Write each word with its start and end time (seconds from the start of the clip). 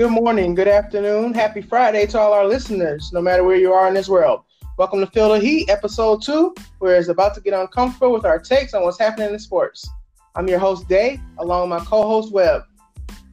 Good 0.00 0.12
morning, 0.12 0.54
good 0.54 0.66
afternoon, 0.66 1.34
happy 1.34 1.60
Friday 1.60 2.06
to 2.06 2.18
all 2.18 2.32
our 2.32 2.46
listeners, 2.46 3.10
no 3.12 3.20
matter 3.20 3.44
where 3.44 3.58
you 3.58 3.74
are 3.74 3.86
in 3.86 3.92
this 3.92 4.08
world. 4.08 4.44
Welcome 4.78 5.00
to 5.00 5.06
Feel 5.06 5.34
the 5.34 5.38
Heat, 5.38 5.68
episode 5.68 6.22
two, 6.22 6.54
where 6.78 6.96
it's 6.96 7.08
about 7.08 7.34
to 7.34 7.42
get 7.42 7.52
uncomfortable 7.52 8.10
with 8.10 8.24
our 8.24 8.38
takes 8.38 8.72
on 8.72 8.82
what's 8.82 8.98
happening 8.98 9.28
in 9.28 9.38
sports. 9.38 9.86
I'm 10.34 10.48
your 10.48 10.58
host, 10.58 10.88
Day, 10.88 11.20
along 11.36 11.68
with 11.68 11.78
my 11.78 11.84
co 11.84 12.00
host, 12.00 12.32
Webb. 12.32 12.62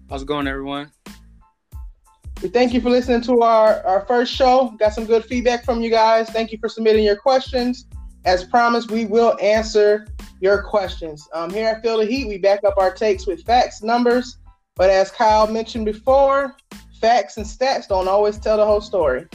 How's 0.10 0.24
it 0.24 0.26
going, 0.26 0.46
everyone? 0.46 0.92
We 2.44 2.50
thank 2.50 2.74
you 2.74 2.82
for 2.82 2.90
listening 2.90 3.22
to 3.22 3.44
our, 3.44 3.82
our 3.88 4.06
first 4.06 4.34
show. 4.34 4.76
Got 4.78 4.94
some 4.94 5.06
good 5.06 5.24
feedback 5.24 5.64
from 5.64 5.80
you 5.80 5.90
guys. 5.90 6.30
Thank 6.32 6.52
you 6.52 6.58
for 6.58 6.68
submitting 6.68 7.06
your 7.06 7.16
questions. 7.16 7.86
As 8.26 8.44
promised, 8.44 8.92
we 8.92 9.06
will 9.06 9.38
answer 9.42 10.06
your 10.42 10.64
questions. 10.64 11.30
Um, 11.34 11.50
here 11.50 11.70
at 11.70 11.82
Feel 11.82 12.00
the 12.00 12.06
Heat, 12.06 12.28
we 12.28 12.38
back 12.38 12.66
up 12.66 12.74
our 12.78 12.92
takes 12.92 13.26
with 13.26 13.46
facts, 13.46 13.82
numbers, 13.82 14.40
but 14.78 14.92
as 14.92 15.10
Kyle 15.10 15.48
mentioned 15.48 15.86
before, 15.86 16.56
facts 17.02 17.38
and 17.38 17.46
stats 17.46 17.88
don't 17.88 18.08
always 18.08 18.38
tell 18.38 18.58
the 18.58 18.66
whole 18.66 18.82
story. 18.82 19.26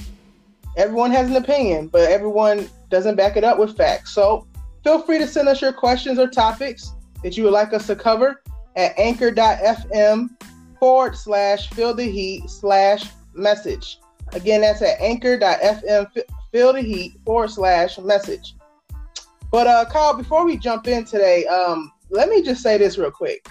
Everyone 0.77 1.11
has 1.11 1.29
an 1.29 1.37
opinion, 1.37 1.89
but 1.89 2.11
everyone 2.11 2.69
doesn't 2.91 3.17
back 3.17 3.37
it 3.37 3.45
up 3.45 3.59
with 3.59 3.77
facts. 3.77 4.15
So 4.15 4.47
feel 4.85 5.03
free 5.03 5.19
to 5.19 5.27
send 5.27 5.49
us 5.49 5.61
your 5.61 5.73
questions 5.73 6.19
or 6.19 6.29
topics 6.29 6.93
that 7.23 7.37
you 7.37 7.45
would 7.45 7.53
like 7.53 7.73
us 7.73 7.87
to 7.89 7.97
cover 7.97 8.43
at 8.77 8.99
anchor.fm 8.99 10.31
forward 10.79 11.17
slash 11.17 11.69
feel 11.71 11.93
the 11.93 12.05
heat 12.05 12.49
slash 12.49 13.05
message. 13.35 13.99
Again, 14.33 14.63
that's 14.63 14.81
at 14.81 15.01
anchor.fm 15.01 16.07
feel 16.53 16.73
the 16.73 16.83
heat 16.83 17.15
forward 17.25 17.51
slash 17.51 17.99
message. 17.99 18.55
But 19.51 19.67
uh 19.67 19.85
Kyle, 19.91 20.15
before 20.15 20.47
we 20.47 20.57
jump 20.57 20.87
in 20.87 21.05
today, 21.05 21.47
um, 21.47 21.93
let 22.11 22.29
me 22.29 22.43
just 22.43 22.63
say 22.63 22.79
this 22.79 22.97
real 22.97 23.11
quick 23.11 23.47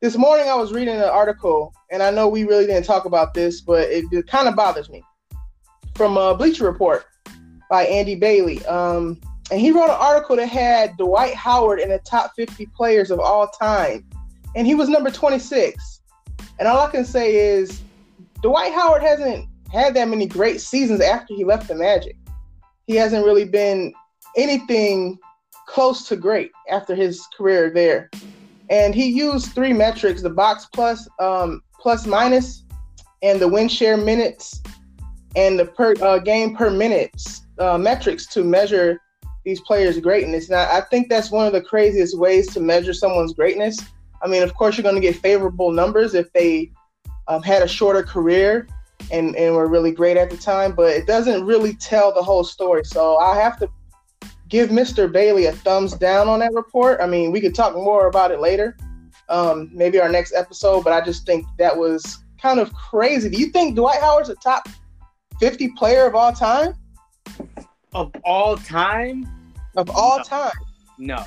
this 0.00 0.16
morning 0.16 0.48
I 0.48 0.54
was 0.54 0.72
reading 0.72 0.96
an 0.96 1.02
article, 1.02 1.74
and 1.90 2.02
I 2.02 2.10
know 2.10 2.26
we 2.26 2.44
really 2.44 2.66
didn't 2.66 2.84
talk 2.84 3.04
about 3.04 3.34
this, 3.34 3.60
but 3.60 3.88
it, 3.90 4.06
it 4.10 4.26
kind 4.26 4.48
of 4.48 4.56
bothers 4.56 4.88
me. 4.88 5.04
From 5.94 6.16
a 6.16 6.34
Bleacher 6.34 6.64
Report 6.64 7.04
by 7.68 7.84
Andy 7.84 8.14
Bailey. 8.14 8.64
Um, 8.64 9.20
and 9.50 9.60
he 9.60 9.70
wrote 9.70 9.90
an 9.90 9.98
article 9.98 10.36
that 10.36 10.46
had 10.48 10.96
Dwight 10.96 11.34
Howard 11.34 11.80
in 11.80 11.90
the 11.90 11.98
top 11.98 12.32
50 12.34 12.66
players 12.74 13.10
of 13.10 13.20
all 13.20 13.48
time. 13.48 14.06
And 14.56 14.66
he 14.66 14.74
was 14.74 14.88
number 14.88 15.10
26. 15.10 16.00
And 16.58 16.66
all 16.66 16.86
I 16.86 16.90
can 16.90 17.04
say 17.04 17.34
is 17.34 17.82
Dwight 18.40 18.72
Howard 18.72 19.02
hasn't 19.02 19.48
had 19.70 19.94
that 19.94 20.08
many 20.08 20.26
great 20.26 20.60
seasons 20.60 21.00
after 21.00 21.34
he 21.34 21.44
left 21.44 21.68
the 21.68 21.74
Magic. 21.74 22.16
He 22.86 22.96
hasn't 22.96 23.24
really 23.24 23.44
been 23.44 23.92
anything 24.36 25.18
close 25.66 26.08
to 26.08 26.16
great 26.16 26.52
after 26.70 26.94
his 26.94 27.24
career 27.36 27.70
there 27.70 28.10
and 28.70 28.94
he 28.94 29.06
used 29.06 29.52
three 29.52 29.72
metrics: 29.72 30.22
the 30.22 30.30
box 30.30 30.66
plus, 30.72 31.08
um, 31.18 31.62
plus 31.78 32.06
minus, 32.06 32.64
and 33.22 33.40
the 33.40 33.48
win 33.48 33.68
share 33.68 33.96
minutes, 33.96 34.62
and 35.36 35.58
the 35.58 35.66
per 35.66 35.94
uh, 36.00 36.18
game 36.18 36.56
per 36.56 36.70
minutes 36.70 37.42
uh, 37.58 37.76
metrics 37.76 38.26
to 38.28 38.42
measure 38.42 39.00
these 39.44 39.60
players' 39.60 39.98
greatness. 39.98 40.50
Now, 40.50 40.70
I 40.70 40.82
think 40.90 41.08
that's 41.08 41.30
one 41.30 41.46
of 41.46 41.52
the 41.52 41.62
craziest 41.62 42.18
ways 42.18 42.52
to 42.54 42.60
measure 42.60 42.92
someone's 42.92 43.34
greatness. 43.34 43.78
I 44.22 44.28
mean, 44.28 44.42
of 44.42 44.54
course, 44.54 44.76
you're 44.76 44.82
going 44.82 44.96
to 44.96 45.00
get 45.00 45.16
favorable 45.16 45.72
numbers 45.72 46.14
if 46.14 46.32
they 46.32 46.70
um, 47.28 47.42
had 47.42 47.62
a 47.62 47.68
shorter 47.68 48.02
career 48.02 48.68
and, 49.10 49.34
and 49.36 49.54
were 49.54 49.66
really 49.66 49.92
great 49.92 50.16
at 50.16 50.30
the 50.30 50.36
time, 50.36 50.72
but 50.72 50.90
it 50.90 51.06
doesn't 51.06 51.44
really 51.46 51.74
tell 51.74 52.12
the 52.12 52.22
whole 52.22 52.44
story. 52.44 52.84
So 52.84 53.16
I 53.16 53.36
have 53.36 53.58
to 53.60 53.68
give 54.50 54.70
Mr. 54.70 55.10
Bailey 55.10 55.46
a 55.46 55.52
thumbs 55.52 55.94
down 55.94 56.28
on 56.28 56.40
that 56.40 56.52
report. 56.52 57.00
I 57.00 57.06
mean, 57.06 57.30
we 57.30 57.40
could 57.40 57.54
talk 57.54 57.74
more 57.74 58.08
about 58.08 58.32
it 58.32 58.40
later, 58.40 58.76
um, 59.28 59.70
maybe 59.72 59.98
our 60.00 60.10
next 60.10 60.34
episode, 60.34 60.84
but 60.84 60.92
I 60.92 61.00
just 61.00 61.24
think 61.24 61.46
that 61.58 61.76
was 61.76 62.22
kind 62.42 62.58
of 62.58 62.72
crazy. 62.74 63.30
Do 63.30 63.38
you 63.38 63.46
think 63.46 63.76
Dwight 63.76 64.00
Howard's 64.00 64.28
a 64.28 64.34
top 64.34 64.68
50 65.38 65.68
player 65.76 66.04
of 66.06 66.14
all 66.14 66.32
time? 66.32 66.74
Of 67.94 68.12
all 68.24 68.56
time? 68.56 69.26
Of 69.76 69.88
all 69.90 70.18
no. 70.18 70.24
time? 70.24 70.52
No. 70.98 71.24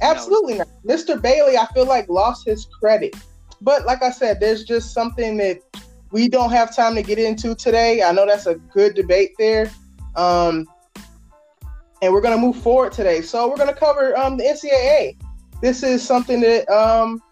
Absolutely 0.00 0.54
no. 0.54 0.58
not. 0.58 0.68
Mr. 0.86 1.20
Bailey, 1.20 1.58
I 1.58 1.66
feel 1.74 1.86
like 1.86 2.08
lost 2.08 2.46
his 2.46 2.66
credit. 2.66 3.16
But 3.60 3.84
like 3.84 4.02
I 4.02 4.10
said, 4.10 4.38
there's 4.38 4.64
just 4.64 4.92
something 4.92 5.36
that 5.38 5.60
we 6.12 6.28
don't 6.28 6.50
have 6.50 6.74
time 6.74 6.94
to 6.94 7.02
get 7.02 7.18
into 7.18 7.54
today. 7.56 8.02
I 8.02 8.12
know 8.12 8.26
that's 8.26 8.46
a 8.46 8.54
good 8.54 8.94
debate 8.94 9.32
there. 9.38 9.72
Um, 10.14 10.68
and 12.04 12.12
we're 12.12 12.20
going 12.20 12.36
to 12.36 12.40
move 12.40 12.56
forward 12.56 12.92
today. 12.92 13.22
So 13.22 13.48
we're 13.48 13.56
going 13.56 13.72
to 13.72 13.74
cover 13.74 14.16
um, 14.18 14.36
the 14.36 14.44
NCAA. 14.44 15.16
This 15.62 15.82
is 15.82 16.02
something 16.02 16.40
that 16.42 16.68
um, 16.68 17.22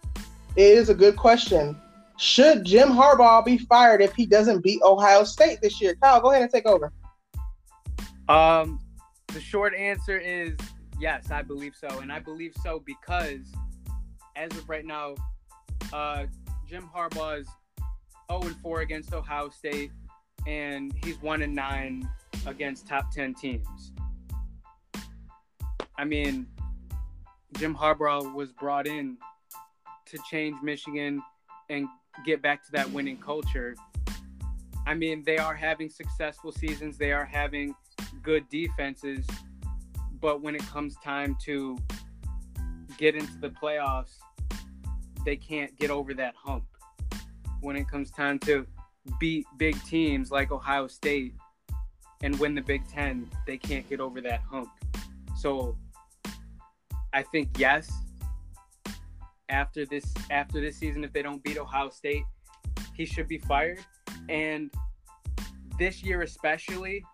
is 0.56 0.88
a 0.88 0.94
good 0.94 1.16
question. 1.16 1.77
Should 2.16 2.65
Jim 2.65 2.88
Harbaugh 2.88 3.44
be 3.44 3.59
fired 3.59 4.00
if 4.00 4.15
he 4.15 4.25
doesn't 4.25 4.62
beat 4.62 4.81
Ohio 4.82 5.25
State 5.25 5.61
this 5.61 5.81
year? 5.81 5.94
Kyle, 6.03 6.21
go 6.21 6.31
ahead 6.31 6.43
and 6.43 6.50
take 6.50 6.66
over. 6.66 6.91
Um, 8.28 8.81
the 9.28 9.41
short 9.41 9.75
answer 9.75 10.16
is 10.16 10.56
yes, 10.99 11.31
I 11.31 11.43
believe 11.43 11.75
so, 11.78 12.00
and 12.00 12.11
I 12.11 12.21
believe 12.21 12.55
so 12.62 12.82
because 12.87 13.53
as 14.37 14.50
of 14.53 14.69
right 14.71 14.87
now, 14.87 15.16
uh, 15.93 16.27
Jim 16.66 16.88
Harbaugh 16.94 17.41
is 17.41 17.49
0 18.31 18.43
and 18.43 18.56
4 18.56 18.81
against 18.81 19.12
Ohio 19.12 19.50
State, 19.50 19.91
and 20.47 20.94
he's 21.05 21.21
1 21.21 21.43
and 21.43 21.55
9 21.55 22.09
against 22.47 22.87
top 22.87 23.11
10 23.12 23.34
teams. 23.34 23.91
I 25.98 26.04
mean, 26.04 26.47
Jim 27.58 27.75
Harbaugh 27.75 28.32
was 28.34 28.53
brought 28.53 28.86
in 28.86 29.19
to 30.06 30.19
change 30.30 30.56
Michigan 30.62 31.22
and 31.69 31.86
get 32.25 32.42
back 32.42 32.64
to 32.66 32.72
that 32.72 32.91
winning 32.91 33.19
culture. 33.19 33.75
I 34.86 34.94
mean, 34.94 35.22
they 35.25 35.38
are 35.38 35.54
having 35.54 35.88
successful 35.88 36.52
seasons, 36.52 36.98
they 36.98 37.12
are 37.12 37.25
having 37.25 37.75
good 38.22 38.48
defenses, 38.48 39.26
but 40.20 40.41
when 40.42 40.54
it 40.54 40.62
comes 40.66 40.97
time 41.04 41.36
to 41.44 41.78
get 42.98 43.14
into 43.14 43.38
the 43.38 43.50
playoffs, 43.50 44.19
they 45.25 45.36
can't 45.36 45.76
get 45.78 45.91
over 45.91 46.14
that 46.14 46.34
hump. 46.36 46.64
When 47.60 47.76
it 47.76 47.88
comes 47.88 48.10
time 48.10 48.38
to 48.41 48.66
beat 49.20 49.47
big 49.56 49.82
teams 49.84 50.31
like 50.31 50.50
Ohio 50.50 50.86
State 50.88 51.34
and 52.22 52.38
win 52.38 52.54
the 52.54 52.60
Big 52.60 52.86
Ten, 52.88 53.28
they 53.47 53.56
can't 53.56 53.88
get 53.88 54.00
over 54.00 54.20
that 54.20 54.41
hump. 54.41 54.69
So 55.42 55.76
I 57.12 57.22
think 57.22 57.58
yes. 57.58 57.91
After 59.48 59.84
this 59.84 60.14
after 60.30 60.60
this 60.60 60.76
season, 60.76 61.03
if 61.03 61.12
they 61.12 61.20
don't 61.20 61.42
beat 61.42 61.58
Ohio 61.58 61.91
State, 61.91 62.22
he 62.94 63.04
should 63.04 63.26
be 63.26 63.38
fired. 63.38 63.81
And 64.28 64.72
this 65.81 66.04
year 66.04 66.22
especially, 66.22 67.04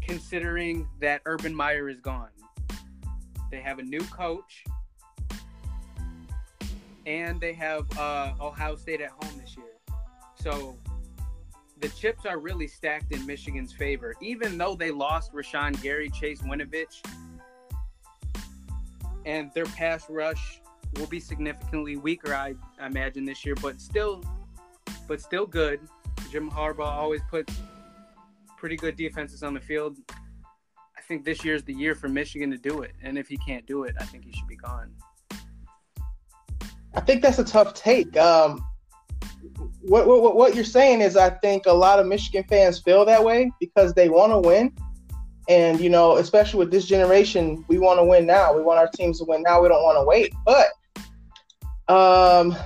considering 0.00 0.88
that 1.02 1.20
Urban 1.26 1.54
Meyer 1.54 1.90
is 1.90 2.00
gone. 2.00 2.30
They 3.50 3.60
have 3.60 3.78
a 3.78 3.82
new 3.82 4.00
coach 4.04 4.64
and 7.04 7.38
they 7.38 7.52
have 7.52 7.84
uh, 7.98 8.32
Ohio 8.40 8.76
State 8.76 9.02
at 9.02 9.10
home 9.10 9.38
this 9.38 9.58
year. 9.58 9.76
So 10.36 10.78
the 11.80 11.90
chips 11.90 12.24
are 12.24 12.38
really 12.38 12.66
stacked 12.66 13.12
in 13.12 13.26
Michigan's 13.26 13.74
favor. 13.74 14.14
Even 14.22 14.56
though 14.56 14.74
they 14.74 14.90
lost 14.90 15.34
Rashan 15.34 15.80
Gary, 15.82 16.08
Chase 16.08 16.40
Winovich, 16.40 17.02
and 19.24 19.50
their 19.54 19.66
pass 19.66 20.08
rush 20.08 20.60
will 20.96 21.06
be 21.06 21.20
significantly 21.20 21.96
weaker, 21.96 22.34
I, 22.34 22.54
I 22.80 22.86
imagine 22.86 23.24
this 23.24 23.44
year, 23.44 23.54
but 23.62 23.80
still, 23.80 24.22
but 25.08 25.20
still 25.20 25.46
good. 25.46 25.80
Jim 26.30 26.50
Harbaugh 26.50 26.86
always 26.86 27.22
puts 27.30 27.54
pretty 28.56 28.76
good 28.76 28.96
defenses 28.96 29.42
on 29.42 29.54
the 29.54 29.60
field. 29.60 29.98
I 30.10 31.00
think 31.00 31.24
this 31.24 31.44
year's 31.44 31.64
the 31.64 31.74
year 31.74 31.94
for 31.94 32.08
Michigan 32.08 32.50
to 32.50 32.58
do 32.58 32.82
it, 32.82 32.92
and 33.02 33.18
if 33.18 33.28
he 33.28 33.36
can't 33.38 33.66
do 33.66 33.84
it, 33.84 33.94
I 33.98 34.04
think 34.04 34.24
he 34.24 34.32
should 34.32 34.46
be 34.46 34.56
gone. 34.56 34.92
I 36.94 37.00
think 37.00 37.22
that's 37.22 37.38
a 37.38 37.44
tough 37.44 37.74
take. 37.74 38.16
Um, 38.16 38.64
what, 39.80 40.06
what 40.06 40.36
what 40.36 40.54
you're 40.54 40.64
saying 40.64 41.00
is, 41.00 41.16
I 41.16 41.30
think 41.30 41.66
a 41.66 41.72
lot 41.72 41.98
of 41.98 42.06
Michigan 42.06 42.44
fans 42.48 42.78
feel 42.80 43.04
that 43.06 43.24
way 43.24 43.50
because 43.58 43.94
they 43.94 44.08
want 44.08 44.30
to 44.32 44.38
win, 44.38 44.74
and 45.48 45.80
you 45.80 45.90
know, 45.90 46.16
especially 46.16 46.58
with 46.58 46.70
this 46.70 46.86
generation, 46.86 47.64
we 47.68 47.78
want 47.78 47.98
to 47.98 48.04
win 48.04 48.26
now. 48.26 48.54
We 48.54 48.62
want 48.62 48.78
our 48.78 48.88
teams 48.88 49.18
to 49.18 49.24
win 49.24 49.42
now. 49.42 49.60
We 49.62 49.68
don't 49.68 49.82
want 49.82 49.98
to 49.98 50.04
wait. 50.04 50.32
But 50.44 50.68
um, 51.88 52.56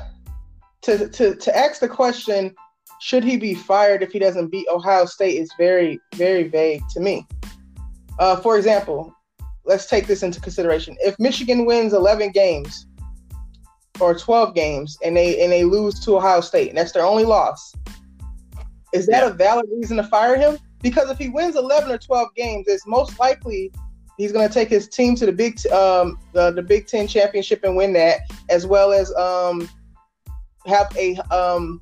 to 0.83 1.09
to 1.09 1.35
to 1.35 1.57
ask 1.57 1.81
the 1.81 1.89
question, 1.89 2.55
should 3.01 3.25
he 3.25 3.37
be 3.37 3.55
fired 3.55 4.03
if 4.03 4.13
he 4.13 4.19
doesn't 4.19 4.49
beat 4.49 4.67
Ohio 4.71 5.07
State? 5.07 5.41
Is 5.41 5.51
very 5.59 5.99
very 6.15 6.45
vague 6.49 6.83
to 6.91 7.01
me. 7.01 7.27
Uh, 8.19 8.37
for 8.37 8.57
example, 8.57 9.15
let's 9.65 9.87
take 9.87 10.07
this 10.07 10.23
into 10.23 10.41
consideration. 10.41 10.97
If 11.01 11.19
Michigan 11.19 11.67
wins 11.67 11.93
11 11.93 12.31
games 12.31 12.87
or 14.01 14.15
12 14.15 14.55
games 14.55 14.97
and 15.05 15.17
they 15.17 15.43
and 15.43 15.53
they 15.53 15.65
lose 15.65 15.99
to 16.01 16.17
Ohio 16.17 16.41
State, 16.41 16.69
and 16.69 16.79
that's 16.79 16.93
their 16.93 17.07
only 17.07 17.25
loss, 17.25 17.75
is 18.93 19.07
that 19.07 19.23
yeah. 19.23 19.31
a 19.31 19.33
valid 19.33 19.67
reason 19.73 19.97
to 19.97 20.05
fire 20.05 20.37
him? 20.37 20.59
Because 20.89 21.11
if 21.11 21.19
he 21.19 21.29
wins 21.29 21.57
11 21.57 21.91
or 21.91 21.99
12 21.99 22.29
games, 22.37 22.69
it's 22.69 22.87
most 22.87 23.19
likely 23.19 23.73
he's 24.17 24.31
going 24.31 24.47
to 24.47 24.55
take 24.55 24.69
his 24.69 24.87
team 24.87 25.17
to 25.17 25.27
the 25.27 25.33
big 25.33 25.55
um, 25.73 26.17
the, 26.33 26.53
the 26.53 26.63
Big 26.63 26.87
Ten 26.87 27.09
championship 27.09 27.65
and 27.65 27.77
win 27.77 27.93
that, 27.95 28.21
as 28.51 28.69
well 28.69 28.93
as 28.93 29.13
um, 29.17 29.69
have 30.65 30.87
a 30.97 31.17
um, 31.35 31.81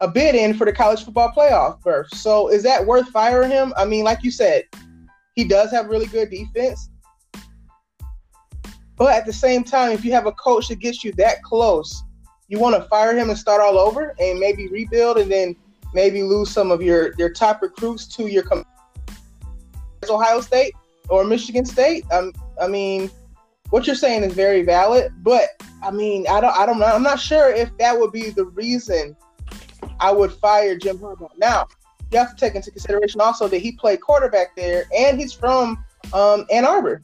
a 0.00 0.08
bid 0.08 0.34
in 0.34 0.54
for 0.54 0.64
the 0.64 0.72
college 0.72 1.04
football 1.04 1.30
playoff 1.36 1.82
berth. 1.82 2.08
So 2.14 2.48
is 2.48 2.62
that 2.62 2.86
worth 2.86 3.10
firing 3.10 3.50
him? 3.50 3.74
I 3.76 3.84
mean, 3.84 4.02
like 4.02 4.22
you 4.22 4.30
said, 4.30 4.64
he 5.34 5.44
does 5.44 5.70
have 5.72 5.88
really 5.88 6.06
good 6.06 6.30
defense. 6.30 6.88
But 8.96 9.12
at 9.12 9.26
the 9.26 9.32
same 9.32 9.62
time, 9.62 9.90
if 9.90 10.06
you 10.06 10.12
have 10.12 10.24
a 10.24 10.32
coach 10.32 10.68
that 10.68 10.78
gets 10.78 11.04
you 11.04 11.12
that 11.18 11.42
close, 11.42 12.02
you 12.48 12.58
want 12.58 12.82
to 12.82 12.88
fire 12.88 13.14
him 13.14 13.28
and 13.28 13.38
start 13.38 13.60
all 13.60 13.76
over 13.76 14.14
and 14.18 14.38
maybe 14.38 14.68
rebuild 14.68 15.18
and 15.18 15.30
then 15.30 15.54
maybe 15.96 16.22
lose 16.22 16.50
some 16.50 16.70
of 16.70 16.80
your 16.82 17.12
your 17.18 17.30
top 17.30 17.62
recruits 17.62 18.06
to 18.16 18.28
your 18.28 18.44
com- 18.44 18.64
Ohio 20.08 20.40
State 20.40 20.74
or 21.08 21.24
Michigan 21.24 21.64
State. 21.64 22.04
Um, 22.12 22.32
I 22.60 22.68
mean, 22.68 23.10
what 23.70 23.86
you're 23.86 23.96
saying 23.96 24.22
is 24.22 24.34
very 24.34 24.62
valid, 24.62 25.12
but 25.22 25.48
I 25.82 25.90
mean, 25.90 26.26
I 26.28 26.40
don't, 26.40 26.56
I 26.56 26.66
don't 26.66 26.78
know. 26.78 26.86
I'm 26.86 27.02
not 27.02 27.18
sure 27.18 27.50
if 27.50 27.76
that 27.78 27.98
would 27.98 28.12
be 28.12 28.30
the 28.30 28.44
reason 28.44 29.16
I 29.98 30.12
would 30.12 30.32
fire 30.32 30.76
Jim 30.76 30.98
Harbaugh. 30.98 31.30
Now, 31.38 31.66
you 32.12 32.18
have 32.18 32.30
to 32.30 32.36
take 32.36 32.54
into 32.54 32.70
consideration 32.70 33.20
also 33.20 33.48
that 33.48 33.58
he 33.58 33.72
played 33.72 34.00
quarterback 34.00 34.54
there, 34.54 34.84
and 34.96 35.18
he's 35.18 35.32
from 35.32 35.82
um, 36.12 36.46
Ann 36.52 36.64
Arbor, 36.64 37.02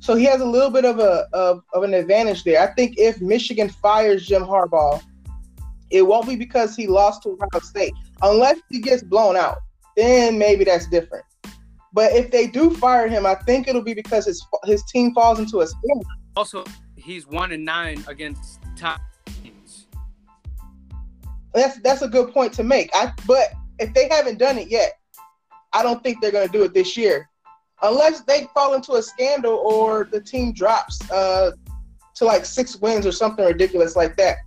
so 0.00 0.16
he 0.16 0.24
has 0.24 0.40
a 0.40 0.44
little 0.44 0.70
bit 0.70 0.84
of 0.84 0.98
a 0.98 1.28
of, 1.32 1.62
of 1.74 1.84
an 1.84 1.94
advantage 1.94 2.42
there. 2.42 2.60
I 2.60 2.74
think 2.74 2.98
if 2.98 3.20
Michigan 3.20 3.68
fires 3.68 4.26
Jim 4.26 4.42
Harbaugh, 4.42 5.00
it 5.90 6.02
won't 6.02 6.26
be 6.26 6.34
because 6.34 6.74
he 6.74 6.86
lost 6.88 7.22
to 7.22 7.30
Ohio 7.30 7.60
State, 7.62 7.94
unless 8.22 8.58
he 8.70 8.80
gets 8.80 9.02
blown 9.02 9.36
out. 9.36 9.58
Then 9.96 10.38
maybe 10.38 10.64
that's 10.64 10.86
different. 10.86 11.24
But 11.92 12.12
if 12.12 12.30
they 12.30 12.46
do 12.46 12.70
fire 12.70 13.08
him, 13.08 13.26
I 13.26 13.34
think 13.34 13.68
it'll 13.68 13.82
be 13.82 13.94
because 13.94 14.24
his 14.26 14.44
his 14.64 14.82
team 14.84 15.12
falls 15.12 15.38
into 15.38 15.60
a 15.60 15.66
spin. 15.66 16.02
Also, 16.36 16.64
he's 16.96 17.26
one 17.26 17.52
and 17.52 17.64
nine 17.64 18.02
against 18.08 18.60
top 18.76 19.00
teams. 19.42 19.86
That's 21.52 21.78
that's 21.80 22.00
a 22.02 22.08
good 22.08 22.32
point 22.32 22.54
to 22.54 22.62
make. 22.62 22.90
I 22.94 23.12
but 23.26 23.52
if 23.78 23.92
they 23.92 24.08
haven't 24.08 24.38
done 24.38 24.56
it 24.56 24.68
yet, 24.68 24.92
I 25.74 25.82
don't 25.82 26.02
think 26.02 26.20
they're 26.20 26.32
going 26.32 26.46
to 26.46 26.52
do 26.52 26.64
it 26.64 26.72
this 26.72 26.96
year, 26.96 27.28
unless 27.82 28.22
they 28.22 28.48
fall 28.54 28.72
into 28.72 28.94
a 28.94 29.02
scandal 29.02 29.54
or 29.56 30.08
the 30.10 30.20
team 30.20 30.54
drops 30.54 30.98
uh, 31.10 31.50
to 32.14 32.24
like 32.24 32.46
six 32.46 32.76
wins 32.76 33.06
or 33.06 33.12
something 33.12 33.44
ridiculous 33.44 33.96
like 33.96 34.16
that. 34.16 34.38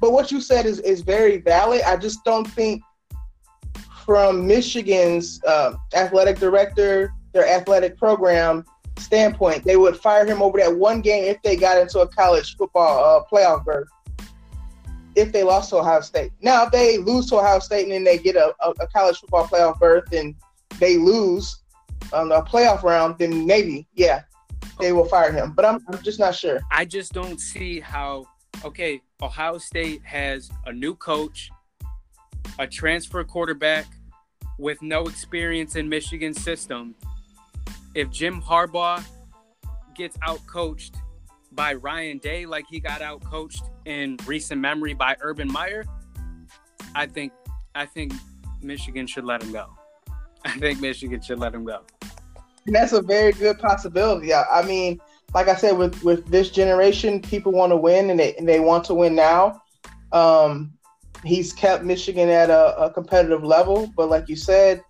But 0.00 0.12
what 0.12 0.30
you 0.30 0.42
said 0.42 0.66
is 0.66 0.80
is 0.80 1.00
very 1.00 1.38
valid. 1.38 1.80
I 1.82 1.96
just 1.96 2.22
don't 2.24 2.46
think 2.46 2.82
from 4.04 4.46
Michigan's 4.46 5.42
uh, 5.44 5.74
athletic 5.94 6.38
director, 6.38 7.12
their 7.32 7.46
athletic 7.48 7.96
program 7.96 8.64
standpoint, 8.98 9.64
they 9.64 9.76
would 9.76 9.96
fire 9.96 10.24
him 10.24 10.42
over 10.42 10.58
that 10.58 10.74
one 10.74 11.00
game 11.00 11.24
if 11.24 11.40
they 11.42 11.56
got 11.56 11.78
into 11.78 12.00
a 12.00 12.08
college 12.08 12.56
football 12.56 13.04
uh, 13.04 13.24
playoff 13.30 13.64
berth. 13.64 13.88
If 15.16 15.32
they 15.32 15.44
lost 15.44 15.70
to 15.70 15.76
Ohio 15.76 16.00
State, 16.00 16.32
now 16.40 16.64
if 16.64 16.72
they 16.72 16.98
lose 16.98 17.26
to 17.30 17.36
Ohio 17.36 17.60
State 17.60 17.84
and 17.84 17.92
then 17.92 18.04
they 18.04 18.18
get 18.18 18.36
a, 18.36 18.52
a, 18.60 18.70
a 18.80 18.86
college 18.88 19.18
football 19.18 19.46
playoff 19.46 19.78
berth 19.78 20.12
and 20.12 20.34
they 20.78 20.96
lose 20.96 21.60
on 22.12 22.28
the 22.28 22.42
playoff 22.42 22.82
round, 22.82 23.16
then 23.18 23.46
maybe 23.46 23.86
yeah, 23.94 24.22
they 24.80 24.92
will 24.92 25.06
fire 25.06 25.32
him. 25.32 25.52
But 25.52 25.64
I'm, 25.64 25.84
I'm 25.88 26.02
just 26.02 26.18
not 26.18 26.34
sure. 26.34 26.60
I 26.70 26.84
just 26.84 27.12
don't 27.12 27.40
see 27.40 27.80
how. 27.80 28.26
Okay, 28.64 29.02
Ohio 29.20 29.58
State 29.58 30.02
has 30.04 30.50
a 30.66 30.72
new 30.72 30.94
coach, 30.94 31.50
a 32.58 32.66
transfer 32.66 33.24
quarterback 33.24 33.86
with 34.58 34.80
no 34.82 35.02
experience 35.04 35.76
in 35.76 35.88
Michigan's 35.88 36.42
system. 36.42 36.94
If 37.94 38.10
Jim 38.10 38.40
Harbaugh 38.40 39.04
gets 39.94 40.16
outcoached 40.18 40.96
by 41.52 41.74
Ryan 41.74 42.18
Day 42.18 42.46
like 42.46 42.66
he 42.68 42.80
got 42.80 43.00
outcoached 43.00 43.62
in 43.84 44.16
recent 44.26 44.60
memory 44.60 44.94
by 44.94 45.16
Urban 45.20 45.50
Meyer, 45.50 45.84
I 46.94 47.06
think 47.06 47.32
I 47.74 47.86
think 47.86 48.12
Michigan 48.62 49.06
should 49.06 49.24
let 49.24 49.42
him 49.42 49.52
go. 49.52 49.66
I 50.44 50.58
think 50.58 50.80
Michigan 50.80 51.20
should 51.20 51.38
let 51.38 51.54
him 51.54 51.64
go. 51.64 51.82
And 52.66 52.74
that's 52.74 52.92
a 52.92 53.02
very 53.02 53.32
good 53.32 53.58
possibility. 53.58 54.32
I, 54.32 54.44
I 54.50 54.62
mean, 54.64 55.00
like 55.34 55.48
I 55.48 55.54
said, 55.54 55.76
with 55.76 56.02
with 56.02 56.26
this 56.26 56.50
generation, 56.50 57.20
people 57.20 57.52
want 57.52 57.70
to 57.72 57.76
win 57.76 58.10
and 58.10 58.18
they 58.18 58.34
and 58.36 58.48
they 58.48 58.60
want 58.60 58.84
to 58.84 58.94
win 58.94 59.14
now. 59.14 59.62
Um, 60.12 60.72
he's 61.24 61.52
kept 61.52 61.84
Michigan 61.84 62.28
at 62.28 62.50
a, 62.50 62.76
a, 62.78 62.90
competitive 62.90 63.42
level, 63.42 63.92
but 63.96 64.08
like 64.08 64.28
you 64.28 64.36
said, 64.36 64.82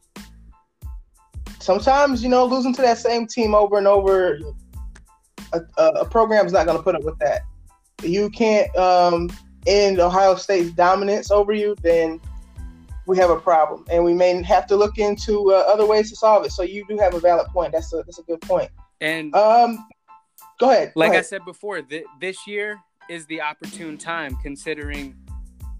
sometimes 1.61 2.23
you 2.23 2.29
know 2.29 2.45
losing 2.45 2.75
to 2.75 2.83
that 2.83 2.99
same 2.99 3.27
team 3.27 3.55
over 3.55 3.79
and 3.79 3.87
over, 3.87 4.39
a, 5.53 5.61
a 5.79 6.05
program 6.05 6.47
is 6.47 6.53
not 6.53 6.67
going 6.67 6.77
to 6.77 6.83
put 6.83 6.95
up 6.95 7.05
with 7.05 7.19
that. 7.19 7.43
You 8.03 8.29
can't 8.31 8.75
um, 8.77 9.31
end 9.67 10.01
Ohio 10.01 10.35
State's 10.35 10.71
dominance 10.73 11.31
over 11.31 11.53
you, 11.53 11.75
then 11.83 12.21
we 13.07 13.17
have 13.19 13.31
a 13.31 13.39
problem, 13.39 13.85
and 13.91 14.03
we 14.03 14.15
may 14.15 14.43
have 14.43 14.67
to 14.67 14.77
look 14.77 14.99
into 14.99 15.53
uh, 15.53 15.65
other 15.69 15.87
ways 15.87 16.11
to 16.11 16.17
solve 16.17 16.45
it. 16.45 16.53
So 16.53 16.63
you 16.63 16.85
do 16.89 16.97
have 16.99 17.15
a 17.15 17.21
valid 17.21 17.47
point. 17.49 17.73
That's 17.73 17.93
a 17.93 17.99
that's 17.99 18.19
a 18.19 18.23
good 18.23 18.41
point. 18.41 18.71
And 19.01 19.35
um, 19.35 19.87
go 20.59 20.71
ahead. 20.71 20.93
Like 20.97 21.09
go 21.09 21.13
ahead. 21.13 21.25
I 21.25 21.27
said 21.27 21.45
before, 21.45 21.83
th- 21.83 22.07
this 22.21 22.47
year 22.47 22.79
is 23.11 23.27
the 23.27 23.43
opportune 23.43 23.99
time, 23.99 24.37
considering 24.43 25.15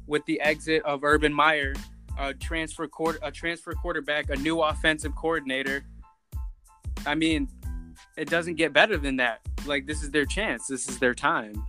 with 0.07 0.25
the 0.27 0.41
exit 0.41 0.83
of 0.85 1.05
Urban 1.05 1.33
Meyer, 1.33 1.75
a 2.19 2.35
transfer 2.35 2.89
a 3.23 3.31
transfer 3.31 3.73
quarterback, 3.73 4.31
a 4.31 4.37
new 4.37 4.61
offensive 4.61 5.15
coordinator. 5.15 5.85
I 7.07 7.15
mean, 7.15 7.49
it 8.17 8.29
doesn't 8.29 8.55
get 8.55 8.73
better 8.73 8.97
than 8.97 9.17
that. 9.17 9.41
Like 9.67 9.87
this 9.87 10.03
is 10.03 10.11
their 10.11 10.27
chance. 10.27 10.67
This 10.67 10.89
is 10.89 10.99
their 10.99 11.15
time. 11.15 11.65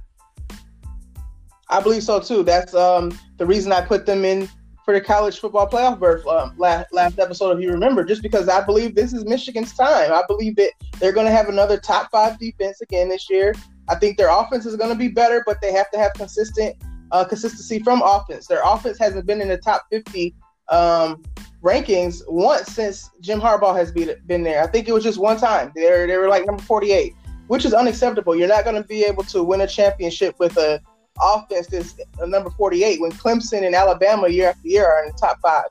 I 1.70 1.82
believe 1.82 2.04
so 2.04 2.20
too. 2.20 2.44
That's 2.44 2.74
um 2.74 3.18
the 3.38 3.46
reason 3.46 3.72
I 3.72 3.82
put 3.82 4.06
them 4.06 4.24
in 4.26 4.48
for 4.86 4.94
the 4.94 5.02
college 5.02 5.40
football 5.40 5.68
playoff 5.68 6.00
berth 6.00 6.26
um, 6.28 6.54
last, 6.58 6.94
last 6.94 7.18
episode, 7.18 7.58
if 7.58 7.64
you 7.64 7.72
remember, 7.72 8.04
just 8.04 8.22
because 8.22 8.48
I 8.48 8.64
believe 8.64 8.94
this 8.94 9.14
is 9.14 9.26
Michigan's 9.26 9.74
time. 9.74 10.12
I 10.14 10.22
believe 10.28 10.56
that 10.58 10.72
they're 11.00 11.12
going 11.12 11.26
to 11.26 11.32
have 11.32 11.50
another 11.50 11.80
top 11.80 12.12
five 12.12 12.38
defense 12.38 12.82
again 12.82 13.10
this 13.10 13.28
year. 13.28 13.56
I 13.90 13.96
think 13.96 14.16
their 14.16 14.30
offense 14.30 14.68
is 14.68 14.76
going 14.76 14.92
to 14.92 14.96
be 14.96 15.08
better, 15.08 15.42
but 15.44 15.60
they 15.60 15.72
have 15.72 15.90
to 15.90 15.98
have 15.98 16.14
consistent 16.14 16.76
uh, 17.16 17.24
consistency 17.24 17.80
from 17.80 18.02
offense. 18.04 18.48
Their 18.48 18.62
offense 18.64 19.00
hasn't 19.00 19.26
been 19.26 19.40
in 19.42 19.48
the 19.48 19.58
top 19.58 19.86
50 19.90 20.36
um, 20.70 21.24
rankings 21.64 22.22
once 22.28 22.68
since 22.74 23.10
Jim 23.22 23.40
Harbaugh 23.40 23.76
has 23.76 23.92
been, 23.92 24.16
been 24.26 24.44
there. 24.44 24.62
I 24.62 24.68
think 24.68 24.90
it 24.90 24.94
was 24.94 25.04
just 25.04 25.18
one 25.18 25.38
time. 25.38 25.72
They 25.76 25.90
were, 25.90 26.08
they 26.08 26.18
were 26.18 26.28
like 26.28 26.46
number 26.46 26.62
48, 26.62 27.16
which 27.48 27.64
is 27.64 27.74
unacceptable. 27.74 28.36
You're 28.36 28.50
not 28.50 28.66
going 28.66 28.76
to 28.76 28.88
be 28.88 29.04
able 29.06 29.24
to 29.26 29.44
win 29.44 29.62
a 29.62 29.68
championship 29.68 30.36
with 30.40 30.58
a 30.58 30.82
offense 31.22 31.68
that's 31.68 31.96
number 32.20 32.50
48 32.50 33.00
when 33.00 33.12
Clemson 33.12 33.66
and 33.66 33.74
Alabama 33.74 34.28
year 34.28 34.50
after 34.50 34.68
year 34.68 34.86
are 34.86 35.06
in 35.06 35.12
the 35.12 35.18
top 35.18 35.40
five. 35.40 35.68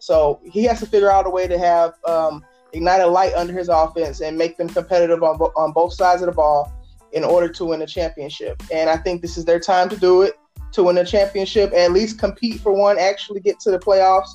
So 0.00 0.40
he 0.44 0.64
has 0.64 0.80
to 0.80 0.86
figure 0.86 1.12
out 1.12 1.26
a 1.26 1.30
way 1.30 1.46
to 1.46 1.58
have 1.58 1.94
um, 2.04 2.44
ignite 2.72 3.00
a 3.00 3.06
light 3.06 3.34
under 3.34 3.52
his 3.52 3.68
offense 3.68 4.20
and 4.20 4.36
make 4.36 4.56
them 4.56 4.68
competitive 4.68 5.22
on, 5.22 5.38
bo- 5.38 5.52
on 5.54 5.72
both 5.72 5.92
sides 5.92 6.22
of 6.22 6.26
the 6.26 6.32
ball 6.32 6.72
in 7.12 7.22
order 7.22 7.48
to 7.48 7.64
win 7.64 7.82
a 7.82 7.86
championship. 7.86 8.60
And 8.72 8.90
I 8.90 8.96
think 8.96 9.22
this 9.22 9.36
is 9.36 9.44
their 9.44 9.60
time 9.60 9.88
to 9.90 9.96
do 9.96 10.22
it, 10.22 10.34
to 10.72 10.84
win 10.84 10.98
a 10.98 11.04
championship, 11.04 11.72
at 11.72 11.92
least 11.92 12.18
compete 12.18 12.60
for 12.60 12.72
one, 12.72 12.98
actually 12.98 13.40
get 13.40 13.60
to 13.60 13.70
the 13.70 13.78
playoffs. 13.78 14.28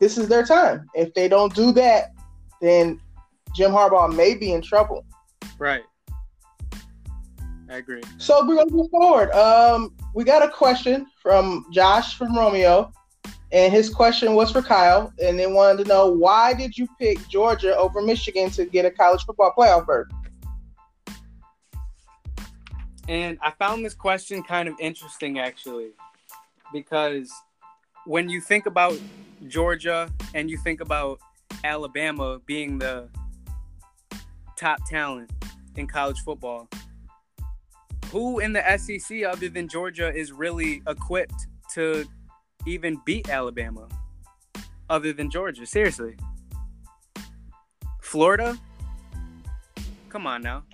This 0.00 0.18
is 0.18 0.28
their 0.28 0.44
time. 0.44 0.86
If 0.94 1.14
they 1.14 1.28
don't 1.28 1.54
do 1.54 1.72
that, 1.72 2.12
then 2.60 3.00
Jim 3.54 3.70
Harbaugh 3.70 4.14
may 4.14 4.34
be 4.34 4.52
in 4.52 4.62
trouble. 4.62 5.04
Right. 5.58 5.82
I 7.70 7.76
agree. 7.76 8.02
So 8.16 8.46
we're 8.46 8.56
gonna 8.56 8.70
move 8.70 8.90
forward. 8.90 9.30
Um, 9.32 9.94
we 10.14 10.24
got 10.24 10.42
a 10.42 10.48
question 10.48 11.06
from 11.20 11.66
Josh 11.70 12.16
from 12.16 12.34
Romeo, 12.34 12.90
and 13.52 13.72
his 13.72 13.90
question 13.90 14.34
was 14.34 14.50
for 14.50 14.62
Kyle, 14.62 15.12
and 15.22 15.38
they 15.38 15.46
wanted 15.46 15.84
to 15.84 15.88
know 15.88 16.06
why 16.06 16.54
did 16.54 16.78
you 16.78 16.88
pick 16.98 17.26
Georgia 17.28 17.76
over 17.76 18.00
Michigan 18.00 18.50
to 18.50 18.64
get 18.64 18.86
a 18.86 18.90
college 18.90 19.22
football 19.24 19.52
playoff 19.56 19.86
berth? 19.86 20.08
And 23.08 23.38
I 23.40 23.52
found 23.52 23.84
this 23.84 23.94
question 23.94 24.42
kind 24.42 24.68
of 24.68 24.74
interesting 24.78 25.38
actually, 25.38 25.88
because 26.72 27.32
when 28.04 28.28
you 28.28 28.40
think 28.40 28.66
about 28.66 28.98
Georgia 29.46 30.10
and 30.34 30.50
you 30.50 30.58
think 30.58 30.82
about 30.82 31.18
Alabama 31.64 32.38
being 32.44 32.78
the 32.78 33.08
top 34.56 34.78
talent 34.86 35.30
in 35.76 35.86
college 35.86 36.20
football, 36.20 36.68
who 38.12 38.40
in 38.40 38.52
the 38.52 38.62
SEC 38.76 39.24
other 39.24 39.48
than 39.48 39.68
Georgia 39.68 40.14
is 40.14 40.30
really 40.32 40.82
equipped 40.86 41.46
to 41.72 42.04
even 42.66 43.00
beat 43.06 43.30
Alabama 43.30 43.88
other 44.90 45.14
than 45.14 45.30
Georgia? 45.30 45.64
Seriously. 45.64 46.14
Florida? 48.02 48.58
Come 50.10 50.26
on 50.26 50.42
now. 50.42 50.64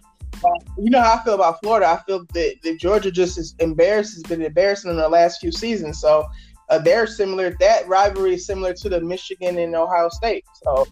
You 0.78 0.90
know 0.90 1.00
how 1.00 1.14
I 1.14 1.24
feel 1.24 1.34
about 1.34 1.60
Florida. 1.62 1.86
I 1.86 2.02
feel 2.04 2.24
that, 2.32 2.56
that 2.62 2.78
Georgia 2.78 3.10
just 3.10 3.38
is 3.38 3.54
embarrassed, 3.58 4.14
has 4.14 4.22
been 4.22 4.42
embarrassing 4.42 4.90
in 4.90 4.96
the 4.96 5.08
last 5.08 5.40
few 5.40 5.52
seasons. 5.52 6.00
So 6.00 6.26
uh, 6.68 6.78
they're 6.78 7.06
similar. 7.06 7.56
That 7.60 7.86
rivalry 7.88 8.34
is 8.34 8.46
similar 8.46 8.74
to 8.74 8.88
the 8.88 9.00
Michigan 9.00 9.58
and 9.58 9.74
Ohio 9.74 10.08
State. 10.08 10.44
So 10.62 10.86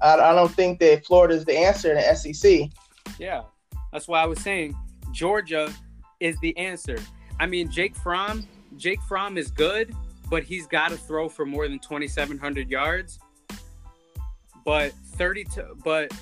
I, 0.00 0.14
I 0.14 0.34
don't 0.34 0.52
think 0.52 0.80
that 0.80 1.04
Florida 1.06 1.34
is 1.34 1.44
the 1.44 1.56
answer 1.56 1.90
in 1.90 1.96
the 1.96 2.14
SEC. 2.14 2.70
Yeah, 3.18 3.42
that's 3.92 4.08
why 4.08 4.22
I 4.22 4.26
was 4.26 4.40
saying 4.40 4.76
Georgia 5.12 5.72
is 6.20 6.38
the 6.40 6.56
answer. 6.56 6.98
I 7.40 7.46
mean, 7.46 7.70
Jake 7.70 7.96
Fromm, 7.96 8.46
Jake 8.76 9.00
Fromm 9.02 9.36
is 9.36 9.50
good, 9.50 9.94
but 10.30 10.42
he's 10.42 10.66
got 10.66 10.90
to 10.90 10.96
throw 10.96 11.28
for 11.28 11.44
more 11.44 11.68
than 11.68 11.78
2,700 11.78 12.70
yards. 12.70 13.18
But 14.64 14.92
30 15.16 15.44
to, 15.44 15.68
but 15.84 16.12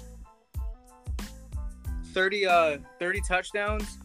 30 2.12 2.47
uh 2.47 2.79
30 2.99 3.21
touchdowns. 3.26 3.99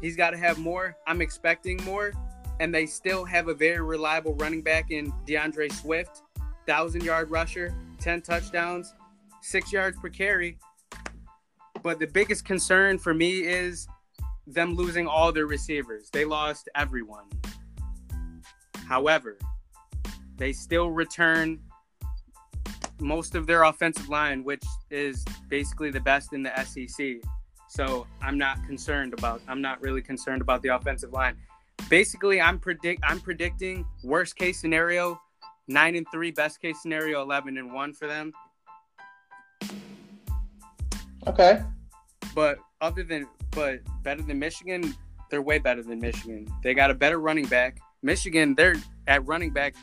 He's 0.00 0.16
got 0.16 0.30
to 0.30 0.38
have 0.38 0.58
more. 0.58 0.96
I'm 1.06 1.20
expecting 1.20 1.82
more, 1.84 2.12
and 2.60 2.72
they 2.74 2.86
still 2.86 3.24
have 3.24 3.48
a 3.48 3.54
very 3.54 3.80
reliable 3.80 4.34
running 4.34 4.62
back 4.62 4.90
in 4.90 5.12
D'Andre 5.26 5.68
Swift, 5.68 6.22
thousand 6.66 7.02
yard 7.02 7.30
rusher, 7.30 7.74
10 8.00 8.22
touchdowns, 8.22 8.94
six 9.42 9.72
yards 9.72 9.98
per 9.98 10.08
carry. 10.08 10.58
But 11.82 11.98
the 11.98 12.06
biggest 12.06 12.44
concern 12.44 12.98
for 12.98 13.14
me 13.14 13.40
is 13.40 13.88
them 14.46 14.74
losing 14.74 15.06
all 15.06 15.32
their 15.32 15.46
receivers. 15.46 16.10
They 16.10 16.24
lost 16.24 16.68
everyone. 16.74 17.24
However, 18.86 19.36
they 20.36 20.52
still 20.52 20.90
return 20.90 21.60
most 23.00 23.34
of 23.34 23.46
their 23.46 23.64
offensive 23.64 24.08
line, 24.08 24.42
which 24.44 24.64
is 24.90 25.24
basically 25.48 25.90
the 25.90 26.00
best 26.00 26.32
in 26.32 26.42
the 26.42 26.64
SEC. 26.64 27.16
So 27.68 28.06
I'm 28.22 28.38
not 28.38 28.64
concerned 28.66 29.12
about. 29.12 29.40
I'm 29.48 29.60
not 29.60 29.80
really 29.80 30.02
concerned 30.02 30.42
about 30.42 30.62
the 30.62 30.68
offensive 30.68 31.12
line. 31.12 31.36
Basically, 31.88 32.40
I'm 32.40 32.58
predict. 32.58 33.02
I'm 33.06 33.20
predicting 33.20 33.84
worst 34.02 34.36
case 34.36 34.60
scenario, 34.60 35.20
nine 35.68 35.94
and 35.96 36.06
three. 36.12 36.30
Best 36.30 36.60
case 36.60 36.80
scenario, 36.82 37.22
eleven 37.22 37.58
and 37.58 37.72
one 37.72 37.92
for 37.92 38.06
them. 38.06 38.32
Okay. 41.26 41.62
But 42.34 42.58
other 42.80 43.02
than, 43.02 43.26
but 43.50 43.80
better 44.02 44.22
than 44.22 44.38
Michigan, 44.38 44.94
they're 45.30 45.42
way 45.42 45.58
better 45.58 45.82
than 45.82 45.98
Michigan. 45.98 46.46
They 46.62 46.74
got 46.74 46.90
a 46.90 46.94
better 46.94 47.18
running 47.20 47.46
back. 47.46 47.78
Michigan, 48.02 48.54
they're 48.54 48.76
at 49.06 49.26
running 49.26 49.52
back, 49.52 49.74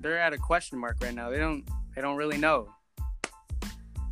they're 0.00 0.18
at 0.18 0.32
a 0.32 0.38
question 0.38 0.78
mark 0.78 0.98
right 1.02 1.14
now. 1.14 1.30
They 1.30 1.38
don't, 1.38 1.64
they 1.96 2.02
don't 2.02 2.16
really 2.16 2.36
know. 2.36 2.68
They 2.98 3.68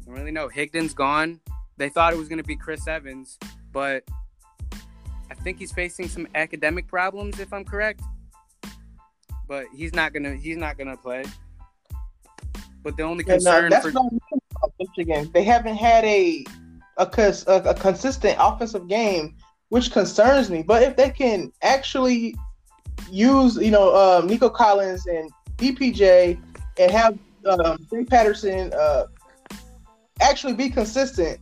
don't 0.06 0.14
really 0.14 0.30
know. 0.30 0.48
Higdon's 0.48 0.94
gone. 0.94 1.40
They 1.82 1.88
thought 1.88 2.12
it 2.12 2.16
was 2.16 2.28
going 2.28 2.38
to 2.38 2.44
be 2.44 2.54
Chris 2.54 2.86
Evans, 2.86 3.40
but 3.72 4.04
I 5.28 5.34
think 5.34 5.58
he's 5.58 5.72
facing 5.72 6.08
some 6.08 6.28
academic 6.36 6.86
problems, 6.86 7.40
if 7.40 7.52
I'm 7.52 7.64
correct. 7.64 8.02
But 9.48 9.66
he's 9.74 9.92
not 9.92 10.12
gonna, 10.12 10.36
he's 10.36 10.56
not 10.56 10.78
gonna 10.78 10.96
play. 10.96 11.24
But 12.84 12.96
the 12.96 13.02
only 13.02 13.24
concern 13.24 13.70
that's 13.70 13.90
for 13.90 14.70
Michigan, 14.78 15.28
they 15.34 15.42
haven't 15.42 15.74
had 15.74 16.04
a 16.04 16.44
a, 16.98 17.10
a, 17.48 17.52
a 17.52 17.74
consistent 17.74 18.36
offensive 18.38 18.86
game, 18.86 19.34
which 19.70 19.90
concerns 19.90 20.50
me. 20.50 20.62
But 20.62 20.84
if 20.84 20.94
they 20.94 21.10
can 21.10 21.52
actually 21.62 22.36
use, 23.10 23.56
you 23.56 23.72
know, 23.72 23.92
um, 23.96 24.28
Nico 24.28 24.48
Collins 24.48 25.04
and 25.08 25.28
DPJ 25.56 26.40
and 26.78 26.90
have 26.92 27.18
um, 27.44 27.84
Shea 27.90 28.04
Patterson 28.04 28.72
uh, 28.72 29.06
actually 30.20 30.52
be 30.52 30.70
consistent 30.70 31.40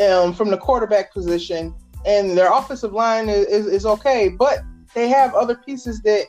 um, 0.00 0.32
from 0.32 0.50
the 0.50 0.58
quarterback 0.58 1.12
position, 1.12 1.74
and 2.06 2.36
their 2.36 2.52
offensive 2.52 2.92
line 2.92 3.28
is, 3.28 3.46
is, 3.46 3.66
is 3.66 3.86
okay, 3.86 4.28
but 4.28 4.60
they 4.94 5.08
have 5.08 5.34
other 5.34 5.54
pieces 5.54 6.00
that 6.02 6.26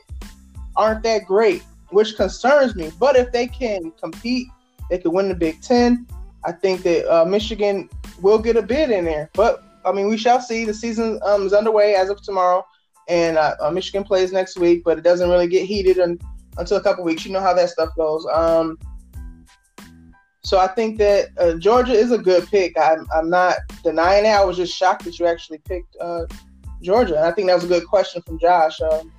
aren't 0.76 1.02
that 1.02 1.24
great, 1.26 1.62
which 1.90 2.16
concerns 2.16 2.74
me. 2.74 2.90
But 2.98 3.16
if 3.16 3.32
they 3.32 3.46
can 3.46 3.92
compete, 3.92 4.48
they 4.88 4.98
could 4.98 5.12
win 5.12 5.28
the 5.28 5.34
Big 5.34 5.60
Ten. 5.62 6.06
I 6.44 6.52
think 6.52 6.82
that 6.82 7.10
uh, 7.12 7.24
Michigan 7.24 7.88
will 8.20 8.38
get 8.38 8.56
a 8.56 8.62
bid 8.62 8.90
in 8.90 9.04
there. 9.04 9.30
But 9.34 9.62
I 9.84 9.92
mean, 9.92 10.08
we 10.08 10.16
shall 10.16 10.40
see. 10.40 10.64
The 10.64 10.74
season 10.74 11.20
um, 11.24 11.46
is 11.46 11.52
underway 11.52 11.94
as 11.94 12.10
of 12.10 12.22
tomorrow, 12.22 12.66
and 13.08 13.38
uh, 13.38 13.56
uh, 13.60 13.70
Michigan 13.70 14.04
plays 14.04 14.32
next 14.32 14.58
week, 14.58 14.82
but 14.84 14.98
it 14.98 15.04
doesn't 15.04 15.28
really 15.28 15.48
get 15.48 15.64
heated 15.66 15.98
un- 15.98 16.18
until 16.58 16.76
a 16.76 16.82
couple 16.82 17.04
weeks. 17.04 17.24
You 17.24 17.32
know 17.32 17.40
how 17.40 17.54
that 17.54 17.70
stuff 17.70 17.90
goes. 17.96 18.26
Um, 18.32 18.78
so 20.42 20.58
I 20.58 20.68
think 20.68 20.98
that 20.98 21.28
uh, 21.38 21.54
Georgia 21.54 21.92
is 21.92 22.12
a 22.12 22.18
good 22.18 22.46
pick. 22.46 22.78
I'm, 22.78 23.06
I'm 23.14 23.28
not 23.28 23.56
denying 23.84 24.24
it. 24.24 24.30
I 24.30 24.44
was 24.44 24.56
just 24.56 24.74
shocked 24.74 25.04
that 25.04 25.18
you 25.18 25.26
actually 25.26 25.58
picked 25.58 25.96
uh, 26.00 26.24
Georgia. 26.82 27.16
And 27.16 27.26
I 27.26 27.32
think 27.32 27.48
that 27.48 27.54
was 27.54 27.64
a 27.64 27.68
good 27.68 27.86
question 27.86 28.22
from 28.22 28.38
Josh. 28.38 28.80
Um, 28.80 29.12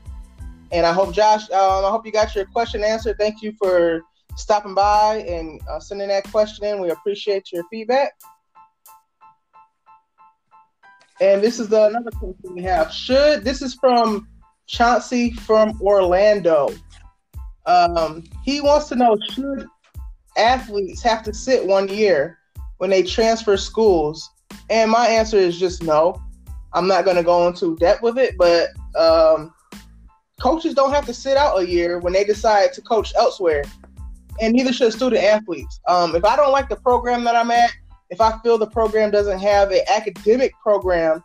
and 0.71 0.85
I 0.85 0.93
hope 0.93 1.13
Josh, 1.13 1.43
um, 1.51 1.85
I 1.85 1.89
hope 1.89 2.05
you 2.05 2.11
got 2.11 2.33
your 2.33 2.45
question 2.45 2.83
answered. 2.83 3.17
Thank 3.19 3.43
you 3.43 3.53
for 3.61 4.01
stopping 4.35 4.73
by 4.73 5.17
and 5.27 5.61
uh, 5.69 5.79
sending 5.79 6.07
that 6.07 6.29
question 6.31 6.65
in. 6.65 6.81
We 6.81 6.89
appreciate 6.89 7.51
your 7.51 7.63
feedback. 7.69 8.13
And 11.19 11.43
this 11.43 11.59
is 11.59 11.69
the 11.69 11.85
another 11.85 12.09
question 12.11 12.55
we 12.55 12.63
have. 12.63 12.91
Should 12.91 13.43
this 13.43 13.61
is 13.61 13.75
from 13.75 14.27
Chauncey 14.65 15.31
from 15.33 15.79
Orlando. 15.81 16.69
Um, 17.67 18.23
he 18.43 18.59
wants 18.59 18.89
to 18.89 18.95
know 18.95 19.15
should 19.29 19.67
athletes 20.37 21.01
have 21.03 21.23
to 21.23 21.33
sit 21.33 21.65
one 21.65 21.87
year 21.87 22.39
when 22.77 22.89
they 22.89 23.03
transfer 23.03 23.57
schools? 23.57 24.29
And 24.69 24.91
my 24.91 25.07
answer 25.07 25.37
is 25.37 25.59
just 25.59 25.83
no. 25.83 26.21
I'm 26.73 26.87
not 26.87 27.05
going 27.05 27.17
to 27.17 27.23
go 27.23 27.47
into 27.47 27.75
depth 27.77 28.01
with 28.01 28.17
it, 28.17 28.35
but 28.37 28.69
um, 28.97 29.53
coaches 30.39 30.73
don't 30.73 30.91
have 30.91 31.05
to 31.05 31.13
sit 31.13 31.37
out 31.37 31.59
a 31.59 31.67
year 31.67 31.99
when 31.99 32.13
they 32.13 32.23
decide 32.23 32.73
to 32.73 32.81
coach 32.81 33.13
elsewhere, 33.17 33.63
and 34.39 34.53
neither 34.53 34.71
should 34.71 34.93
student 34.93 35.23
athletes. 35.23 35.79
Um, 35.87 36.15
if 36.15 36.23
I 36.23 36.35
don't 36.35 36.51
like 36.51 36.69
the 36.69 36.77
program 36.77 37.23
that 37.25 37.35
I'm 37.35 37.51
at, 37.51 37.71
if 38.09 38.21
I 38.21 38.37
feel 38.39 38.57
the 38.57 38.67
program 38.67 39.11
doesn't 39.11 39.39
have 39.39 39.71
an 39.71 39.81
academic 39.93 40.53
program 40.61 41.23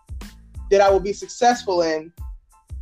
that 0.70 0.80
I 0.80 0.90
will 0.90 1.00
be 1.00 1.12
successful 1.12 1.82
in, 1.82 2.12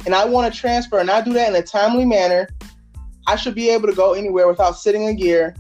and 0.07 0.15
I 0.15 0.25
want 0.25 0.53
to 0.53 0.59
transfer 0.59 0.99
and 0.99 1.11
I 1.11 1.21
do 1.21 1.33
that 1.35 1.49
in 1.49 1.57
a 1.57 1.63
timely 1.63 2.05
manner, 2.05 2.49
I 3.27 3.37
should 3.37 3.55
be 3.55 3.71
able 3.71 3.89
to 3.89 3.95
go 3.95 4.13
anywhere 4.13 4.49
without 4.49 4.77
sitting 4.77 5.09
a 5.09 5.13
year, 5.13 5.55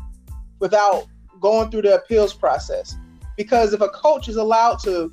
without 0.64 1.06
going 1.42 1.70
through 1.70 1.82
the 1.82 1.94
appeals 1.94 2.32
process. 2.32 2.96
Because 3.36 3.74
if 3.74 3.82
a 3.82 3.90
coach 3.90 4.28
is 4.28 4.36
allowed 4.36 4.78
to 4.84 5.12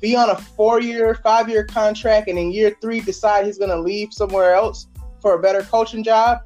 be 0.00 0.16
on 0.16 0.30
a 0.30 0.36
four 0.36 0.80
year, 0.80 1.14
five 1.16 1.46
year 1.46 1.62
contract 1.62 2.26
and 2.26 2.38
in 2.38 2.50
year 2.50 2.74
three 2.80 3.00
decide 3.02 3.44
he's 3.44 3.58
going 3.58 3.70
to 3.70 3.78
leave 3.78 4.14
somewhere 4.14 4.54
else 4.54 4.86
for 5.20 5.34
a 5.34 5.38
better 5.38 5.62
coaching 5.62 6.02
job, 6.02 6.38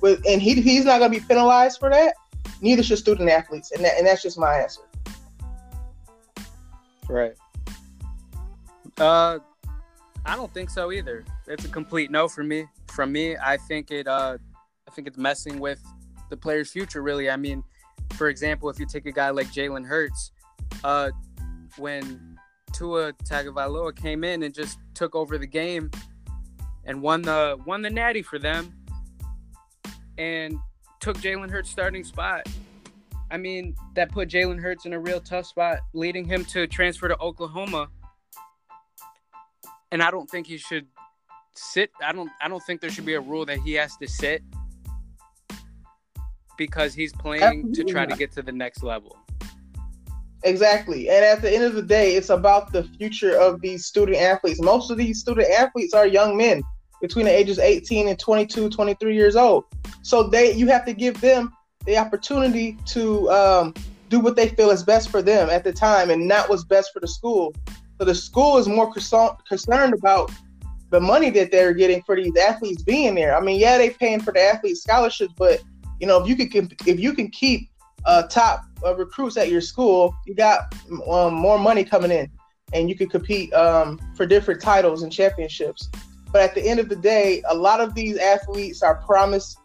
with 0.00 0.22
and 0.28 0.40
he, 0.40 0.54
he's 0.60 0.84
not 0.84 1.00
going 1.00 1.10
to 1.10 1.18
be 1.18 1.26
penalized 1.26 1.80
for 1.80 1.90
that, 1.90 2.14
neither 2.60 2.84
should 2.84 2.98
student 2.98 3.28
athletes. 3.28 3.72
And, 3.72 3.84
that, 3.84 3.94
and 3.98 4.06
that's 4.06 4.22
just 4.22 4.38
my 4.38 4.58
answer. 4.58 4.82
Right. 7.08 7.34
Uh, 8.96 9.40
I 10.24 10.36
don't 10.36 10.54
think 10.54 10.70
so 10.70 10.92
either. 10.92 11.24
It's 11.48 11.64
a 11.64 11.68
complete 11.68 12.12
no 12.12 12.28
for 12.28 12.44
me. 12.44 12.66
From 12.92 13.10
me, 13.10 13.36
I 13.36 13.56
think 13.56 13.90
it. 13.90 14.06
Uh, 14.06 14.38
I 14.86 14.90
think 14.92 15.08
it's 15.08 15.18
messing 15.18 15.58
with 15.58 15.82
the 16.30 16.36
player's 16.36 16.70
future. 16.70 17.02
Really, 17.02 17.28
I 17.28 17.36
mean, 17.36 17.64
for 18.14 18.28
example, 18.28 18.68
if 18.70 18.78
you 18.78 18.86
take 18.86 19.06
a 19.06 19.12
guy 19.12 19.30
like 19.30 19.48
Jalen 19.48 19.86
Hurts, 19.86 20.32
uh, 20.84 21.10
when 21.78 22.38
Tua 22.72 23.12
Tagovailoa 23.24 23.94
came 23.96 24.24
in 24.24 24.42
and 24.42 24.54
just 24.54 24.78
took 24.94 25.14
over 25.14 25.38
the 25.38 25.46
game 25.46 25.90
and 26.84 27.00
won 27.00 27.22
the 27.22 27.58
won 27.66 27.82
the 27.82 27.90
Natty 27.90 28.22
for 28.22 28.38
them, 28.38 28.72
and 30.18 30.58
took 31.00 31.16
Jalen 31.18 31.50
Hurts' 31.50 31.70
starting 31.70 32.04
spot. 32.04 32.46
I 33.30 33.38
mean, 33.38 33.74
that 33.94 34.10
put 34.10 34.28
Jalen 34.28 34.60
Hurts 34.60 34.84
in 34.84 34.92
a 34.92 34.98
real 34.98 35.20
tough 35.20 35.46
spot, 35.46 35.78
leading 35.94 36.24
him 36.24 36.44
to 36.46 36.66
transfer 36.66 37.08
to 37.08 37.18
Oklahoma. 37.18 37.88
And 39.90 40.02
I 40.02 40.10
don't 40.10 40.28
think 40.28 40.46
he 40.46 40.58
should 40.58 40.86
sit. 41.54 41.90
I 42.02 42.12
don't. 42.12 42.30
I 42.40 42.48
don't 42.48 42.62
think 42.62 42.80
there 42.80 42.90
should 42.90 43.06
be 43.06 43.14
a 43.14 43.20
rule 43.20 43.46
that 43.46 43.58
he 43.58 43.74
has 43.74 43.96
to 43.98 44.08
sit 44.08 44.42
because 46.56 46.94
he's 46.94 47.12
playing 47.12 47.42
Absolutely 47.42 47.84
to 47.84 47.92
try 47.92 48.06
to 48.06 48.16
get 48.16 48.32
to 48.32 48.42
the 48.42 48.52
next 48.52 48.82
level. 48.82 49.18
Exactly. 50.44 51.08
And 51.08 51.24
at 51.24 51.40
the 51.40 51.52
end 51.52 51.64
of 51.64 51.74
the 51.74 51.82
day, 51.82 52.16
it's 52.16 52.30
about 52.30 52.72
the 52.72 52.84
future 52.98 53.38
of 53.38 53.60
these 53.60 53.86
student 53.86 54.18
athletes. 54.18 54.60
Most 54.60 54.90
of 54.90 54.96
these 54.96 55.20
student 55.20 55.48
athletes 55.50 55.94
are 55.94 56.06
young 56.06 56.36
men 56.36 56.62
between 57.00 57.26
the 57.26 57.36
ages 57.36 57.58
18 57.58 58.08
and 58.08 58.18
22, 58.18 58.70
23 58.70 59.14
years 59.14 59.36
old. 59.36 59.64
So 60.02 60.24
they 60.24 60.52
you 60.54 60.66
have 60.68 60.84
to 60.86 60.92
give 60.92 61.20
them 61.20 61.52
the 61.84 61.96
opportunity 61.98 62.76
to 62.86 63.30
um, 63.30 63.74
do 64.08 64.20
what 64.20 64.36
they 64.36 64.48
feel 64.48 64.70
is 64.70 64.82
best 64.82 65.10
for 65.10 65.22
them 65.22 65.50
at 65.50 65.64
the 65.64 65.72
time 65.72 66.10
and 66.10 66.26
not 66.26 66.48
what's 66.48 66.64
best 66.64 66.92
for 66.92 67.00
the 67.00 67.08
school. 67.08 67.54
So 67.98 68.04
the 68.04 68.14
school 68.14 68.56
is 68.58 68.68
more 68.68 68.92
concerned 68.92 69.94
about 69.94 70.30
the 70.90 71.00
money 71.00 71.30
that 71.30 71.50
they're 71.50 71.72
getting 71.72 72.02
for 72.02 72.16
these 72.16 72.36
athletes 72.36 72.82
being 72.82 73.14
there. 73.14 73.36
I 73.36 73.40
mean, 73.40 73.58
yeah, 73.58 73.78
they 73.78 73.90
paying 73.90 74.20
for 74.20 74.32
the 74.32 74.40
athlete 74.40 74.76
scholarships, 74.76 75.32
but 75.36 75.62
you 76.02 76.08
know, 76.08 76.20
if 76.20 76.28
you 76.28 76.48
can 76.48 76.68
if 76.84 76.98
you 76.98 77.14
can 77.14 77.28
keep 77.28 77.70
uh, 78.04 78.24
top 78.24 78.64
uh, 78.84 78.94
recruits 78.96 79.36
at 79.36 79.48
your 79.48 79.60
school, 79.60 80.12
you 80.26 80.34
got 80.34 80.74
um, 81.08 81.32
more 81.32 81.60
money 81.60 81.84
coming 81.84 82.10
in, 82.10 82.28
and 82.72 82.88
you 82.88 82.96
can 82.96 83.08
compete 83.08 83.54
um, 83.54 84.00
for 84.16 84.26
different 84.26 84.60
titles 84.60 85.04
and 85.04 85.12
championships. 85.12 85.88
But 86.32 86.42
at 86.42 86.56
the 86.56 86.68
end 86.68 86.80
of 86.80 86.88
the 86.88 86.96
day, 86.96 87.40
a 87.48 87.54
lot 87.54 87.80
of 87.80 87.94
these 87.94 88.18
athletes 88.18 88.82
are 88.82 88.96
promised 88.96 89.58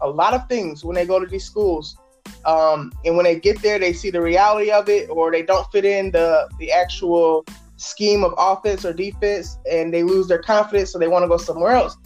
a 0.00 0.08
lot 0.08 0.34
of 0.34 0.48
things 0.48 0.84
when 0.84 0.94
they 0.94 1.04
go 1.04 1.18
to 1.18 1.26
these 1.26 1.44
schools. 1.44 1.96
Um, 2.44 2.92
and 3.04 3.16
when 3.16 3.24
they 3.24 3.40
get 3.40 3.60
there, 3.60 3.80
they 3.80 3.92
see 3.92 4.10
the 4.10 4.22
reality 4.22 4.70
of 4.70 4.88
it, 4.88 5.10
or 5.10 5.32
they 5.32 5.42
don't 5.42 5.68
fit 5.72 5.84
in 5.84 6.12
the 6.12 6.48
the 6.60 6.70
actual 6.70 7.44
scheme 7.76 8.22
of 8.22 8.34
offense 8.38 8.84
or 8.84 8.92
defense, 8.92 9.58
and 9.68 9.92
they 9.92 10.04
lose 10.04 10.28
their 10.28 10.42
confidence, 10.42 10.92
so 10.92 11.00
they 11.00 11.08
want 11.08 11.24
to 11.24 11.28
go 11.28 11.38
somewhere 11.38 11.72
else. 11.72 11.96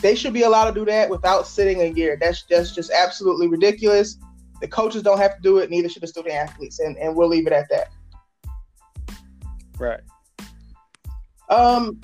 They 0.00 0.14
should 0.14 0.32
be 0.32 0.42
allowed 0.42 0.66
to 0.66 0.72
do 0.72 0.84
that 0.84 1.10
without 1.10 1.46
sitting 1.46 1.82
a 1.82 1.86
year. 1.86 2.16
That's 2.20 2.44
that's 2.44 2.72
just 2.74 2.90
absolutely 2.90 3.48
ridiculous. 3.48 4.18
The 4.60 4.68
coaches 4.68 5.02
don't 5.02 5.18
have 5.18 5.36
to 5.36 5.42
do 5.42 5.58
it, 5.58 5.70
neither 5.70 5.88
should 5.88 6.02
the 6.02 6.06
student 6.06 6.34
athletes, 6.34 6.80
and, 6.80 6.96
and 6.98 7.14
we'll 7.14 7.28
leave 7.28 7.46
it 7.46 7.52
at 7.52 7.68
that. 7.70 7.90
Right. 9.78 10.00
Um. 11.48 12.00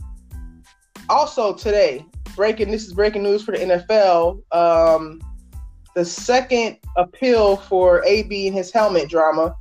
Also 1.08 1.52
today, 1.52 2.04
breaking. 2.34 2.70
This 2.70 2.86
is 2.86 2.92
breaking 2.92 3.22
news 3.22 3.42
for 3.42 3.52
the 3.52 3.58
NFL. 3.58 4.42
Um, 4.54 5.20
the 5.94 6.04
second 6.04 6.78
appeal 6.96 7.56
for 7.56 8.04
AB 8.04 8.48
and 8.48 8.56
his 8.56 8.72
helmet 8.72 9.08
drama 9.08 9.54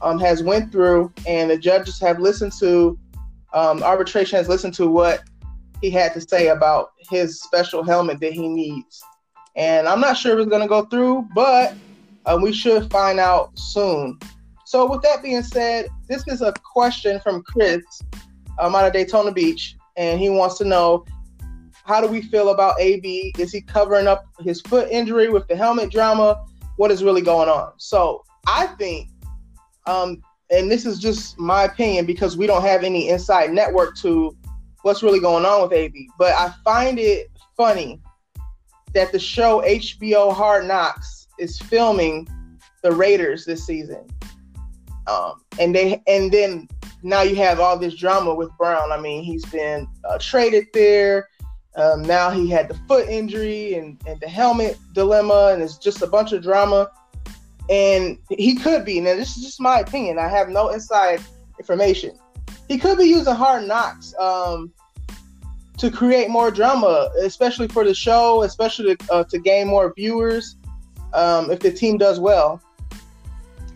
um, 0.00 0.18
has 0.18 0.42
went 0.42 0.72
through, 0.72 1.12
and 1.26 1.50
the 1.50 1.56
judges 1.56 2.00
have 2.00 2.18
listened 2.18 2.52
to. 2.58 2.98
Um, 3.54 3.82
arbitration 3.82 4.38
has 4.38 4.48
listened 4.48 4.74
to 4.74 4.86
what 4.86 5.22
he 5.82 5.90
had 5.90 6.14
to 6.14 6.20
say 6.20 6.48
about 6.48 6.92
his 7.10 7.42
special 7.42 7.82
helmet 7.82 8.20
that 8.20 8.32
he 8.32 8.48
needs. 8.48 9.02
And 9.56 9.86
I'm 9.86 10.00
not 10.00 10.16
sure 10.16 10.32
if 10.32 10.38
it's 10.38 10.48
going 10.48 10.62
to 10.62 10.68
go 10.68 10.86
through, 10.86 11.28
but 11.34 11.74
uh, 12.24 12.38
we 12.40 12.52
should 12.52 12.90
find 12.90 13.18
out 13.18 13.50
soon. 13.58 14.18
So, 14.64 14.88
with 14.88 15.02
that 15.02 15.22
being 15.22 15.42
said, 15.42 15.88
this 16.08 16.26
is 16.28 16.40
a 16.40 16.54
question 16.72 17.20
from 17.20 17.42
Chris 17.42 17.84
um, 18.58 18.74
out 18.74 18.86
of 18.86 18.92
Daytona 18.92 19.32
Beach, 19.32 19.76
and 19.96 20.18
he 20.18 20.30
wants 20.30 20.56
to 20.58 20.64
know 20.64 21.04
how 21.84 22.00
do 22.00 22.06
we 22.06 22.22
feel 22.22 22.50
about 22.50 22.80
AB? 22.80 23.34
Is 23.38 23.52
he 23.52 23.60
covering 23.60 24.06
up 24.06 24.24
his 24.40 24.60
foot 24.62 24.88
injury 24.90 25.28
with 25.28 25.46
the 25.48 25.56
helmet 25.56 25.90
drama? 25.90 26.42
What 26.76 26.92
is 26.92 27.02
really 27.02 27.20
going 27.20 27.48
on? 27.48 27.72
So, 27.76 28.24
I 28.46 28.68
think, 28.78 29.10
um, 29.86 30.22
and 30.50 30.70
this 30.70 30.86
is 30.86 31.00
just 31.00 31.38
my 31.38 31.64
opinion 31.64 32.06
because 32.06 32.36
we 32.36 32.46
don't 32.46 32.62
have 32.62 32.84
any 32.84 33.08
inside 33.08 33.52
network 33.52 33.96
to 33.96 34.34
what's 34.82 35.02
really 35.02 35.20
going 35.20 35.44
on 35.44 35.62
with 35.62 35.72
AB. 35.72 36.08
But 36.18 36.32
I 36.32 36.52
find 36.64 36.98
it 36.98 37.30
funny 37.56 38.00
that 38.94 39.12
the 39.12 39.18
show 39.18 39.62
HBO 39.62 40.34
Hard 40.34 40.66
Knocks 40.66 41.28
is 41.38 41.58
filming 41.58 42.28
the 42.82 42.92
Raiders 42.92 43.44
this 43.44 43.66
season. 43.66 44.06
Um, 45.06 45.42
and 45.58 45.74
they 45.74 46.02
and 46.06 46.30
then 46.30 46.68
now 47.02 47.22
you 47.22 47.34
have 47.36 47.58
all 47.58 47.78
this 47.78 47.96
drama 47.96 48.34
with 48.34 48.50
Brown. 48.58 48.92
I 48.92 49.00
mean, 49.00 49.24
he's 49.24 49.44
been 49.46 49.88
uh, 50.08 50.18
traded 50.18 50.66
there. 50.72 51.28
Um, 51.74 52.02
now 52.02 52.30
he 52.30 52.48
had 52.48 52.68
the 52.68 52.74
foot 52.86 53.08
injury 53.08 53.74
and, 53.74 54.00
and 54.06 54.20
the 54.20 54.28
helmet 54.28 54.78
dilemma, 54.92 55.50
and 55.52 55.62
it's 55.62 55.78
just 55.78 56.02
a 56.02 56.06
bunch 56.06 56.32
of 56.32 56.42
drama. 56.42 56.90
And 57.70 58.18
he 58.28 58.56
could 58.56 58.84
be. 58.84 59.00
Now, 59.00 59.16
this 59.16 59.36
is 59.36 59.42
just 59.42 59.60
my 59.60 59.80
opinion. 59.80 60.18
I 60.18 60.28
have 60.28 60.48
no 60.48 60.68
inside 60.68 61.20
information 61.58 62.18
he 62.72 62.78
could 62.78 62.96
be 62.96 63.04
using 63.04 63.34
hard 63.34 63.68
knocks 63.68 64.14
um, 64.18 64.72
to 65.76 65.90
create 65.90 66.30
more 66.30 66.50
drama, 66.50 67.10
especially 67.20 67.68
for 67.68 67.84
the 67.84 67.92
show, 67.92 68.44
especially 68.44 68.96
to, 68.96 69.12
uh, 69.12 69.24
to 69.24 69.38
gain 69.38 69.68
more 69.68 69.92
viewers. 69.94 70.56
Um, 71.12 71.50
if 71.50 71.60
the 71.60 71.70
team 71.70 71.98
does 71.98 72.18
well, 72.18 72.62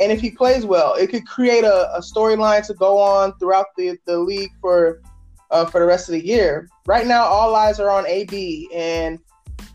and 0.01 0.11
if 0.11 0.23
he 0.23 0.31
plays 0.31 0.65
well, 0.65 0.95
it 0.95 1.09
could 1.09 1.27
create 1.27 1.63
a, 1.63 1.95
a 1.95 2.01
storyline 2.01 2.67
to 2.67 2.73
go 2.73 2.99
on 2.99 3.35
throughout 3.39 3.67
the, 3.77 3.99
the 4.07 4.19
league 4.19 4.53
for 4.63 5.03
uh, 5.51 5.67
for 5.67 5.79
the 5.79 5.87
rest 5.87 6.09
of 6.09 6.15
the 6.15 6.25
year. 6.25 6.67
Right 6.87 7.07
now, 7.07 7.25
all 7.25 7.55
eyes 7.55 7.79
are 7.79 7.91
on 7.91 8.07
AB, 8.07 8.71
and 8.75 9.19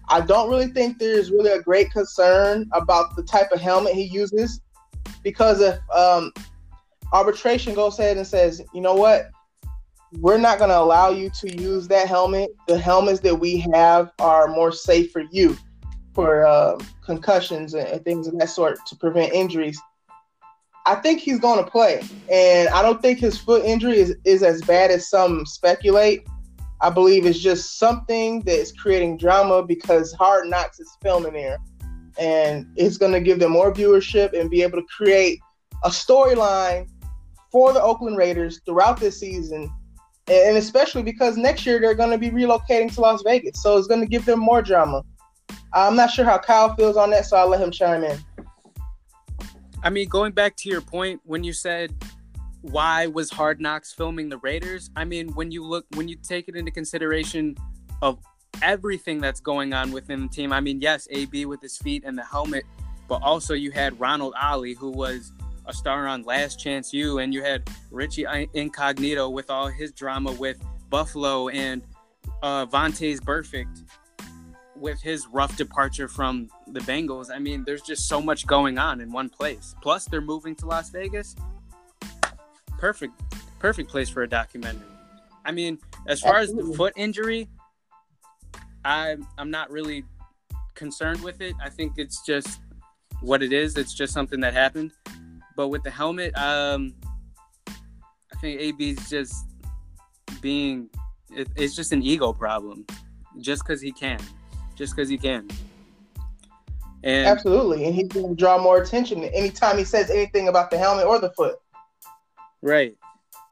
I 0.09 0.21
don't 0.21 0.49
really 0.49 0.67
think 0.67 0.97
there's 0.97 1.29
really 1.29 1.51
a 1.51 1.61
great 1.61 1.91
concern 1.91 2.67
about 2.73 3.15
the 3.15 3.21
type 3.21 3.51
of 3.51 3.61
helmet 3.61 3.93
he 3.93 4.05
uses 4.05 4.61
because 5.21 5.61
if 5.61 5.77
um, 5.91 6.33
arbitration 7.13 7.73
goes 7.73 7.99
ahead 7.99 8.17
and 8.17 8.25
says, 8.25 8.61
you 8.73 8.81
know 8.81 8.95
what, 8.95 9.31
we're 10.19 10.37
not 10.37 10.57
going 10.57 10.69
to 10.69 10.77
allow 10.77 11.09
you 11.09 11.29
to 11.39 11.61
use 11.61 11.87
that 11.87 12.07
helmet. 12.07 12.51
The 12.67 12.77
helmets 12.77 13.21
that 13.21 13.35
we 13.35 13.65
have 13.73 14.11
are 14.19 14.47
more 14.47 14.71
safe 14.71 15.11
for 15.11 15.23
you 15.31 15.57
for 16.13 16.45
uh, 16.45 16.77
concussions 17.05 17.73
and 17.73 18.03
things 18.03 18.27
of 18.27 18.37
that 18.37 18.49
sort 18.49 18.77
to 18.87 18.95
prevent 18.97 19.33
injuries. 19.33 19.79
I 20.85 20.95
think 20.95 21.19
he's 21.19 21.39
going 21.39 21.63
to 21.63 21.69
play, 21.69 22.01
and 22.29 22.67
I 22.69 22.81
don't 22.81 23.01
think 23.01 23.19
his 23.19 23.37
foot 23.37 23.63
injury 23.63 23.99
is, 23.99 24.15
is 24.25 24.41
as 24.41 24.61
bad 24.63 24.89
as 24.89 25.09
some 25.09 25.45
speculate. 25.45 26.27
I 26.81 26.89
believe 26.89 27.25
it's 27.27 27.39
just 27.39 27.77
something 27.77 28.41
that 28.41 28.57
is 28.57 28.71
creating 28.71 29.17
drama 29.17 29.63
because 29.63 30.11
Hard 30.13 30.47
Knocks 30.47 30.79
is 30.79 30.89
filming 31.01 31.33
there, 31.33 31.59
and 32.17 32.65
it's 32.75 32.97
going 32.97 33.11
to 33.11 33.21
give 33.21 33.39
them 33.39 33.51
more 33.51 33.71
viewership 33.71 34.37
and 34.37 34.49
be 34.49 34.63
able 34.63 34.79
to 34.79 34.87
create 34.97 35.39
a 35.83 35.89
storyline 35.89 36.89
for 37.51 37.73
the 37.73 37.81
Oakland 37.81 38.17
Raiders 38.17 38.61
throughout 38.65 38.99
this 38.99 39.19
season, 39.19 39.71
and 40.27 40.57
especially 40.57 41.03
because 41.03 41.37
next 41.37 41.65
year 41.65 41.79
they're 41.79 41.95
going 41.95 42.11
to 42.11 42.17
be 42.17 42.29
relocating 42.29 42.93
to 42.93 43.01
Las 43.01 43.21
Vegas, 43.23 43.61
so 43.61 43.77
it's 43.77 43.87
going 43.87 44.01
to 44.01 44.07
give 44.07 44.25
them 44.25 44.39
more 44.39 44.61
drama. 44.61 45.03
I'm 45.73 45.95
not 45.95 46.11
sure 46.11 46.25
how 46.25 46.37
Kyle 46.37 46.75
feels 46.75 46.97
on 46.97 47.09
that, 47.11 47.25
so 47.25 47.37
I'll 47.37 47.47
let 47.47 47.61
him 47.61 47.71
chime 47.71 48.03
in. 48.03 48.19
I 49.83 49.89
mean, 49.89 50.07
going 50.09 50.31
back 50.31 50.55
to 50.57 50.69
your 50.69 50.81
point 50.81 51.21
when 51.23 51.43
you 51.43 51.53
said 51.53 51.93
why 52.61 53.07
was 53.07 53.31
Hard 53.31 53.59
Knocks 53.59 53.91
filming 53.91 54.29
the 54.29 54.37
Raiders? 54.37 54.91
I 54.95 55.03
mean, 55.03 55.33
when 55.33 55.51
you 55.51 55.63
look 55.63 55.85
when 55.95 56.07
you 56.07 56.15
take 56.15 56.47
it 56.47 56.55
into 56.55 56.71
consideration 56.71 57.55
of 58.01 58.19
everything 58.61 59.19
that's 59.19 59.39
going 59.39 59.73
on 59.73 59.91
within 59.91 60.21
the 60.21 60.27
team. 60.27 60.53
I 60.53 60.59
mean, 60.59 60.81
yes, 60.81 61.07
AB 61.09 61.45
with 61.45 61.61
his 61.61 61.77
feet 61.77 62.03
and 62.05 62.17
the 62.17 62.23
helmet, 62.23 62.63
but 63.07 63.21
also 63.23 63.53
you 63.53 63.71
had 63.71 63.99
Ronald 63.99 64.33
Ollie 64.39 64.73
who 64.73 64.91
was 64.91 65.31
a 65.65 65.73
star 65.73 66.07
on 66.07 66.23
Last 66.23 66.59
Chance 66.59 66.93
U, 66.93 67.19
and 67.19 67.33
you 67.33 67.43
had 67.43 67.69
Richie 67.91 68.25
Incognito 68.53 69.29
with 69.29 69.49
all 69.49 69.67
his 69.67 69.91
drama 69.91 70.31
with 70.33 70.57
Buffalo 70.89 71.49
and 71.49 71.81
uh, 72.41 72.65
Vontaze 72.65 73.19
Burfict 73.19 73.83
with 74.75 75.01
his 75.01 75.27
rough 75.27 75.55
departure 75.57 76.07
from 76.07 76.49
the 76.67 76.79
Bengals. 76.81 77.29
I 77.33 77.39
mean, 77.39 77.63
there's 77.65 77.83
just 77.83 78.07
so 78.07 78.19
much 78.19 78.47
going 78.47 78.79
on 78.79 78.99
in 78.99 79.11
one 79.11 79.29
place. 79.29 79.75
Plus, 79.81 80.05
they're 80.05 80.21
moving 80.21 80.55
to 80.55 80.65
Las 80.65 80.89
Vegas. 80.89 81.35
Perfect, 82.79 83.13
perfect 83.59 83.89
place 83.89 84.09
for 84.09 84.23
a 84.23 84.27
documentary. 84.27 84.81
I 85.45 85.51
mean, 85.51 85.77
as 86.07 86.19
far 86.21 86.37
Absolutely. 86.37 86.63
as 86.63 86.71
the 86.71 86.77
foot 86.77 86.93
injury, 86.95 87.47
I'm 88.83 89.27
I'm 89.37 89.51
not 89.51 89.69
really 89.69 90.03
concerned 90.73 91.21
with 91.21 91.41
it. 91.41 91.55
I 91.63 91.69
think 91.69 91.93
it's 91.97 92.25
just 92.25 92.59
what 93.21 93.43
it 93.43 93.53
is. 93.53 93.77
It's 93.77 93.93
just 93.93 94.13
something 94.13 94.39
that 94.39 94.53
happened. 94.53 94.91
But 95.55 95.67
with 95.67 95.83
the 95.83 95.91
helmet, 95.91 96.35
um, 96.37 96.93
I 97.67 98.35
think 98.39 98.59
AB's 98.61 99.09
just 99.09 99.45
being 100.41 100.89
it, 101.33 101.47
it's 101.55 101.75
just 101.75 101.91
an 101.91 102.01
ego 102.03 102.33
problem, 102.33 102.85
just 103.39 103.63
because 103.63 103.81
he 103.81 103.91
can, 103.91 104.19
just 104.75 104.95
because 104.95 105.09
he 105.09 105.17
can. 105.17 105.47
And 107.03 107.27
absolutely, 107.27 107.85
and 107.85 107.95
he's 107.95 108.07
going 108.09 108.29
to 108.29 108.35
draw 108.35 108.61
more 108.61 108.81
attention 108.81 109.23
anytime 109.23 109.77
he 109.77 109.83
says 109.83 110.09
anything 110.09 110.47
about 110.47 110.71
the 110.71 110.77
helmet 110.77 111.05
or 111.05 111.19
the 111.19 111.31
foot. 111.31 111.55
Right, 112.61 112.95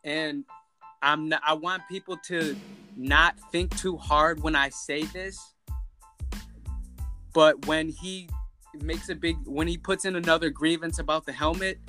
and 0.03 0.43
I'm 1.01 1.29
not, 1.29 1.41
I 1.45 1.53
want 1.53 1.83
people 1.89 2.17
to 2.25 2.55
not 2.95 3.35
think 3.51 3.75
too 3.77 3.97
hard 3.97 4.43
when 4.43 4.55
I 4.55 4.69
say 4.69 5.03
this, 5.03 5.39
but 7.33 7.65
when 7.65 7.89
he 7.89 8.29
makes 8.83 9.09
a 9.09 9.15
big 9.15 9.37
when 9.45 9.67
he 9.67 9.77
puts 9.77 10.05
in 10.05 10.15
another 10.15 10.49
grievance 10.49 10.99
about 10.99 11.25
the 11.25 11.31
helmet 11.31 11.79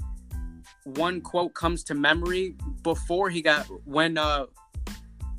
one 0.84 1.20
quote 1.20 1.54
comes 1.54 1.84
to 1.84 1.94
memory 1.94 2.54
before 2.82 3.30
he 3.30 3.42
got 3.42 3.66
when 3.86 4.16
uh 4.16 4.46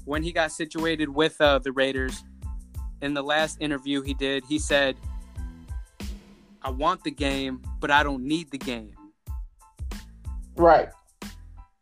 when 0.06 0.24
he 0.24 0.32
got 0.32 0.52
situated 0.52 1.10
with 1.10 1.40
uh 1.42 1.60
the 1.60 1.72
Raiders 1.72 2.24
in 3.02 3.14
the 3.14 3.24
last 3.24 3.58
interview 3.60 4.02
he 4.02 4.14
did 4.14 4.44
he 4.46 4.60
said 4.60 4.96
I 6.62 6.70
want 6.70 7.04
the 7.04 7.12
game 7.12 7.62
but 7.80 7.92
I 7.92 8.04
don't 8.04 8.24
need 8.24 8.52
the 8.52 8.58
game 8.58 8.94
right 10.56 10.90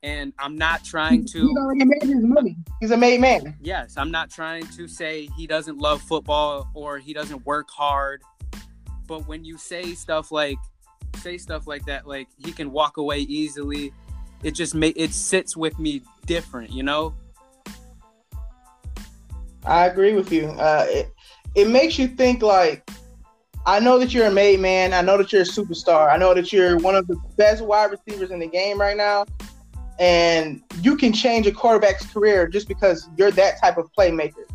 and 0.04 0.34
I'm 0.40 0.58
not 0.58 0.84
trying 0.84 1.26
to. 1.26 1.48
He's 1.48 1.58
already 1.58 1.86
made 1.86 2.04
his 2.04 2.24
money. 2.24 2.58
He's 2.80 2.92
a 2.92 2.98
made 2.98 3.20
man. 3.20 3.56
Yes, 3.60 3.98
I'm 3.98 4.12
not 4.12 4.30
trying 4.30 4.66
to 4.68 4.88
say 4.88 5.28
he 5.38 5.46
doesn't 5.46 5.78
love 5.78 6.02
football 6.02 6.70
or 6.74 7.00
he 7.00 7.14
doesn't 7.14 7.46
work 7.46 7.70
hard 7.70 8.22
but 9.10 9.28
when 9.28 9.44
you 9.44 9.58
say 9.58 9.96
stuff 9.96 10.32
like 10.32 10.60
say 11.18 11.38
stuff 11.38 11.68
like 11.68 11.84
that, 11.86 12.08
like 12.08 12.30
he 12.38 12.52
can 12.54 12.72
walk 12.72 12.98
away 12.98 13.20
easily, 13.22 13.92
it 14.44 14.52
just 14.52 14.76
make 14.76 14.94
it 14.96 15.14
sits 15.14 15.58
with 15.58 15.78
me 15.80 16.02
different, 16.28 16.72
you 16.72 16.84
know. 16.84 17.16
I 19.66 19.88
agree 19.88 20.14
with 20.14 20.32
you. 20.32 20.46
Uh, 20.50 20.86
it 20.88 21.14
it 21.56 21.68
makes 21.68 21.98
you 21.98 22.08
think 22.08 22.44
like 22.44 22.88
I 23.66 23.80
know 23.80 24.00
that 24.00 24.14
you're 24.14 24.28
a 24.28 24.32
made 24.32 24.60
man. 24.60 24.94
I 24.94 25.02
know 25.02 25.18
that 25.18 25.34
you're 25.34 25.42
a 25.42 25.46
superstar. 25.46 26.10
I 26.10 26.18
know 26.18 26.34
that 26.34 26.54
you're 26.54 26.78
one 26.78 26.96
of 26.96 27.08
the 27.08 27.20
best 27.36 27.64
wide 27.64 27.92
receivers 27.92 28.32
in 28.32 28.40
the 28.40 28.48
game 28.48 28.80
right 28.80 28.96
now. 28.96 29.26
And 30.00 30.62
you 30.82 30.96
can 30.96 31.12
change 31.12 31.46
a 31.46 31.52
quarterback's 31.52 32.06
career 32.06 32.48
just 32.48 32.70
because 32.70 33.10
you're 33.18 33.32
that 33.32 33.60
type 33.60 33.78
of 33.78 33.92
playmaker. 33.98 34.46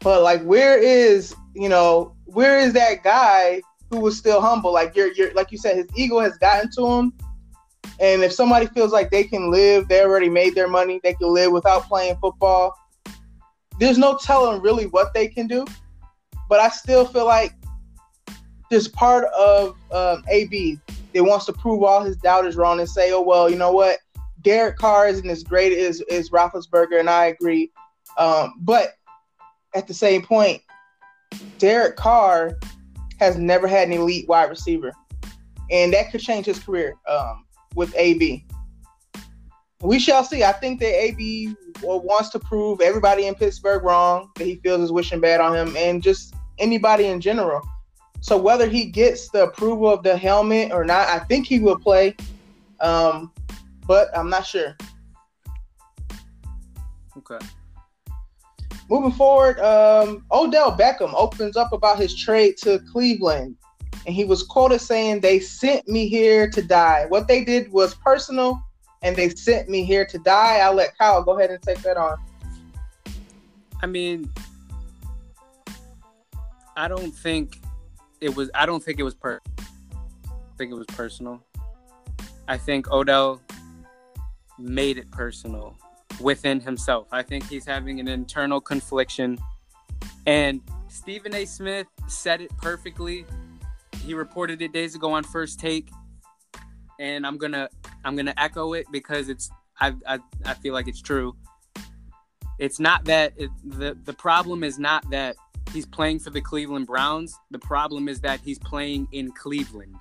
But 0.00 0.22
like 0.22 0.42
where 0.44 0.78
is, 0.78 1.34
you 1.54 1.68
know, 1.68 2.14
where 2.28 2.58
is 2.58 2.72
that 2.74 3.02
guy 3.02 3.62
who 3.90 4.00
was 4.00 4.16
still 4.16 4.40
humble? 4.40 4.72
Like 4.72 4.94
you're, 4.94 5.12
you're 5.12 5.32
like 5.34 5.50
you 5.50 5.58
said, 5.58 5.76
his 5.76 5.86
ego 5.96 6.20
has 6.20 6.36
gotten 6.38 6.70
to 6.76 6.86
him. 6.86 7.12
And 8.00 8.22
if 8.22 8.32
somebody 8.32 8.66
feels 8.66 8.92
like 8.92 9.10
they 9.10 9.24
can 9.24 9.50
live, 9.50 9.88
they 9.88 10.02
already 10.02 10.28
made 10.28 10.54
their 10.54 10.68
money, 10.68 11.00
they 11.02 11.14
can 11.14 11.32
live 11.32 11.50
without 11.52 11.84
playing 11.84 12.16
football. 12.20 12.74
there's 13.80 13.98
no 13.98 14.16
telling 14.16 14.60
really 14.60 14.86
what 14.86 15.14
they 15.14 15.26
can 15.26 15.46
do. 15.46 15.64
But 16.48 16.60
I 16.60 16.68
still 16.68 17.04
feel 17.06 17.26
like 17.26 17.54
there's 18.70 18.88
part 18.88 19.24
of 19.32 19.76
um, 19.90 20.22
AB 20.28 20.78
that 21.14 21.24
wants 21.24 21.46
to 21.46 21.52
prove 21.52 21.82
all 21.82 22.02
his 22.02 22.16
doubters 22.16 22.56
wrong 22.56 22.78
and 22.78 22.88
say, 22.88 23.12
oh 23.12 23.22
well, 23.22 23.48
you 23.48 23.56
know 23.56 23.72
what, 23.72 23.98
Derek 24.42 24.76
Carr 24.76 25.08
isn't 25.08 25.28
as 25.28 25.42
great 25.42 25.76
as 25.76 26.02
as 26.10 26.30
Roethlisberger, 26.30 27.00
and 27.00 27.08
I 27.08 27.26
agree. 27.26 27.72
Um, 28.16 28.54
but 28.60 28.94
at 29.74 29.86
the 29.86 29.94
same 29.94 30.22
point, 30.22 30.62
Derek 31.58 31.96
Carr 31.96 32.58
has 33.18 33.36
never 33.36 33.66
had 33.66 33.88
an 33.88 33.94
elite 33.94 34.28
wide 34.28 34.48
receiver, 34.48 34.92
and 35.70 35.92
that 35.92 36.10
could 36.10 36.20
change 36.20 36.46
his 36.46 36.58
career 36.58 36.96
um, 37.08 37.44
with 37.74 37.94
AB. 37.96 38.44
We 39.80 39.98
shall 39.98 40.24
see. 40.24 40.42
I 40.42 40.52
think 40.52 40.80
that 40.80 40.94
AB 40.94 41.54
wants 41.82 42.30
to 42.30 42.38
prove 42.38 42.80
everybody 42.80 43.26
in 43.26 43.34
Pittsburgh 43.34 43.84
wrong 43.84 44.30
that 44.36 44.44
he 44.44 44.56
feels 44.56 44.80
is 44.80 44.92
wishing 44.92 45.20
bad 45.20 45.40
on 45.40 45.54
him, 45.54 45.76
and 45.76 46.02
just 46.02 46.34
anybody 46.58 47.06
in 47.06 47.20
general. 47.20 47.62
So 48.20 48.36
whether 48.36 48.68
he 48.68 48.86
gets 48.86 49.28
the 49.30 49.44
approval 49.44 49.88
of 49.88 50.02
the 50.02 50.16
helmet 50.16 50.72
or 50.72 50.84
not, 50.84 51.08
I 51.08 51.20
think 51.20 51.46
he 51.46 51.60
will 51.60 51.78
play, 51.78 52.16
um, 52.80 53.32
but 53.86 54.16
I'm 54.16 54.28
not 54.28 54.46
sure. 54.46 54.76
Okay. 57.16 57.38
Moving 58.90 59.12
forward, 59.12 59.60
um, 59.60 60.24
Odell 60.32 60.72
Beckham 60.72 61.12
opens 61.14 61.56
up 61.56 61.72
about 61.72 61.98
his 61.98 62.14
trade 62.14 62.56
to 62.62 62.78
Cleveland, 62.90 63.56
and 64.06 64.14
he 64.14 64.24
was 64.24 64.42
quoted 64.42 64.80
saying, 64.80 65.20
"They 65.20 65.40
sent 65.40 65.86
me 65.86 66.08
here 66.08 66.48
to 66.50 66.62
die. 66.62 67.04
What 67.08 67.28
they 67.28 67.44
did 67.44 67.70
was 67.70 67.94
personal, 67.94 68.62
and 69.02 69.14
they 69.14 69.28
sent 69.28 69.68
me 69.68 69.84
here 69.84 70.06
to 70.06 70.18
die." 70.18 70.60
I'll 70.60 70.74
let 70.74 70.96
Kyle 70.96 71.22
go 71.22 71.38
ahead 71.38 71.50
and 71.50 71.62
take 71.62 71.82
that 71.82 71.98
on. 71.98 72.16
I 73.82 73.86
mean, 73.86 74.32
I 76.74 76.88
don't 76.88 77.12
think 77.12 77.58
it 78.22 78.34
was. 78.34 78.50
I 78.54 78.64
don't 78.64 78.82
think 78.82 78.98
it 78.98 79.02
was 79.02 79.14
per. 79.14 79.38
I 79.58 80.32
think 80.56 80.72
it 80.72 80.76
was 80.76 80.86
personal. 80.86 81.42
I 82.48 82.56
think 82.56 82.90
Odell 82.90 83.42
made 84.58 84.96
it 84.96 85.10
personal 85.10 85.76
within 86.20 86.60
himself. 86.60 87.08
I 87.12 87.22
think 87.22 87.48
he's 87.48 87.64
having 87.64 88.00
an 88.00 88.08
internal 88.08 88.60
confliction. 88.60 89.38
And 90.26 90.60
Stephen 90.88 91.34
A. 91.34 91.44
Smith 91.44 91.86
said 92.06 92.40
it 92.40 92.56
perfectly. 92.58 93.24
He 94.04 94.14
reported 94.14 94.62
it 94.62 94.72
days 94.72 94.94
ago 94.94 95.12
on 95.12 95.22
First 95.22 95.60
Take, 95.60 95.90
and 96.98 97.26
I'm 97.26 97.36
gonna 97.36 97.68
I'm 98.04 98.16
gonna 98.16 98.34
echo 98.36 98.72
it 98.72 98.86
because 98.90 99.28
it's 99.28 99.50
I 99.80 99.94
I, 100.06 100.18
I 100.44 100.54
feel 100.54 100.74
like 100.74 100.88
it's 100.88 101.02
true. 101.02 101.36
It's 102.58 102.80
not 102.80 103.04
that 103.04 103.34
it, 103.36 103.50
the 103.64 103.96
the 104.04 104.12
problem 104.12 104.64
is 104.64 104.78
not 104.78 105.08
that 105.10 105.36
he's 105.72 105.86
playing 105.86 106.20
for 106.20 106.30
the 106.30 106.40
Cleveland 106.40 106.86
Browns. 106.86 107.36
The 107.50 107.58
problem 107.58 108.08
is 108.08 108.20
that 108.22 108.40
he's 108.40 108.58
playing 108.58 109.08
in 109.12 109.30
Cleveland. 109.32 110.00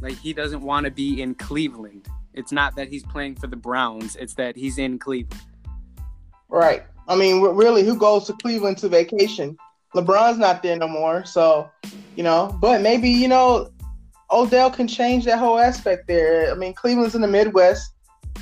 Like 0.00 0.14
he 0.14 0.32
doesn't 0.32 0.62
want 0.62 0.84
to 0.84 0.90
be 0.90 1.22
in 1.22 1.34
Cleveland. 1.34 2.08
It's 2.38 2.52
not 2.52 2.76
that 2.76 2.88
he's 2.88 3.02
playing 3.02 3.34
for 3.34 3.48
the 3.48 3.56
Browns, 3.56 4.14
it's 4.14 4.34
that 4.34 4.56
he's 4.56 4.78
in 4.78 4.98
Cleveland. 4.98 5.42
Right. 6.48 6.84
I 7.08 7.16
mean, 7.16 7.40
really, 7.40 7.82
who 7.82 7.96
goes 7.96 8.26
to 8.28 8.32
Cleveland 8.34 8.78
to 8.78 8.88
vacation? 8.88 9.58
LeBron's 9.94 10.38
not 10.38 10.62
there 10.62 10.76
no 10.76 10.86
more. 10.86 11.24
So, 11.24 11.68
you 12.14 12.22
know, 12.22 12.56
but 12.60 12.80
maybe, 12.80 13.08
you 13.08 13.26
know, 13.26 13.72
Odell 14.30 14.70
can 14.70 14.86
change 14.86 15.24
that 15.24 15.38
whole 15.38 15.58
aspect 15.58 16.06
there. 16.06 16.50
I 16.52 16.54
mean, 16.54 16.74
Cleveland's 16.74 17.14
in 17.14 17.22
the 17.22 17.28
Midwest. 17.28 17.92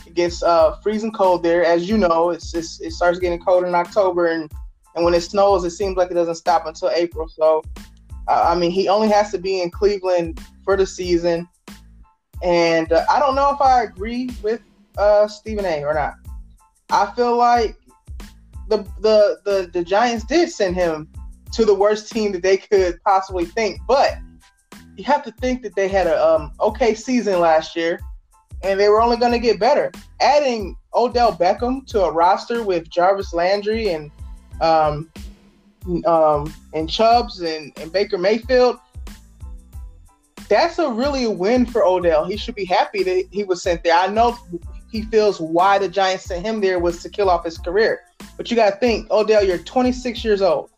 It 0.06 0.14
gets 0.14 0.42
uh, 0.42 0.76
freezing 0.82 1.12
cold 1.12 1.42
there. 1.42 1.64
As 1.64 1.88
you 1.88 1.96
know, 1.96 2.30
it's, 2.30 2.54
it's 2.54 2.80
it 2.80 2.90
starts 2.90 3.18
getting 3.18 3.38
cold 3.38 3.64
in 3.64 3.74
October. 3.74 4.26
And, 4.26 4.50
and 4.94 5.04
when 5.04 5.14
it 5.14 5.22
snows, 5.22 5.64
it 5.64 5.70
seems 5.70 5.96
like 5.96 6.10
it 6.10 6.14
doesn't 6.14 6.34
stop 6.34 6.66
until 6.66 6.90
April. 6.90 7.28
So, 7.28 7.62
uh, 8.28 8.44
I 8.52 8.56
mean, 8.56 8.72
he 8.72 8.88
only 8.88 9.08
has 9.08 9.30
to 9.30 9.38
be 9.38 9.62
in 9.62 9.70
Cleveland 9.70 10.40
for 10.64 10.76
the 10.76 10.86
season. 10.86 11.48
And 12.42 12.92
uh, 12.92 13.04
I 13.10 13.18
don't 13.18 13.34
know 13.34 13.50
if 13.54 13.60
I 13.60 13.82
agree 13.82 14.30
with 14.42 14.60
uh, 14.98 15.28
Stephen 15.28 15.64
A. 15.64 15.84
or 15.84 15.94
not. 15.94 16.14
I 16.90 17.12
feel 17.16 17.36
like 17.36 17.76
the, 18.68 18.78
the 19.00 19.40
the 19.44 19.70
the 19.72 19.84
Giants 19.84 20.24
did 20.24 20.50
send 20.50 20.74
him 20.74 21.08
to 21.52 21.64
the 21.64 21.74
worst 21.74 22.10
team 22.10 22.32
that 22.32 22.42
they 22.42 22.56
could 22.56 23.02
possibly 23.04 23.44
think, 23.44 23.80
but 23.86 24.18
you 24.96 25.04
have 25.04 25.22
to 25.24 25.32
think 25.32 25.62
that 25.62 25.74
they 25.74 25.88
had 25.88 26.06
a 26.06 26.24
um, 26.24 26.52
okay 26.60 26.94
season 26.94 27.40
last 27.40 27.76
year, 27.76 28.00
and 28.62 28.78
they 28.78 28.88
were 28.88 29.00
only 29.00 29.16
going 29.16 29.32
to 29.32 29.38
get 29.38 29.58
better. 29.58 29.92
Adding 30.20 30.76
Odell 30.94 31.32
Beckham 31.32 31.86
to 31.88 32.02
a 32.04 32.10
roster 32.10 32.62
with 32.62 32.88
Jarvis 32.88 33.34
Landry 33.34 33.90
and 33.90 34.10
um, 34.60 35.10
um, 36.06 36.52
and 36.72 36.88
Chubbs 36.88 37.40
and, 37.40 37.72
and 37.78 37.92
Baker 37.92 38.18
Mayfield, 38.18 38.78
that's 40.48 40.78
a 40.78 40.90
really 40.90 41.24
a 41.24 41.30
win 41.30 41.66
for 41.66 41.84
Odell. 41.84 42.24
He 42.24 42.36
should 42.36 42.54
be 42.54 42.64
happy 42.64 43.02
that 43.02 43.24
he 43.30 43.44
was 43.44 43.62
sent 43.62 43.84
there. 43.84 43.96
I 43.96 44.06
know 44.06 44.38
he 44.90 45.02
feels 45.02 45.40
why 45.40 45.78
the 45.78 45.88
Giants 45.88 46.24
sent 46.24 46.44
him 46.44 46.60
there 46.60 46.78
was 46.78 47.02
to 47.02 47.08
kill 47.08 47.28
off 47.28 47.44
his 47.44 47.58
career. 47.58 48.02
But 48.36 48.50
you 48.50 48.56
got 48.56 48.70
to 48.70 48.76
think, 48.76 49.10
Odell, 49.10 49.44
you're 49.44 49.58
26 49.58 50.24
years 50.24 50.42
old, 50.42 50.70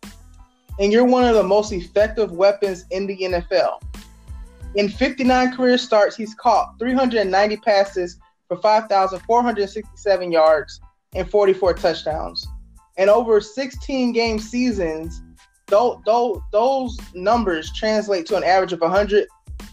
and 0.78 0.92
you're 0.92 1.04
one 1.04 1.24
of 1.24 1.35
the 1.35 1.42
most 1.42 1.72
effective 1.72 2.33
weapons 2.33 2.85
in 2.90 3.07
the 3.07 3.16
NFL. 3.16 3.83
In 4.74 4.88
59 4.88 5.57
career 5.57 5.78
starts, 5.78 6.16
he's 6.16 6.35
caught 6.35 6.78
390 6.78 7.57
passes 7.59 8.18
for 8.48 8.57
5,467 8.57 10.33
yards 10.33 10.81
and 11.14 11.31
44 11.31 11.74
touchdowns. 11.74 12.46
And 12.96 13.09
over 13.09 13.40
16 13.40 14.12
game 14.12 14.38
seasons, 14.38 15.22
those, 15.66 15.98
those, 16.04 16.40
those 16.50 16.98
numbers 17.14 17.72
translate 17.72 18.26
to 18.26 18.37
an 18.37 18.44
average 18.44 18.72
of 18.72 18.81
100 18.81 19.26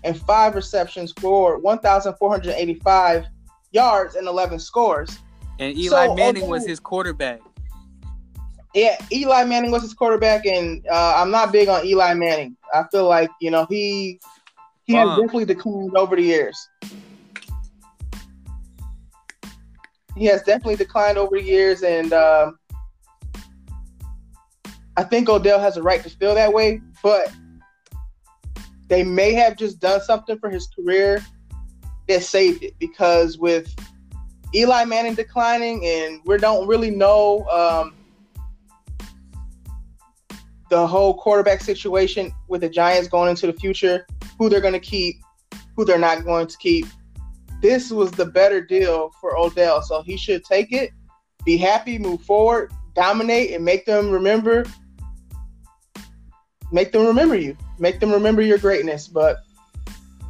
and 0.04 0.20
five 0.22 0.56
receptions 0.56 1.14
for 1.20 1.58
1,485 1.60 3.26
yards 3.72 4.16
and 4.16 4.28
11 4.28 4.60
scores. 4.60 5.20
And 5.60 5.78
Eli 5.78 6.08
so, 6.08 6.16
Manning 6.16 6.48
was 6.48 6.66
his 6.66 6.80
quarterback. 6.80 7.42
Yeah, 8.74 8.98
Eli 9.12 9.46
Manning 9.46 9.72
was 9.72 9.84
his 9.84 9.94
quarterback, 9.94 10.46
and 10.46 10.86
uh, 10.92 11.14
I'm 11.16 11.32
not 11.32 11.54
big 11.54 11.70
on 11.70 11.86
Eli 11.86 12.14
Manning. 12.14 12.58
I 12.74 12.84
feel 12.92 13.08
like 13.08 13.30
you 13.40 13.50
know 13.50 13.66
he 13.70 14.20
he 14.84 14.94
has 14.94 15.08
definitely 15.10 15.46
declined 15.46 15.96
over 15.96 16.16
the 16.16 16.22
years. 16.22 16.70
He 20.18 20.26
has 20.26 20.44
definitely 20.44 20.76
declined 20.76 21.18
over 21.18 21.38
the 21.38 21.44
years, 21.44 21.84
and 21.84 22.12
um, 22.12 22.60
I 24.98 25.04
think 25.04 25.30
Odell 25.30 25.60
has 25.60 25.78
a 25.78 25.84
right 25.84 26.04
to 26.04 26.10
feel 26.10 26.36
that 26.36 26.52
way. 26.52 26.82
But 27.02 27.32
they 28.88 29.04
may 29.04 29.34
have 29.34 29.58
just 29.58 29.80
done 29.80 30.02
something 30.02 30.38
for 30.40 30.50
his 30.50 30.68
career 30.68 31.24
that 32.08 32.24
saved 32.24 32.64
it 32.64 32.74
because 32.80 33.38
with 33.38 33.74
Eli 34.54 34.86
Manning 34.86 35.16
declining 35.16 35.86
and 35.86 36.22
we 36.26 36.38
don't 36.38 36.68
really 36.68 36.92
know 36.92 37.46
um, 37.48 37.96
the 40.70 40.86
whole 40.86 41.16
quarterback 41.16 41.62
situation 41.62 42.32
with 42.48 42.62
the 42.62 42.70
Giants 42.70 43.08
going 43.08 43.30
into 43.30 43.48
the 43.48 43.54
future, 43.54 44.06
who 44.38 44.50
they're 44.50 44.62
going 44.62 44.74
to 44.74 44.80
keep, 44.80 45.18
who 45.76 45.84
they're 45.84 45.98
not 45.98 46.24
going 46.24 46.48
to 46.48 46.58
keep. 46.58 46.86
This 47.62 47.92
was 47.92 48.12
the 48.12 48.26
better 48.26 48.62
deal 48.62 49.12
for 49.20 49.38
Odell, 49.38 49.82
so 49.82 50.04
he 50.04 50.18
should 50.18 50.44
take 50.44 50.72
it, 50.72 50.92
be 51.44 51.58
happy, 51.58 51.98
move 51.98 52.22
forward, 52.22 52.72
dominate, 52.94 53.52
and 53.52 53.66
make 53.66 53.86
them 53.86 54.12
remember 54.12 54.64
make 56.72 56.92
them 56.92 57.06
remember 57.06 57.36
you, 57.36 57.56
make 57.80 58.00
them 58.00 58.12
remember 58.12 58.42
your 58.42 58.58
greatness. 58.58 59.08
But 59.08 59.44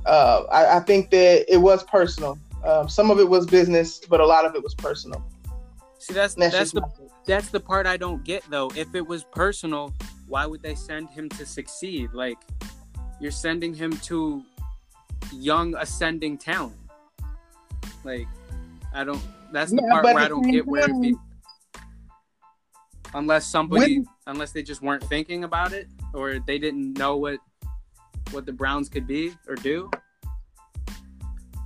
uh, 0.06 0.44
I, 0.52 0.78
I, 0.78 0.80
think 0.82 1.10
that 1.12 1.52
it 1.52 1.58
was 1.58 1.84
personal. 1.84 2.38
Um, 2.64 2.88
some 2.90 3.12
of 3.12 3.20
it 3.20 3.28
was 3.28 3.46
business, 3.46 4.00
but 4.00 4.20
a 4.20 4.26
lot 4.26 4.46
of 4.46 4.56
it 4.56 4.64
was 4.64 4.74
personal. 4.76 5.24
See, 6.00 6.14
that's 6.14 6.36
that's, 6.36 6.54
that's 6.54 6.72
the 6.72 6.84
that's 7.26 7.50
the 7.50 7.60
part 7.60 7.88
I 7.88 7.98
don't 7.98 8.24
get 8.24 8.44
though. 8.50 8.72
If 8.76 8.94
it 8.94 9.06
was 9.06 9.24
personal, 9.24 9.94
why 10.28 10.46
would 10.46 10.62
they 10.62 10.76
send 10.76 11.10
him 11.10 11.30
to 11.30 11.46
succeed? 11.46 12.12
Like 12.14 12.38
you're 13.20 13.32
sending 13.32 13.74
him 13.74 13.98
to 13.98 14.44
young 15.34 15.76
ascending 15.76 16.38
talent. 16.38 16.76
Like 18.04 18.28
I 18.94 19.04
don't. 19.04 19.22
That's 19.52 19.72
the 19.72 19.82
yeah, 19.82 19.92
part 19.92 20.06
where 20.06 20.18
I 20.18 20.28
don't 20.28 20.50
get 20.52 20.66
where 20.68 20.86
it 20.88 21.16
unless 23.16 23.48
somebody 23.48 24.00
when, 24.00 24.08
unless 24.28 24.52
they 24.52 24.62
just 24.62 24.82
weren't 24.82 25.04
thinking 25.06 25.44
about 25.44 25.74
it 25.74 25.88
or 26.16 26.40
they 26.40 26.58
didn't 26.58 26.98
know 26.98 27.18
what 27.18 27.40
what 28.32 28.46
the 28.46 28.54
Browns 28.54 28.90
could 28.90 29.06
be 29.06 29.34
or 29.48 29.56
do? 29.56 29.90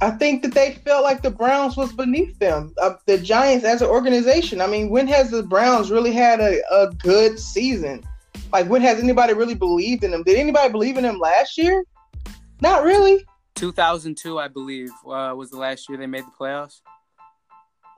I 0.01 0.11
think 0.11 0.43
that 0.43 0.53
they 0.53 0.75
felt 0.85 1.03
like 1.03 1.21
the 1.21 1.31
Browns 1.31 1.75
was 1.75 1.91
beneath 1.91 2.37
them. 2.39 2.73
Uh, 2.81 2.93
the 3.05 3.17
Giants 3.17 3.65
as 3.65 3.81
an 3.81 3.89
organization. 3.89 4.61
I 4.61 4.67
mean, 4.67 4.89
when 4.89 5.07
has 5.07 5.29
the 5.29 5.43
Browns 5.43 5.91
really 5.91 6.13
had 6.13 6.39
a, 6.39 6.61
a 6.71 6.91
good 6.93 7.37
season? 7.37 8.03
Like, 8.53 8.67
when 8.69 8.81
has 8.81 8.99
anybody 8.99 9.33
really 9.33 9.55
believed 9.55 10.03
in 10.03 10.11
them? 10.11 10.23
Did 10.23 10.37
anybody 10.37 10.71
believe 10.71 10.95
in 10.95 11.03
them 11.03 11.19
last 11.19 11.57
year? 11.57 11.83
Not 12.61 12.83
really. 12.83 13.25
2002, 13.55 14.39
I 14.39 14.47
believe, 14.47 14.89
uh, 15.05 15.33
was 15.35 15.49
the 15.51 15.57
last 15.57 15.89
year 15.89 15.97
they 15.97 16.07
made 16.07 16.25
the 16.25 16.31
playoffs. 16.39 16.79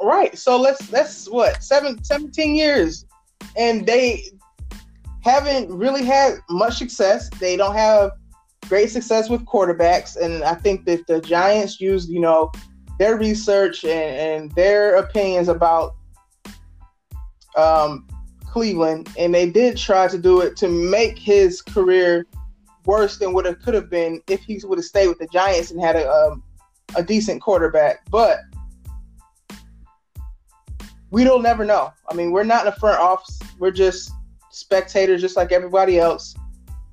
Right. 0.02 0.36
So 0.36 0.60
let's 0.60 0.92
let's 0.92 1.30
what 1.30 1.64
seven, 1.64 2.04
17 2.04 2.56
years, 2.56 3.06
and 3.56 3.86
they 3.86 4.32
haven't 5.22 5.70
really 5.72 6.04
had 6.04 6.36
much 6.50 6.78
success. 6.78 7.30
They 7.30 7.56
don't 7.56 7.76
have 7.76 8.12
great 8.68 8.90
success 8.90 9.30
with 9.30 9.46
quarterbacks, 9.46 10.16
and 10.16 10.44
I 10.44 10.56
think 10.56 10.86
that 10.86 11.08
the 11.08 11.22
Giants 11.22 11.80
used 11.80 12.10
you 12.10 12.20
know 12.20 12.52
their 13.00 13.18
research 13.18 13.84
and, 13.84 14.44
and 14.44 14.52
their 14.52 14.96
opinions 14.96 15.48
about 15.48 15.96
um, 17.56 18.08
Cleveland, 18.46 19.10
and 19.18 19.34
they 19.34 19.50
did 19.50 19.78
try 19.78 20.08
to 20.08 20.18
do 20.18 20.42
it 20.42 20.56
to 20.58 20.68
make 20.68 21.18
his 21.18 21.62
career 21.62 22.26
worse 22.86 23.18
than 23.18 23.34
what 23.34 23.46
it 23.46 23.62
could 23.62 23.74
have 23.74 23.90
been 23.90 24.22
if 24.28 24.42
he 24.42 24.60
would 24.64 24.78
have 24.78 24.86
stayed 24.86 25.08
with 25.08 25.20
the 25.20 25.28
Giants 25.28 25.72
and 25.72 25.82
had 25.82 25.96
a 25.96 26.10
um, 26.10 26.44
a 26.96 27.04
decent 27.04 27.42
quarterback. 27.42 28.10
But 28.10 28.40
we 31.12 31.24
don't 31.24 31.44
never 31.44 31.66
know. 31.66 31.94
I 32.10 32.14
mean, 32.14 32.32
we're 32.32 32.44
not 32.44 32.66
in 32.66 32.74
the 32.74 32.80
front 32.80 33.00
office. 33.00 33.40
We're 33.60 33.72
just 33.72 34.12
spectators, 34.52 35.22
just 35.22 35.36
like 35.36 35.52
everybody 35.52 36.00
else. 36.00 36.36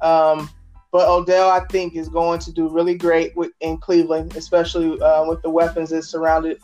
Um, 0.00 0.48
but 0.90 1.08
Odell, 1.08 1.50
I 1.50 1.60
think, 1.66 1.96
is 1.96 2.08
going 2.08 2.38
to 2.40 2.52
do 2.52 2.68
really 2.68 2.96
great 2.96 3.36
with, 3.36 3.50
in 3.60 3.76
Cleveland, 3.78 4.36
especially 4.36 5.00
uh, 5.00 5.24
with 5.26 5.42
the 5.42 5.50
weapons 5.50 5.90
that 5.90 6.04
surrounded 6.04 6.60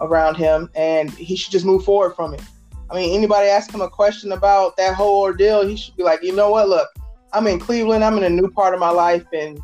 around 0.00 0.36
him, 0.36 0.70
and 0.74 1.10
he 1.10 1.36
should 1.36 1.52
just 1.52 1.64
move 1.64 1.84
forward 1.84 2.14
from 2.14 2.34
it. 2.34 2.42
I 2.90 2.94
mean, 2.94 3.14
anybody 3.16 3.48
ask 3.48 3.72
him 3.72 3.80
a 3.80 3.88
question 3.88 4.32
about 4.32 4.76
that 4.76 4.94
whole 4.94 5.22
ordeal, 5.22 5.66
he 5.66 5.76
should 5.76 5.96
be 5.96 6.02
like, 6.02 6.22
you 6.22 6.34
know 6.34 6.50
what? 6.50 6.68
Look, 6.68 6.88
I'm 7.32 7.46
in 7.46 7.58
Cleveland. 7.58 8.04
I'm 8.04 8.16
in 8.18 8.24
a 8.24 8.30
new 8.30 8.48
part 8.48 8.74
of 8.74 8.80
my 8.80 8.90
life, 8.90 9.26
and 9.32 9.58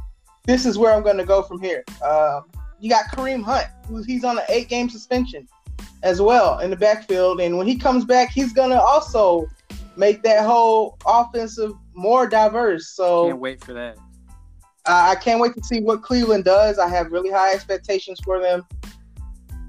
this 0.45 0.67
is 0.67 0.79
where 0.79 0.93
I'm 0.93 1.03
going 1.03 1.19
to 1.19 1.25
go 1.25 1.43
from 1.43 1.61
here. 1.61 1.85
Uh, 2.03 2.41
you 2.81 2.91
got 2.91 3.05
Kareem 3.07 3.45
Hunt, 3.45 3.67
who 3.87 4.03
he's 4.03 4.25
on 4.25 4.39
an 4.39 4.45
eight-game 4.49 4.89
suspension 4.89 5.47
as 6.03 6.21
well 6.21 6.59
in 6.61 6.71
the 6.71 6.77
backfield, 6.77 7.41
and 7.41 7.57
when 7.59 7.67
he 7.67 7.77
comes 7.77 8.05
back, 8.05 8.31
he's 8.31 8.53
going 8.53 8.71
to 8.71 8.81
also 8.81 9.47
make 9.97 10.23
that 10.23 10.45
whole 10.45 10.99
offensive 11.07 11.73
more 11.95 12.27
diverse. 12.27 12.91
So 12.91 13.29
can't 13.29 13.39
wait 13.39 13.65
for 13.65 13.73
that. 13.75 13.97
I 14.87 15.15
can't 15.17 15.41
wait 15.41 15.55
to 15.55 15.63
see 15.63 15.81
what 15.81 16.03
Cleveland 16.03 16.45
does. 16.45 16.79
I 16.79 16.89
have 16.89 17.13
really 17.13 17.31
high 17.31 17.53
expectations 17.53 18.19
for 18.25 18.41
them, 18.41 18.67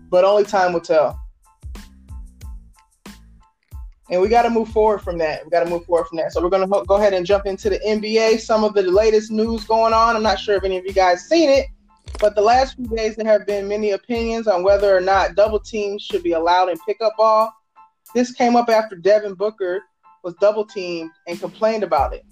but 0.10 0.24
only 0.24 0.46
time 0.46 0.74
will 0.74 0.82
tell 0.82 1.22
and 4.12 4.22
we 4.22 4.28
got 4.28 4.44
to 4.44 4.50
move 4.50 4.68
forward 4.68 5.00
from 5.00 5.18
that. 5.20 5.44
We 5.46 5.50
got 5.50 5.64
to 5.64 5.70
move 5.70 5.86
forward 5.86 6.08
from 6.08 6.18
that. 6.18 6.34
So 6.34 6.42
we're 6.42 6.50
going 6.50 6.70
to 6.70 6.86
go 6.86 6.96
ahead 6.96 7.14
and 7.14 7.26
jump 7.26 7.46
into 7.46 7.70
the 7.70 7.80
NBA. 7.80 8.42
Some 8.42 8.66
of 8.66 8.74
the 8.74 8.84
latest 8.84 9.32
news 9.32 9.64
going 9.64 9.94
on. 9.94 10.18
I'm 10.18 10.22
not 10.22 10.38
sure 10.38 10.58
if 10.58 10.66
any 10.66 10.78
of 10.78 10.86
you 10.86 10.92
guys 10.92 11.28
seen 11.30 11.50
it, 11.50 11.68
but 12.20 12.36
the 12.36 12.42
last 12.42 12.76
few 12.76 12.88
days 12.88 13.16
there 13.16 13.26
have 13.26 13.48
been 13.48 13.70
many 13.70 13.92
opinions 13.92 14.48
on 14.48 14.64
whether 14.64 14.96
or 14.96 15.00
not 15.00 15.36
double 15.36 15.62
teams 15.62 16.04
should 16.04 16.24
be 16.24 16.34
allowed 16.34 16.68
in 16.68 16.78
pickup 16.80 17.16
ball. 17.18 17.54
This 18.14 18.34
came 18.34 18.58
up 18.58 18.68
after 18.70 18.98
Devin 18.98 19.36
Booker 19.36 19.82
was 20.24 20.34
double 20.42 20.66
teamed 20.66 21.12
and 21.28 21.40
complained 21.40 21.84
about 21.84 22.14
it. 22.14 22.26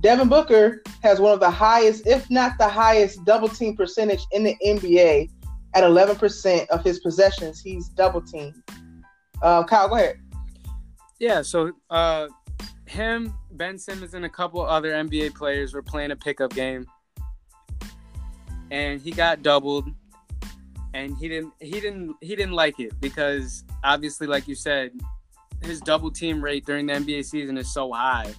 Devin 0.00 0.28
Booker 0.28 0.82
has 1.02 1.18
one 1.18 1.32
of 1.32 1.40
the 1.40 1.50
highest, 1.50 2.06
if 2.06 2.28
not 2.30 2.58
the 2.58 2.68
highest, 2.68 3.24
double 3.24 3.48
team 3.48 3.76
percentage 3.76 4.20
in 4.32 4.44
the 4.44 4.54
NBA 4.66 5.30
at 5.74 5.82
11% 5.82 6.66
of 6.68 6.84
his 6.84 7.00
possessions. 7.00 7.60
He's 7.60 7.88
double 7.88 8.20
teamed. 8.20 8.54
Uh, 9.42 9.64
Kyle, 9.64 9.88
go 9.88 9.94
ahead. 9.94 10.20
Yeah, 11.18 11.42
so 11.42 11.72
uh, 11.90 12.28
him, 12.86 13.34
Ben 13.52 13.78
Simmons, 13.78 14.14
and 14.14 14.24
a 14.24 14.28
couple 14.28 14.60
other 14.60 14.92
NBA 14.92 15.34
players 15.34 15.72
were 15.72 15.82
playing 15.82 16.10
a 16.10 16.16
pickup 16.16 16.54
game, 16.54 16.86
and 18.70 19.00
he 19.00 19.10
got 19.10 19.42
doubled, 19.42 19.88
and 20.92 21.16
he 21.16 21.28
didn't 21.28 21.52
he 21.60 21.80
didn't 21.80 22.16
he 22.20 22.36
didn't 22.36 22.52
like 22.52 22.78
it 22.78 22.92
because 23.00 23.64
obviously, 23.82 24.26
like 24.26 24.46
you 24.48 24.54
said, 24.54 24.92
his 25.62 25.80
double 25.80 26.10
team 26.10 26.42
rate 26.42 26.66
during 26.66 26.86
the 26.86 26.94
NBA 26.94 27.24
season 27.24 27.56
is 27.56 27.72
so 27.72 27.92
high. 27.92 28.32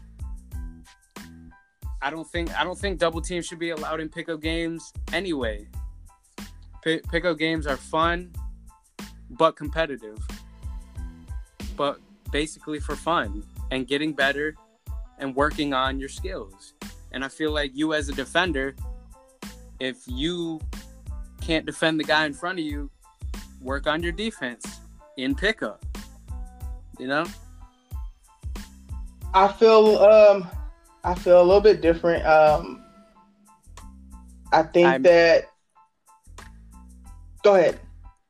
I 2.01 2.09
don't 2.09 2.27
think 2.29 2.57
I 2.57 2.63
don't 2.63 2.77
think 2.77 2.99
double 2.99 3.21
teams 3.21 3.47
should 3.47 3.59
be 3.59 3.71
allowed 3.71 3.99
in 3.99 4.09
pickup 4.09 4.41
games 4.41 4.93
anyway. 5.11 5.67
P- 6.83 7.01
pickup 7.11 7.39
games 7.39 7.65
are 7.65 7.77
fun, 7.77 8.31
but 9.31 9.55
competitive. 9.55 10.19
But 11.75 11.99
basically 12.31 12.79
for 12.79 12.95
fun 12.95 13.43
and 13.71 13.87
getting 13.87 14.13
better 14.13 14.55
and 15.17 15.35
working 15.35 15.73
on 15.73 15.99
your 15.99 16.09
skills. 16.09 16.73
And 17.11 17.23
I 17.23 17.27
feel 17.27 17.51
like 17.51 17.71
you 17.73 17.93
as 17.93 18.09
a 18.09 18.13
defender, 18.13 18.75
if 19.79 19.97
you 20.05 20.59
can't 21.41 21.65
defend 21.65 21.99
the 21.99 22.03
guy 22.03 22.25
in 22.25 22.33
front 22.33 22.59
of 22.59 22.65
you, 22.65 22.89
work 23.61 23.87
on 23.87 24.03
your 24.03 24.11
defense 24.11 24.79
in 25.17 25.33
pickup. 25.33 25.83
You 26.97 27.07
know? 27.07 27.25
I 29.33 29.51
feel 29.51 29.97
um 29.97 30.47
I 31.03 31.15
feel 31.15 31.41
a 31.41 31.43
little 31.43 31.61
bit 31.61 31.81
different. 31.81 32.25
Um 32.25 32.83
I 34.51 34.63
think 34.63 34.87
I'm, 34.87 35.03
that 35.03 35.45
go 37.43 37.55
ahead. 37.55 37.79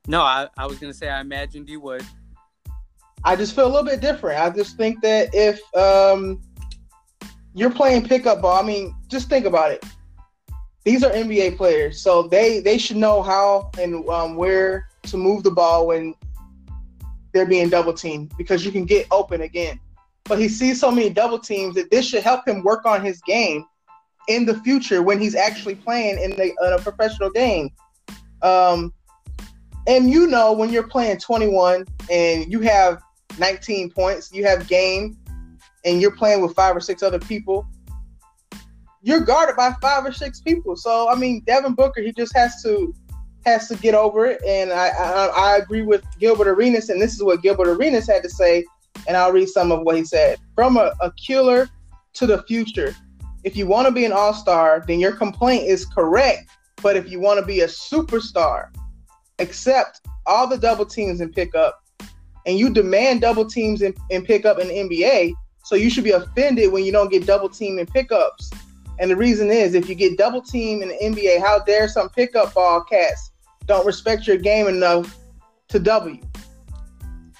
No, 0.07 0.21
I, 0.21 0.47
I 0.57 0.65
was 0.65 0.79
gonna 0.79 0.93
say 0.93 1.09
I 1.09 1.21
imagined 1.21 1.69
you 1.69 1.79
would. 1.81 2.03
I 3.25 3.35
just 3.35 3.55
feel 3.55 3.65
a 3.65 3.73
little 3.73 3.83
bit 3.83 4.01
different. 4.01 4.39
I 4.39 4.51
just 4.51 4.77
think 4.77 5.01
that 5.01 5.29
if 5.33 5.59
um, 5.75 6.41
you're 7.55 7.71
playing 7.71 8.07
pickup 8.07 8.39
ball, 8.39 8.63
I 8.63 8.65
mean, 8.65 8.95
just 9.07 9.29
think 9.29 9.45
about 9.47 9.71
it. 9.71 9.83
These 10.83 11.03
are 11.03 11.11
NBA 11.11 11.57
players, 11.57 11.99
so 11.99 12.27
they 12.27 12.59
they 12.59 12.77
should 12.77 12.97
know 12.97 13.23
how 13.23 13.71
and 13.79 14.07
um, 14.09 14.35
where 14.35 14.87
to 15.03 15.17
move 15.17 15.41
the 15.41 15.49
ball 15.49 15.87
when 15.87 16.13
they're 17.35 17.45
being 17.45 17.67
double 17.67 17.91
teamed 17.91 18.31
because 18.37 18.65
you 18.65 18.71
can 18.71 18.85
get 18.85 19.05
open 19.11 19.41
again. 19.41 19.77
But 20.23 20.39
he 20.39 20.47
sees 20.47 20.79
so 20.79 20.89
many 20.89 21.09
double 21.09 21.37
teams 21.37 21.75
that 21.75 21.91
this 21.91 22.07
should 22.07 22.23
help 22.23 22.47
him 22.47 22.63
work 22.63 22.85
on 22.85 23.03
his 23.03 23.21
game 23.27 23.65
in 24.29 24.45
the 24.45 24.55
future 24.61 25.03
when 25.03 25.19
he's 25.19 25.35
actually 25.35 25.75
playing 25.75 26.17
in, 26.17 26.31
the, 26.31 26.45
in 26.45 26.73
a 26.73 26.79
professional 26.79 27.29
game. 27.29 27.69
Um, 28.41 28.93
and 29.85 30.09
you 30.09 30.27
know 30.27 30.53
when 30.53 30.69
you're 30.69 30.87
playing 30.87 31.17
21 31.17 31.85
and 32.09 32.49
you 32.49 32.61
have 32.61 33.03
19 33.37 33.91
points, 33.91 34.31
you 34.31 34.45
have 34.45 34.65
game, 34.69 35.17
and 35.83 36.01
you're 36.01 36.15
playing 36.15 36.41
with 36.41 36.55
five 36.55 36.73
or 36.73 36.79
six 36.79 37.03
other 37.03 37.19
people, 37.19 37.67
you're 39.01 39.19
guarded 39.19 39.57
by 39.57 39.73
five 39.81 40.05
or 40.05 40.13
six 40.13 40.39
people. 40.39 40.77
So 40.77 41.09
I 41.09 41.15
mean, 41.15 41.43
Devin 41.45 41.73
Booker, 41.73 42.01
he 42.01 42.13
just 42.13 42.33
has 42.33 42.63
to 42.63 42.95
has 43.45 43.67
to 43.69 43.75
get 43.75 43.95
over 43.95 44.25
it. 44.25 44.41
And 44.45 44.71
I 44.71 44.89
I, 44.89 45.25
I 45.27 45.57
agree 45.57 45.81
with 45.81 46.03
Gilbert 46.19 46.47
Arenas, 46.47 46.89
and 46.89 47.01
this 47.01 47.13
is 47.13 47.23
what 47.23 47.41
Gilbert 47.41 47.67
Arenas 47.67 48.07
had 48.07 48.23
to 48.23 48.29
say. 48.29 48.65
And 49.07 49.17
I'll 49.17 49.31
read 49.31 49.49
some 49.49 49.71
of 49.71 49.81
what 49.81 49.97
he 49.97 50.05
said. 50.05 50.39
From 50.55 50.77
a, 50.77 50.93
a 51.01 51.11
killer 51.13 51.69
to 52.13 52.25
the 52.25 52.43
future. 52.43 52.95
If 53.43 53.55
you 53.55 53.67
want 53.67 53.87
to 53.87 53.93
be 53.93 54.05
an 54.05 54.11
all-star, 54.11 54.83
then 54.87 54.99
your 54.99 55.11
complaint 55.11 55.67
is 55.67 55.85
correct. 55.85 56.49
But 56.81 56.95
if 56.95 57.11
you 57.11 57.19
want 57.19 57.39
to 57.39 57.45
be 57.45 57.59
a 57.59 57.67
superstar, 57.67 58.69
accept 59.37 60.01
all 60.25 60.47
the 60.47 60.57
double 60.57 60.85
teams 60.85 61.21
and 61.21 61.31
pick 61.31 61.53
up 61.53 61.85
and 62.45 62.57
you 62.57 62.69
demand 62.69 63.21
double 63.21 63.45
teams 63.45 63.81
and, 63.81 63.95
and 64.11 64.25
pick 64.25 64.45
up 64.45 64.59
in 64.59 64.67
the 64.67 64.73
NBA, 64.73 65.33
so 65.63 65.75
you 65.75 65.89
should 65.89 66.03
be 66.03 66.11
offended 66.11 66.71
when 66.71 66.83
you 66.83 66.91
don't 66.91 67.11
get 67.11 67.25
double 67.25 67.49
team 67.49 67.79
and 67.79 67.89
pickups. 67.89 68.51
And 68.99 69.09
the 69.09 69.15
reason 69.15 69.49
is 69.49 69.73
if 69.73 69.89
you 69.89 69.95
get 69.95 70.17
double 70.17 70.41
team 70.41 70.81
in 70.81 70.89
the 70.89 70.97
NBA, 71.01 71.41
how 71.41 71.59
dare 71.59 71.87
some 71.87 72.09
pickup 72.09 72.53
ball 72.53 72.81
cats 72.81 73.31
don't 73.65 73.85
respect 73.85 74.27
your 74.27 74.37
game 74.37 74.67
enough 74.67 75.17
to 75.69 75.79
W. 75.79 76.21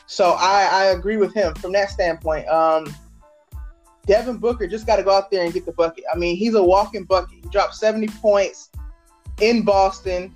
So 0.08 0.32
I, 0.38 0.70
I 0.72 0.84
agree 0.86 1.18
with 1.18 1.34
him 1.34 1.56
from 1.56 1.72
that 1.74 1.90
standpoint. 1.90 2.48
Um, 2.48 2.94
Devin 4.06 4.38
Booker 4.38 4.68
just 4.68 4.86
got 4.86 4.98
to 4.98 5.04
go 5.04 5.12
out 5.12 5.32
there 5.32 5.44
and 5.44 5.54
get 5.54 5.66
the 5.66 5.72
bucket. 5.72 6.04
I 6.14 6.18
mean, 6.18 6.36
he's 6.36 6.54
a 6.54 6.64
walking 6.64 7.06
bucket. 7.06 7.40
He 7.44 7.50
dropped 7.50 7.76
70 7.76 8.08
points 8.20 8.70
in 9.42 9.64
Boston, 9.64 10.34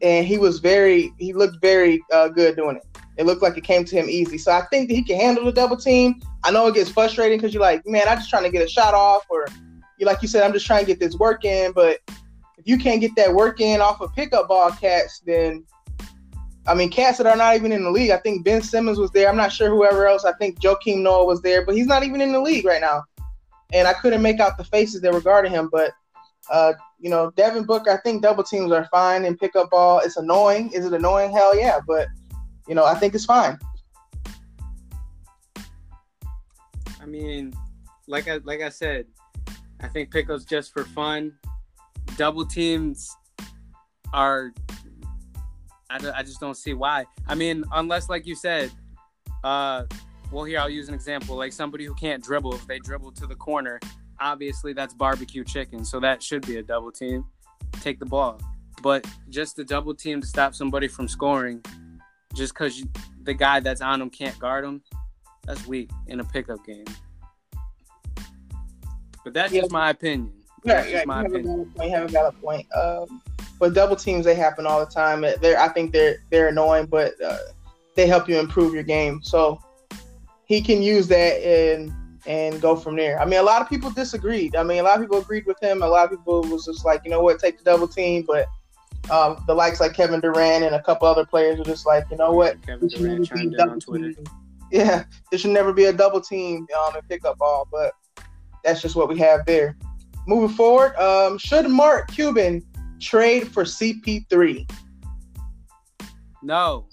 and 0.00 0.26
he 0.26 0.38
was 0.38 0.58
very, 0.58 1.12
he 1.18 1.32
looked 1.32 1.60
very 1.60 2.02
uh, 2.12 2.28
good 2.28 2.56
doing 2.56 2.76
it. 2.76 2.86
It 3.18 3.26
looked 3.26 3.42
like 3.42 3.58
it 3.58 3.64
came 3.64 3.84
to 3.84 3.96
him 3.96 4.08
easy. 4.08 4.38
So 4.38 4.52
I 4.52 4.62
think 4.70 4.88
that 4.88 4.94
he 4.94 5.04
can 5.04 5.16
handle 5.16 5.44
the 5.44 5.52
double 5.52 5.76
team. 5.76 6.20
I 6.42 6.50
know 6.50 6.66
it 6.68 6.74
gets 6.74 6.90
frustrating 6.90 7.36
because 7.36 7.52
you're 7.52 7.62
like, 7.62 7.86
man, 7.86 8.08
I'm 8.08 8.16
just 8.16 8.30
trying 8.30 8.44
to 8.44 8.50
get 8.50 8.64
a 8.64 8.68
shot 8.68 8.94
off, 8.94 9.26
or 9.28 9.46
you 9.98 10.06
like 10.06 10.22
you 10.22 10.28
said, 10.28 10.42
I'm 10.42 10.54
just 10.54 10.64
trying 10.64 10.80
to 10.80 10.86
get 10.86 10.98
this 10.98 11.16
work 11.16 11.44
in. 11.44 11.72
But 11.72 11.98
if 12.60 12.68
you 12.68 12.76
can't 12.76 13.00
get 13.00 13.16
that 13.16 13.34
work 13.34 13.58
in 13.60 13.80
off 13.80 14.02
of 14.02 14.14
pickup 14.14 14.48
ball 14.48 14.70
cats, 14.70 15.22
then 15.24 15.64
I 16.66 16.74
mean, 16.74 16.90
cats 16.90 17.16
that 17.16 17.26
are 17.26 17.36
not 17.36 17.56
even 17.56 17.72
in 17.72 17.82
the 17.82 17.90
league. 17.90 18.10
I 18.10 18.18
think 18.18 18.44
Ben 18.44 18.60
Simmons 18.60 18.98
was 18.98 19.10
there. 19.12 19.30
I'm 19.30 19.36
not 19.36 19.50
sure 19.50 19.70
whoever 19.70 20.06
else. 20.06 20.26
I 20.26 20.32
think 20.34 20.60
Joakim 20.60 20.98
Noah 20.98 21.24
was 21.24 21.40
there, 21.40 21.64
but 21.64 21.74
he's 21.74 21.86
not 21.86 22.04
even 22.04 22.20
in 22.20 22.32
the 22.32 22.40
league 22.40 22.66
right 22.66 22.82
now. 22.82 23.04
And 23.72 23.88
I 23.88 23.94
couldn't 23.94 24.20
make 24.20 24.40
out 24.40 24.58
the 24.58 24.64
faces 24.64 25.00
that 25.00 25.12
were 25.12 25.22
guarding 25.22 25.52
him. 25.52 25.70
But 25.72 25.92
uh, 26.50 26.74
you 26.98 27.08
know, 27.08 27.30
Devin 27.34 27.64
Booker, 27.64 27.90
I 27.90 27.96
think 28.02 28.22
double 28.22 28.44
teams 28.44 28.72
are 28.72 28.86
fine 28.90 29.24
in 29.24 29.38
pickup 29.38 29.70
ball. 29.70 30.00
It's 30.00 30.18
annoying. 30.18 30.70
Is 30.72 30.84
it 30.84 30.92
annoying? 30.92 31.32
Hell 31.32 31.58
yeah. 31.58 31.80
But 31.86 32.08
you 32.68 32.74
know, 32.74 32.84
I 32.84 32.94
think 32.94 33.14
it's 33.14 33.24
fine. 33.24 33.58
I 37.00 37.06
mean, 37.06 37.54
like 38.06 38.28
I 38.28 38.36
like 38.44 38.60
I 38.60 38.68
said, 38.68 39.06
I 39.80 39.88
think 39.88 40.10
pickups 40.10 40.44
just 40.44 40.74
for 40.74 40.84
fun. 40.84 41.32
Double 42.16 42.44
teams 42.44 43.16
are 44.12 44.52
I, 45.90 45.98
I 46.16 46.22
just 46.22 46.40
don't 46.40 46.56
see 46.56 46.74
why. 46.74 47.04
I 47.26 47.34
mean, 47.34 47.64
unless 47.72 48.08
like 48.08 48.26
you 48.26 48.34
said, 48.34 48.70
uh, 49.42 49.84
well 50.30 50.44
here 50.44 50.60
I'll 50.60 50.70
use 50.70 50.88
an 50.88 50.94
example 50.94 51.36
like 51.36 51.52
somebody 51.52 51.84
who 51.84 51.94
can't 51.94 52.22
dribble. 52.22 52.54
If 52.54 52.66
they 52.66 52.78
dribble 52.78 53.12
to 53.12 53.26
the 53.26 53.34
corner, 53.34 53.80
obviously 54.20 54.72
that's 54.72 54.94
barbecue 54.94 55.44
chicken, 55.44 55.84
so 55.84 55.98
that 56.00 56.22
should 56.22 56.46
be 56.46 56.56
a 56.56 56.62
double 56.62 56.92
team. 56.92 57.24
Take 57.80 57.98
the 57.98 58.06
ball, 58.06 58.40
but 58.82 59.06
just 59.28 59.56
the 59.56 59.64
double 59.64 59.94
team 59.94 60.20
to 60.20 60.26
stop 60.26 60.54
somebody 60.54 60.88
from 60.88 61.08
scoring, 61.08 61.62
just 62.34 62.54
because 62.54 62.82
the 63.22 63.34
guy 63.34 63.60
that's 63.60 63.80
on 63.80 63.98
them 63.98 64.10
can't 64.10 64.38
guard 64.38 64.64
them, 64.64 64.82
that's 65.46 65.66
weak 65.66 65.90
in 66.06 66.20
a 66.20 66.24
pickup 66.24 66.64
game. 66.64 66.84
But 69.24 69.34
that's 69.34 69.52
yeah. 69.52 69.62
just 69.62 69.72
my 69.72 69.90
opinion. 69.90 70.32
Yeah, 70.64 71.02
my 71.06 71.22
you, 71.22 71.26
opinion. 71.26 71.72
Have 71.76 71.84
you 71.84 71.90
have 71.92 72.04
a 72.04 72.08
valid 72.08 72.40
point. 72.40 72.66
Um, 72.74 73.22
but 73.58 73.74
double 73.74 73.96
teams 73.96 74.24
they 74.24 74.34
happen 74.34 74.66
all 74.66 74.80
the 74.80 74.90
time. 74.90 75.20
They're, 75.20 75.58
I 75.58 75.68
think 75.68 75.92
they're 75.92 76.22
they're 76.30 76.48
annoying, 76.48 76.86
but 76.86 77.20
uh, 77.22 77.38
they 77.94 78.06
help 78.06 78.28
you 78.28 78.38
improve 78.38 78.74
your 78.74 78.82
game. 78.82 79.22
So 79.22 79.60
he 80.46 80.60
can 80.60 80.82
use 80.82 81.06
that 81.08 81.42
and 81.42 81.92
and 82.26 82.60
go 82.60 82.76
from 82.76 82.96
there. 82.96 83.20
I 83.20 83.24
mean, 83.24 83.38
a 83.38 83.42
lot 83.42 83.62
of 83.62 83.68
people 83.68 83.90
disagreed. 83.90 84.56
I 84.56 84.62
mean, 84.62 84.78
a 84.78 84.82
lot 84.82 84.96
of 84.96 85.02
people 85.02 85.18
agreed 85.18 85.46
with 85.46 85.62
him. 85.62 85.82
A 85.82 85.86
lot 85.86 86.04
of 86.04 86.10
people 86.18 86.42
was 86.42 86.64
just 86.66 86.84
like, 86.84 87.02
you 87.04 87.10
know 87.10 87.22
what, 87.22 87.38
take 87.38 87.58
the 87.58 87.64
double 87.64 87.88
team. 87.88 88.24
But 88.26 88.46
um, 89.10 89.42
the 89.46 89.54
likes 89.54 89.80
like 89.80 89.94
Kevin 89.94 90.20
Durant 90.20 90.64
and 90.64 90.74
a 90.74 90.82
couple 90.82 91.08
other 91.08 91.24
players 91.24 91.58
were 91.58 91.64
just 91.64 91.86
like, 91.86 92.04
you 92.10 92.16
know 92.16 92.32
what, 92.32 92.60
Kevin 92.66 92.88
Durant 92.88 93.26
chimed 93.26 93.54
in 93.54 93.60
on 93.60 93.80
Twitter. 93.80 94.12
Team. 94.12 94.24
Yeah, 94.72 95.02
there 95.32 95.38
should 95.40 95.50
never 95.50 95.72
be 95.72 95.86
a 95.86 95.92
double 95.92 96.20
team 96.20 96.64
um, 96.78 96.94
and 96.94 97.08
pick 97.08 97.24
up 97.24 97.38
ball. 97.38 97.66
But 97.72 97.92
that's 98.62 98.80
just 98.80 98.94
what 98.94 99.08
we 99.08 99.18
have 99.18 99.44
there. 99.44 99.76
Moving 100.26 100.54
forward, 100.54 100.94
um, 100.96 101.38
should 101.38 101.68
Mark 101.68 102.10
Cuban 102.10 102.62
trade 103.00 103.48
for 103.48 103.64
CP3? 103.64 104.70
No. 106.42 106.86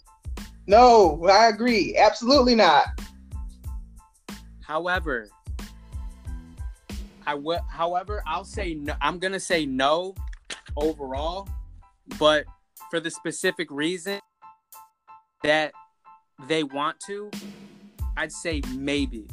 No, 0.65 1.25
I 1.25 1.47
agree. 1.47 1.95
Absolutely 1.97 2.55
not. 2.55 2.87
However, 4.61 5.29
I 7.25 7.35
will. 7.35 7.61
However, 7.69 8.23
I'll 8.25 8.43
say 8.43 8.73
no. 8.73 8.93
I'm 9.01 9.19
gonna 9.19 9.39
say 9.39 9.65
no 9.65 10.13
overall, 10.75 11.47
but 12.19 12.45
for 12.89 12.99
the 12.99 13.09
specific 13.11 13.69
reason 13.71 14.19
that 15.43 15.71
they 16.47 16.63
want 16.63 16.99
to, 17.07 17.31
I'd 18.17 18.31
say 18.31 18.61
maybe. 18.75 19.27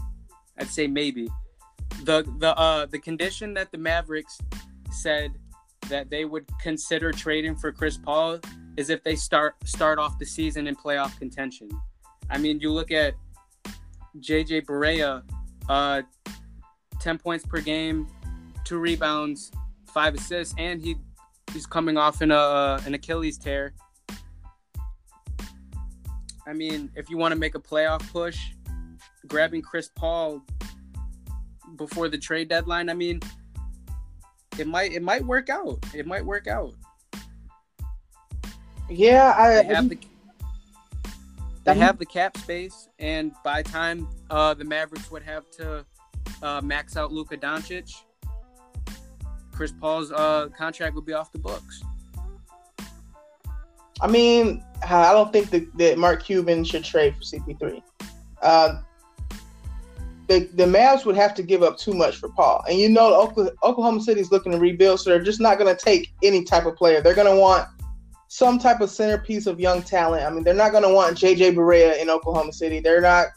I'd 0.58 0.68
say 0.68 0.86
maybe 0.86 1.28
the 2.02 2.24
the 2.38 2.56
uh 2.58 2.86
the 2.86 2.98
condition 2.98 3.54
that 3.54 3.70
the 3.70 3.78
Mavericks 3.78 4.38
said 4.90 5.32
that 5.88 6.10
they 6.10 6.24
would 6.24 6.46
consider 6.60 7.12
trading 7.12 7.56
for 7.56 7.72
Chris 7.72 7.96
Paul 7.96 8.40
is 8.76 8.90
if 8.90 9.02
they 9.02 9.16
start 9.16 9.54
start 9.64 9.98
off 9.98 10.18
the 10.18 10.26
season 10.26 10.66
in 10.66 10.74
playoff 10.74 11.16
contention. 11.18 11.68
I 12.30 12.38
mean, 12.38 12.60
you 12.60 12.70
look 12.72 12.90
at 12.90 13.14
JJ 14.18 14.64
Barea, 14.66 15.22
uh, 15.68 16.02
ten 17.00 17.18
points 17.18 17.44
per 17.46 17.60
game, 17.60 18.08
two 18.64 18.78
rebounds, 18.78 19.52
five 19.92 20.14
assists, 20.14 20.54
and 20.58 20.80
he 20.82 20.96
he's 21.52 21.66
coming 21.66 21.96
off 21.96 22.22
in 22.22 22.30
a 22.30 22.36
uh, 22.36 22.80
an 22.86 22.94
Achilles 22.94 23.38
tear. 23.38 23.74
I 26.46 26.52
mean, 26.52 26.90
if 26.94 27.08
you 27.08 27.16
want 27.16 27.32
to 27.32 27.38
make 27.38 27.54
a 27.54 27.60
playoff 27.60 28.06
push, 28.12 28.38
grabbing 29.26 29.62
Chris 29.62 29.88
Paul 29.94 30.42
before 31.76 32.08
the 32.08 32.18
trade 32.18 32.48
deadline, 32.48 32.88
I 32.88 32.94
mean, 32.94 33.20
it 34.58 34.66
might 34.66 34.92
it 34.92 35.02
might 35.02 35.24
work 35.24 35.48
out. 35.48 35.84
It 35.94 36.06
might 36.06 36.24
work 36.24 36.46
out. 36.46 36.74
Yeah, 38.88 39.34
I 39.36 39.62
they 39.62 39.74
have 39.74 39.88
the 39.88 39.98
they 41.64 41.74
have 41.74 41.98
the 41.98 42.06
cap 42.06 42.36
space, 42.36 42.88
and 42.98 43.32
by 43.42 43.62
time 43.62 44.08
uh, 44.30 44.54
the 44.54 44.64
Mavericks 44.64 45.10
would 45.10 45.22
have 45.22 45.50
to 45.52 45.84
uh, 46.42 46.60
max 46.62 46.96
out 46.96 47.10
Luka 47.10 47.36
Doncic, 47.36 47.90
Chris 49.52 49.72
Paul's 49.72 50.12
uh, 50.12 50.48
contract 50.56 50.94
would 50.94 51.06
be 51.06 51.14
off 51.14 51.32
the 51.32 51.38
books. 51.38 51.82
I 54.00 54.08
mean, 54.08 54.62
I 54.82 55.12
don't 55.12 55.32
think 55.32 55.50
that, 55.50 55.78
that 55.78 55.98
Mark 55.98 56.24
Cuban 56.24 56.64
should 56.64 56.84
trade 56.84 57.14
for 57.14 57.22
CP3. 57.22 57.80
Uh, 58.42 58.82
the, 60.26 60.48
the 60.54 60.64
Mavs 60.64 61.04
would 61.04 61.16
have 61.16 61.34
to 61.34 61.42
give 61.42 61.62
up 61.62 61.76
too 61.76 61.92
much 61.92 62.16
for 62.16 62.28
Paul. 62.30 62.64
And 62.68 62.78
you 62.78 62.88
know, 62.88 63.14
Oklahoma 63.62 64.00
City's 64.00 64.30
looking 64.30 64.52
to 64.52 64.58
rebuild, 64.58 65.00
so 65.00 65.10
they're 65.10 65.22
just 65.22 65.40
not 65.40 65.58
going 65.58 65.74
to 65.74 65.82
take 65.82 66.12
any 66.22 66.44
type 66.44 66.66
of 66.66 66.76
player. 66.76 67.00
They're 67.00 67.14
going 67.14 67.32
to 67.32 67.40
want 67.40 67.68
some 68.28 68.58
type 68.58 68.80
of 68.80 68.90
centerpiece 68.90 69.46
of 69.46 69.60
young 69.60 69.82
talent. 69.82 70.24
I 70.24 70.30
mean, 70.30 70.42
they're 70.42 70.54
not 70.54 70.72
going 70.72 70.82
to 70.82 70.92
want 70.92 71.16
JJ 71.16 71.54
Barea 71.54 72.00
in 72.00 72.08
Oklahoma 72.08 72.52
City. 72.52 72.80
They're 72.80 73.00
not 73.00 73.28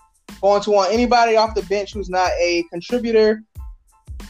going 0.42 0.62
to 0.62 0.72
want 0.72 0.94
anybody 0.94 1.36
off 1.36 1.56
the 1.56 1.64
bench 1.64 1.94
who's 1.94 2.10
not 2.10 2.32
a 2.40 2.64
contributor 2.72 3.44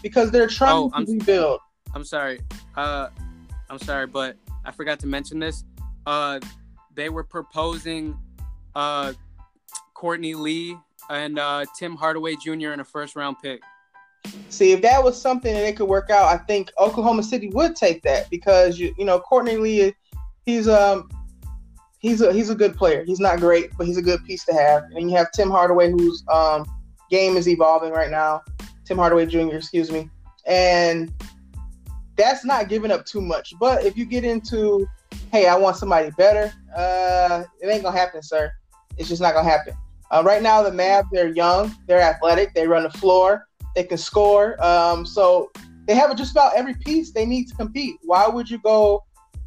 because 0.01 0.31
they're 0.31 0.47
trying 0.47 0.75
oh, 0.75 0.89
to 0.89 0.95
I'm, 0.95 1.05
rebuild. 1.05 1.59
I'm 1.93 2.03
sorry. 2.03 2.39
Uh, 2.75 3.09
I'm 3.69 3.79
sorry, 3.79 4.07
but 4.07 4.35
I 4.65 4.71
forgot 4.71 4.99
to 4.99 5.07
mention 5.07 5.39
this. 5.39 5.63
Uh, 6.05 6.39
they 6.95 7.09
were 7.09 7.23
proposing 7.23 8.17
uh, 8.75 9.13
Courtney 9.93 10.33
Lee 10.33 10.77
and 11.09 11.39
uh, 11.39 11.65
Tim 11.77 11.95
Hardaway 11.95 12.35
Jr. 12.35 12.71
in 12.71 12.79
a 12.79 12.85
first 12.85 13.15
round 13.15 13.37
pick. 13.41 13.61
See, 14.49 14.71
if 14.71 14.81
that 14.81 15.03
was 15.03 15.19
something 15.19 15.53
that 15.53 15.61
they 15.61 15.73
could 15.73 15.87
work 15.87 16.09
out, 16.09 16.27
I 16.27 16.37
think 16.37 16.71
Oklahoma 16.79 17.23
City 17.23 17.49
would 17.49 17.75
take 17.75 18.03
that 18.03 18.29
because 18.29 18.79
you 18.79 18.93
you 18.97 19.05
know 19.05 19.19
Courtney 19.19 19.57
Lee, 19.57 19.93
he's 20.45 20.67
um 20.67 21.09
he's 21.99 22.21
a 22.21 22.33
he's 22.33 22.49
a 22.49 22.55
good 22.55 22.75
player. 22.75 23.03
He's 23.03 23.19
not 23.19 23.39
great, 23.39 23.71
but 23.77 23.87
he's 23.87 23.97
a 23.97 24.01
good 24.01 24.23
piece 24.25 24.45
to 24.45 24.53
have. 24.53 24.83
And 24.95 25.09
you 25.09 25.15
have 25.17 25.31
Tim 25.31 25.49
Hardaway, 25.49 25.91
whose 25.91 26.23
um 26.31 26.65
game 27.09 27.37
is 27.37 27.47
evolving 27.47 27.91
right 27.91 28.11
now. 28.11 28.41
Tim 28.85 28.97
Hardaway 28.97 29.25
Jr. 29.25 29.55
Excuse 29.55 29.91
me, 29.91 30.09
and 30.45 31.13
that's 32.15 32.43
not 32.43 32.67
giving 32.67 32.91
up 32.91 33.05
too 33.05 33.21
much. 33.21 33.53
But 33.59 33.85
if 33.85 33.97
you 33.97 34.05
get 34.05 34.23
into, 34.23 34.87
hey, 35.31 35.47
I 35.47 35.55
want 35.55 35.77
somebody 35.77 36.09
better, 36.17 36.51
uh, 36.75 37.43
it 37.61 37.67
ain't 37.67 37.83
gonna 37.83 37.97
happen, 37.97 38.21
sir. 38.23 38.51
It's 38.97 39.09
just 39.09 39.21
not 39.21 39.33
gonna 39.33 39.49
happen. 39.49 39.75
Uh, 40.11 40.23
right 40.25 40.41
now, 40.41 40.61
the 40.61 40.71
Mavs, 40.71 41.07
they're 41.11 41.29
young, 41.29 41.75
they're 41.87 42.01
athletic, 42.01 42.53
they 42.53 42.67
run 42.67 42.83
the 42.83 42.89
floor, 42.91 43.47
they 43.75 43.83
can 43.83 43.97
score. 43.97 44.61
Um, 44.63 45.05
so 45.05 45.51
they 45.87 45.95
have 45.95 46.15
just 46.15 46.31
about 46.31 46.55
every 46.55 46.75
piece 46.75 47.11
they 47.11 47.25
need 47.25 47.47
to 47.49 47.55
compete. 47.55 47.97
Why 48.03 48.27
would 48.27 48.49
you 48.49 48.59
go 48.59 49.03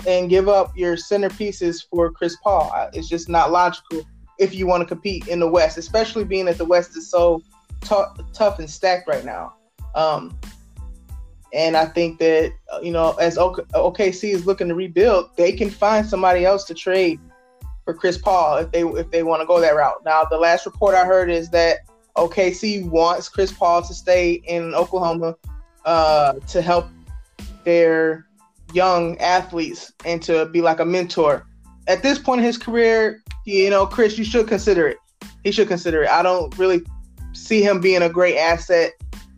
and 0.06 0.30
give 0.30 0.48
up 0.48 0.76
your 0.76 0.96
centerpieces 0.96 1.84
for 1.90 2.10
Chris 2.10 2.36
Paul? 2.42 2.70
It's 2.92 3.08
just 3.08 3.28
not 3.28 3.50
logical 3.50 4.02
if 4.38 4.54
you 4.54 4.66
want 4.66 4.82
to 4.82 4.86
compete 4.86 5.28
in 5.28 5.40
the 5.40 5.48
West, 5.48 5.78
especially 5.78 6.24
being 6.24 6.46
that 6.46 6.58
the 6.58 6.64
West 6.64 6.96
is 6.96 7.10
so 7.10 7.42
t- 7.82 8.22
tough 8.32 8.58
and 8.58 8.68
stacked 8.68 9.08
right 9.08 9.24
now. 9.24 9.54
Um, 9.94 10.38
and 11.52 11.76
I 11.76 11.84
think 11.86 12.18
that 12.20 12.52
you 12.82 12.92
know, 12.92 13.12
as 13.14 13.36
OKC 13.36 14.30
is 14.30 14.46
looking 14.46 14.68
to 14.68 14.74
rebuild, 14.74 15.30
they 15.36 15.52
can 15.52 15.68
find 15.68 16.06
somebody 16.06 16.44
else 16.44 16.64
to 16.64 16.74
trade 16.74 17.20
for 17.90 17.98
Chris 17.98 18.16
Paul 18.16 18.58
if 18.58 18.70
they 18.70 18.82
if 18.82 19.10
they 19.10 19.24
want 19.24 19.42
to 19.42 19.46
go 19.46 19.60
that 19.60 19.74
route. 19.74 20.04
Now, 20.04 20.24
the 20.24 20.38
last 20.38 20.64
report 20.64 20.94
I 20.94 21.04
heard 21.04 21.28
is 21.28 21.50
that 21.50 21.78
OKC 22.16 22.88
wants 22.88 23.28
Chris 23.28 23.52
Paul 23.52 23.82
to 23.82 23.92
stay 23.92 24.34
in 24.46 24.74
Oklahoma 24.74 25.34
uh, 25.84 26.34
to 26.34 26.62
help 26.62 26.86
their 27.64 28.26
young 28.72 29.18
athletes 29.18 29.92
and 30.04 30.22
to 30.22 30.46
be 30.46 30.60
like 30.60 30.78
a 30.78 30.84
mentor. 30.84 31.46
At 31.88 32.02
this 32.02 32.18
point 32.18 32.40
in 32.40 32.44
his 32.44 32.58
career, 32.58 33.22
you 33.44 33.70
know, 33.70 33.86
Chris, 33.86 34.16
you 34.16 34.24
should 34.24 34.46
consider 34.46 34.86
it. 34.86 34.98
He 35.42 35.50
should 35.50 35.66
consider 35.66 36.04
it. 36.04 36.10
I 36.10 36.22
don't 36.22 36.56
really 36.58 36.82
see 37.32 37.60
him 37.60 37.80
being 37.80 38.02
a 38.02 38.08
great 38.08 38.36
asset 38.36 38.92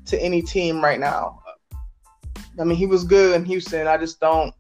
to 0.07 0.21
any 0.21 0.43
team 0.43 0.85
right 0.85 1.01
now. 1.01 1.41
I 2.61 2.65
mean, 2.65 2.77
he 2.77 2.85
was 2.85 3.05
good 3.05 3.35
in 3.35 3.47
Houston. 3.47 3.87
I 3.87 3.97
just 3.97 4.21
don't. 4.21 4.55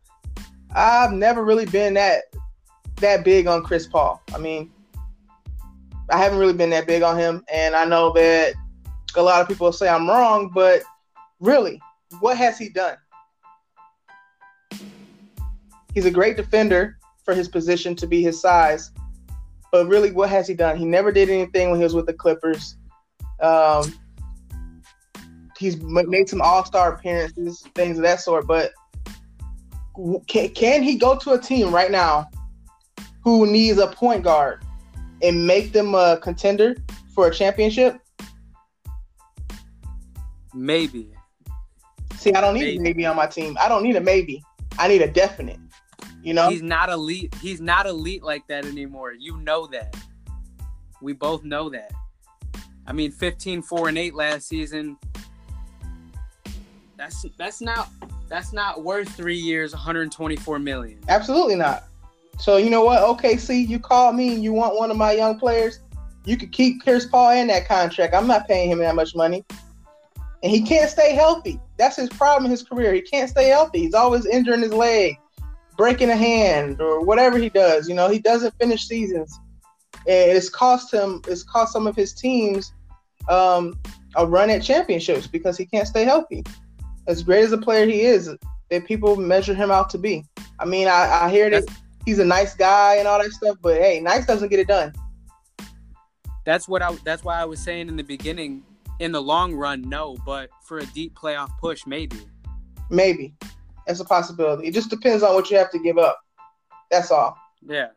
I've 0.74 1.12
never 1.12 1.44
really 1.44 1.66
been 1.66 1.92
that 1.94 2.22
that 3.02 3.24
big 3.24 3.46
on 3.46 3.62
Chris 3.62 3.86
Paul. 3.86 4.22
I 4.34 4.38
mean, 4.38 4.70
I 6.10 6.18
haven't 6.18 6.38
really 6.38 6.54
been 6.54 6.70
that 6.70 6.86
big 6.86 7.02
on 7.02 7.18
him, 7.18 7.44
and 7.52 7.76
I 7.76 7.84
know 7.84 8.12
that 8.14 8.54
a 9.16 9.22
lot 9.22 9.40
of 9.40 9.48
people 9.48 9.70
say 9.72 9.88
I'm 9.88 10.08
wrong, 10.08 10.50
but 10.52 10.82
really, 11.40 11.80
what 12.20 12.36
has 12.36 12.58
he 12.58 12.68
done? 12.68 12.96
He's 15.94 16.06
a 16.06 16.10
great 16.10 16.36
defender 16.36 16.98
for 17.24 17.34
his 17.34 17.48
position 17.48 17.94
to 17.96 18.06
be 18.06 18.22
his 18.22 18.40
size, 18.40 18.90
but 19.70 19.86
really, 19.86 20.10
what 20.10 20.30
has 20.30 20.48
he 20.48 20.54
done? 20.54 20.76
He 20.76 20.84
never 20.84 21.12
did 21.12 21.28
anything 21.28 21.70
when 21.70 21.78
he 21.78 21.84
was 21.84 21.94
with 21.94 22.06
the 22.06 22.14
Clippers. 22.14 22.76
Um, 23.40 23.92
he's 25.58 25.80
made 25.80 26.28
some 26.28 26.40
All 26.40 26.64
Star 26.64 26.94
appearances, 26.94 27.62
things 27.74 27.98
of 27.98 28.02
that 28.04 28.20
sort, 28.20 28.46
but 28.46 28.72
can, 30.26 30.48
can 30.50 30.82
he 30.82 30.96
go 30.96 31.16
to 31.16 31.32
a 31.32 31.38
team 31.38 31.74
right 31.74 31.90
now 31.90 32.28
who 33.22 33.46
needs 33.46 33.78
a 33.78 33.86
point 33.86 34.24
guard 34.24 34.64
and 35.22 35.46
make 35.46 35.72
them 35.72 35.94
a 35.94 36.18
contender 36.22 36.76
for 37.14 37.28
a 37.28 37.30
championship? 37.32 37.98
Maybe. 40.54 41.10
See, 42.16 42.32
I 42.32 42.40
don't 42.40 42.54
need 42.54 42.60
maybe. 42.62 42.76
a 42.76 42.80
maybe 42.80 43.06
on 43.06 43.16
my 43.16 43.26
team. 43.26 43.56
I 43.60 43.68
don't 43.68 43.82
need 43.82 43.96
a 43.96 44.00
maybe. 44.00 44.42
I 44.78 44.88
need 44.88 45.02
a 45.02 45.10
definite. 45.10 45.58
You 46.22 46.34
know, 46.34 46.48
he's 46.50 46.62
not 46.62 46.88
elite. 46.88 47.34
He's 47.40 47.60
not 47.60 47.86
elite 47.86 48.22
like 48.22 48.46
that 48.46 48.64
anymore. 48.64 49.12
You 49.12 49.38
know 49.38 49.66
that. 49.68 49.96
We 51.00 51.12
both 51.14 51.42
know 51.42 51.68
that. 51.70 51.90
I 52.86 52.92
mean, 52.92 53.10
15, 53.10 53.62
4, 53.62 53.88
and 53.88 53.98
8 53.98 54.14
last 54.14 54.48
season. 54.48 54.96
That's 56.96 57.26
that's 57.36 57.60
not 57.60 57.88
that's 58.28 58.52
not 58.52 58.84
worth 58.84 59.08
three 59.08 59.36
years, 59.36 59.72
124 59.72 60.60
million. 60.60 61.00
Absolutely 61.08 61.56
not. 61.56 61.84
So 62.38 62.56
you 62.56 62.70
know 62.70 62.84
what? 62.84 63.00
OKC, 63.00 63.66
you 63.66 63.78
call 63.78 64.12
me 64.12 64.34
and 64.34 64.42
you 64.42 64.52
want 64.52 64.76
one 64.76 64.90
of 64.90 64.96
my 64.96 65.12
young 65.12 65.38
players. 65.38 65.80
You 66.24 66.36
could 66.36 66.52
keep 66.52 66.82
Chris 66.82 67.06
Paul 67.06 67.32
in 67.32 67.48
that 67.48 67.66
contract. 67.66 68.14
I'm 68.14 68.26
not 68.26 68.46
paying 68.46 68.70
him 68.70 68.78
that 68.78 68.94
much 68.94 69.14
money. 69.14 69.44
And 70.42 70.50
he 70.50 70.62
can't 70.62 70.90
stay 70.90 71.14
healthy. 71.14 71.60
That's 71.78 71.96
his 71.96 72.08
problem 72.08 72.46
in 72.46 72.50
his 72.50 72.62
career. 72.62 72.92
He 72.94 73.00
can't 73.00 73.30
stay 73.30 73.48
healthy. 73.48 73.80
He's 73.80 73.94
always 73.94 74.26
injuring 74.26 74.62
his 74.62 74.72
leg, 74.72 75.16
breaking 75.76 76.10
a 76.10 76.16
hand, 76.16 76.80
or 76.80 77.04
whatever 77.04 77.38
he 77.38 77.48
does. 77.48 77.88
You 77.88 77.94
know, 77.94 78.08
he 78.08 78.18
doesn't 78.18 78.54
finish 78.58 78.86
seasons. 78.86 79.38
And 80.06 80.32
it's 80.32 80.48
cost 80.48 80.92
him, 80.92 81.22
it's 81.28 81.44
cost 81.44 81.72
some 81.72 81.86
of 81.86 81.94
his 81.94 82.12
teams 82.12 82.72
um, 83.28 83.78
a 84.16 84.26
run 84.26 84.50
at 84.50 84.62
championships 84.62 85.26
because 85.26 85.56
he 85.56 85.64
can't 85.64 85.86
stay 85.86 86.04
healthy. 86.04 86.44
As 87.06 87.22
great 87.22 87.44
as 87.44 87.52
a 87.52 87.58
player 87.58 87.86
he 87.86 88.02
is, 88.02 88.30
that 88.70 88.86
people 88.86 89.16
measure 89.16 89.54
him 89.54 89.70
out 89.70 89.90
to 89.90 89.98
be. 89.98 90.24
I 90.58 90.64
mean, 90.64 90.88
I, 90.88 91.24
I 91.24 91.30
hear 91.30 91.50
that 91.50 91.64
he's 92.04 92.18
a 92.18 92.24
nice 92.24 92.54
guy 92.54 92.96
and 92.96 93.08
all 93.08 93.20
that 93.20 93.30
stuff, 93.32 93.56
but 93.62 93.80
hey, 93.80 94.00
nice 94.00 94.26
doesn't 94.26 94.48
get 94.48 94.58
it 94.58 94.68
done. 94.68 94.92
That's 96.44 96.68
what 96.68 96.82
I. 96.82 96.94
That's 97.04 97.24
why 97.24 97.40
I 97.40 97.44
was 97.44 97.60
saying 97.60 97.88
in 97.88 97.96
the 97.96 98.04
beginning. 98.04 98.64
In 98.98 99.10
the 99.10 99.22
long 99.22 99.54
run, 99.54 99.82
no, 99.82 100.16
but 100.24 100.50
for 100.64 100.78
a 100.78 100.86
deep 100.86 101.14
playoff 101.14 101.50
push, 101.58 101.86
maybe. 101.86 102.18
Maybe, 102.88 103.34
that's 103.86 104.00
a 104.00 104.04
possibility. 104.04 104.68
It 104.68 104.74
just 104.74 104.90
depends 104.90 105.22
on 105.22 105.34
what 105.34 105.50
you 105.50 105.56
have 105.56 105.70
to 105.72 105.78
give 105.78 105.98
up. 105.98 106.20
That's 106.90 107.10
all. 107.10 107.36
Yeah. 107.66 107.88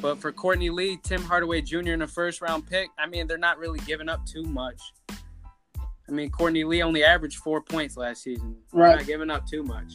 But 0.00 0.18
for 0.18 0.32
Courtney 0.32 0.70
Lee, 0.70 0.98
Tim 1.02 1.22
Hardaway 1.22 1.60
Jr. 1.60 1.92
in 1.92 2.02
a 2.02 2.08
first 2.08 2.40
round 2.40 2.66
pick, 2.66 2.88
I 2.98 3.06
mean, 3.06 3.26
they're 3.26 3.38
not 3.38 3.58
really 3.58 3.78
giving 3.80 4.08
up 4.08 4.26
too 4.26 4.42
much. 4.42 4.80
I 5.08 6.12
mean, 6.12 6.30
Courtney 6.30 6.64
Lee 6.64 6.82
only 6.82 7.04
averaged 7.04 7.38
four 7.38 7.60
points 7.60 7.96
last 7.96 8.22
season. 8.22 8.56
Right. 8.72 8.88
They're 8.88 8.96
not 8.96 9.06
giving 9.06 9.30
up 9.30 9.46
too 9.46 9.62
much. 9.62 9.92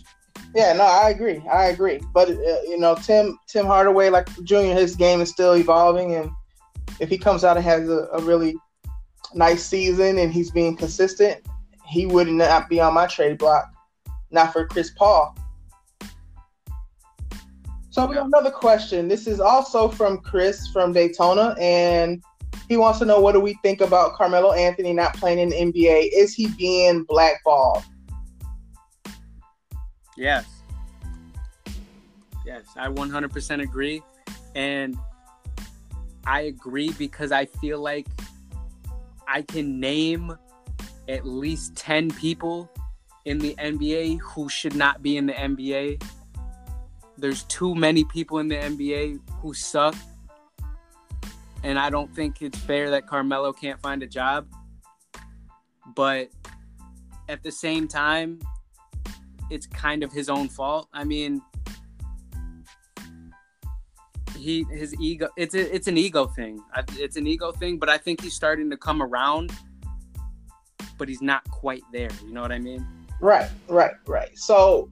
Yeah, 0.53 0.73
no, 0.73 0.83
I 0.83 1.09
agree. 1.09 1.41
I 1.51 1.67
agree. 1.67 2.01
But 2.13 2.29
uh, 2.29 2.61
you 2.63 2.77
know, 2.77 2.95
Tim 2.95 3.37
Tim 3.47 3.65
Hardaway, 3.65 4.09
like 4.09 4.27
Junior, 4.43 4.73
his 4.73 4.95
game 4.95 5.21
is 5.21 5.29
still 5.29 5.55
evolving, 5.55 6.15
and 6.15 6.29
if 6.99 7.09
he 7.09 7.17
comes 7.17 7.43
out 7.43 7.57
and 7.57 7.65
has 7.65 7.87
a, 7.87 8.07
a 8.13 8.21
really 8.21 8.55
nice 9.33 9.63
season 9.63 10.17
and 10.17 10.33
he's 10.33 10.51
being 10.51 10.75
consistent, 10.75 11.41
he 11.87 12.05
would 12.05 12.27
not 12.27 12.67
be 12.69 12.81
on 12.81 12.93
my 12.93 13.07
trade 13.07 13.37
block. 13.37 13.71
Not 14.29 14.51
for 14.51 14.67
Chris 14.67 14.91
Paul. 14.91 15.35
So 17.89 18.05
we 18.05 18.15
have 18.15 18.27
another 18.27 18.51
question. 18.51 19.09
This 19.09 19.27
is 19.27 19.41
also 19.41 19.89
from 19.89 20.19
Chris 20.19 20.67
from 20.67 20.93
Daytona, 20.93 21.55
and 21.59 22.23
he 22.69 22.77
wants 22.77 22.99
to 22.99 23.05
know 23.05 23.19
what 23.19 23.33
do 23.33 23.41
we 23.41 23.55
think 23.63 23.81
about 23.81 24.13
Carmelo 24.13 24.53
Anthony 24.53 24.93
not 24.93 25.13
playing 25.15 25.39
in 25.39 25.49
the 25.49 25.57
NBA? 25.57 26.09
Is 26.13 26.33
he 26.33 26.47
being 26.47 27.03
blackballed? 27.03 27.83
Yes. 30.21 30.45
Yes, 32.45 32.65
I 32.77 32.89
100% 32.89 33.63
agree. 33.63 34.03
And 34.53 34.95
I 36.27 36.41
agree 36.41 36.91
because 36.91 37.31
I 37.31 37.47
feel 37.47 37.79
like 37.79 38.05
I 39.27 39.41
can 39.41 39.79
name 39.79 40.37
at 41.09 41.25
least 41.25 41.75
10 41.75 42.11
people 42.11 42.69
in 43.25 43.39
the 43.39 43.55
NBA 43.55 44.19
who 44.19 44.47
should 44.47 44.75
not 44.75 45.01
be 45.01 45.17
in 45.17 45.25
the 45.25 45.33
NBA. 45.33 46.03
There's 47.17 47.41
too 47.45 47.73
many 47.73 48.03
people 48.03 48.37
in 48.37 48.47
the 48.47 48.57
NBA 48.57 49.19
who 49.41 49.55
suck. 49.55 49.95
And 51.63 51.79
I 51.79 51.89
don't 51.89 52.13
think 52.15 52.43
it's 52.43 52.59
fair 52.59 52.91
that 52.91 53.07
Carmelo 53.07 53.53
can't 53.53 53.81
find 53.81 54.03
a 54.03 54.07
job. 54.07 54.45
But 55.95 56.29
at 57.27 57.41
the 57.41 57.51
same 57.51 57.87
time, 57.87 58.39
it's 59.51 59.67
kind 59.67 60.03
of 60.03 60.11
his 60.11 60.29
own 60.29 60.47
fault. 60.47 60.87
I 60.93 61.03
mean, 61.03 61.41
he 64.37 64.65
his 64.71 64.95
ego 64.99 65.29
it's 65.37 65.53
a, 65.53 65.75
it's 65.75 65.87
an 65.87 65.97
ego 65.97 66.25
thing. 66.25 66.59
It's 66.97 67.17
an 67.17 67.27
ego 67.27 67.51
thing, 67.51 67.77
but 67.77 67.89
I 67.89 67.97
think 67.97 68.21
he's 68.21 68.33
starting 68.33 68.69
to 68.71 68.77
come 68.77 69.01
around, 69.01 69.51
but 70.97 71.07
he's 71.07 71.21
not 71.21 71.43
quite 71.51 71.83
there. 71.91 72.09
You 72.25 72.33
know 72.33 72.41
what 72.41 72.51
I 72.51 72.59
mean? 72.59 72.87
Right, 73.19 73.49
right, 73.67 73.93
right. 74.07 74.35
So 74.37 74.89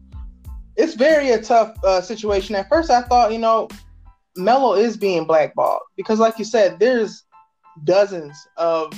it's 0.76 0.94
very 0.94 1.32
a 1.32 1.42
tough 1.42 1.76
uh, 1.84 2.02
situation. 2.02 2.56
At 2.56 2.70
first, 2.70 2.92
I 2.92 3.02
thought 3.02 3.32
you 3.32 3.40
know 3.40 3.70
Melo 4.36 4.76
is 4.76 4.98
being 4.98 5.26
blackballed 5.26 5.82
because, 5.96 6.20
like 6.20 6.38
you 6.38 6.46
said, 6.46 6.80
there's 6.80 7.24
dozens 7.86 8.38
of 8.58 8.94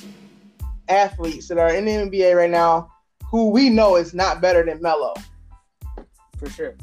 athletes 0.90 1.48
that 1.48 1.58
are 1.58 1.74
in 1.74 1.86
the 1.86 1.92
NBA 1.92 2.36
right 2.36 2.50
now 2.50 2.92
who 3.30 3.50
we 3.50 3.70
know 3.70 3.96
is 3.96 4.14
not 4.14 4.42
better 4.42 4.66
than 4.66 4.82
Melo. 4.82 5.14
For 6.42 6.50
sure 6.50 6.76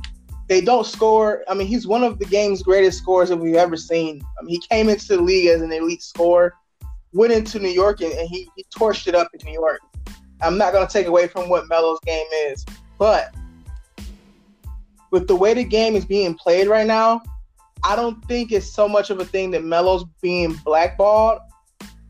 they 0.48 0.62
don't 0.62 0.86
score. 0.86 1.44
I 1.46 1.54
mean, 1.54 1.68
he's 1.68 1.86
one 1.86 2.02
of 2.02 2.18
the 2.18 2.24
game's 2.24 2.62
greatest 2.62 2.98
scorers 2.98 3.28
that 3.28 3.36
we've 3.36 3.54
ever 3.54 3.76
seen. 3.76 4.22
I 4.40 4.42
mean, 4.42 4.58
he 4.60 4.66
came 4.68 4.88
into 4.88 5.06
the 5.08 5.22
league 5.22 5.48
as 5.48 5.60
an 5.60 5.70
elite 5.72 6.02
scorer, 6.02 6.54
went 7.12 7.32
into 7.32 7.58
New 7.58 7.68
York, 7.68 8.00
and, 8.00 8.12
and 8.12 8.28
he, 8.28 8.48
he 8.56 8.64
torched 8.76 9.06
it 9.06 9.14
up 9.14 9.28
in 9.38 9.46
New 9.46 9.52
York. 9.52 9.80
I'm 10.40 10.56
not 10.56 10.72
going 10.72 10.86
to 10.86 10.92
take 10.92 11.06
away 11.06 11.28
from 11.28 11.48
what 11.50 11.68
Melo's 11.68 12.00
game 12.06 12.26
is, 12.46 12.64
but 12.98 13.34
with 15.10 15.28
the 15.28 15.36
way 15.36 15.52
the 15.52 15.64
game 15.64 15.96
is 15.96 16.04
being 16.04 16.34
played 16.34 16.66
right 16.66 16.86
now, 16.86 17.22
I 17.84 17.94
don't 17.94 18.24
think 18.24 18.50
it's 18.50 18.72
so 18.72 18.88
much 18.88 19.10
of 19.10 19.20
a 19.20 19.24
thing 19.24 19.50
that 19.52 19.64
Melo's 19.64 20.04
being 20.22 20.54
blackballed. 20.64 21.40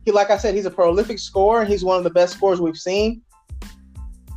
He, 0.05 0.12
like 0.12 0.30
I 0.30 0.38
said, 0.38 0.55
he's 0.55 0.64
a 0.64 0.70
prolific 0.70 1.18
scorer. 1.18 1.64
He's 1.64 1.84
one 1.84 1.99
of 1.99 2.05
the 2.05 2.11
best 2.11 2.34
scorers 2.34 2.61
we've 2.61 2.76
seen, 2.76 3.22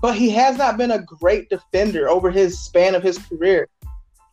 but 0.02 0.16
he 0.16 0.30
has 0.32 0.58
not 0.58 0.78
been 0.78 0.92
a 0.92 1.02
great 1.02 1.50
defender 1.50 2.10
over 2.10 2.32
his 2.32 2.60
span 2.60 2.96
of 2.96 3.04
his 3.04 3.18
career. 3.18 3.70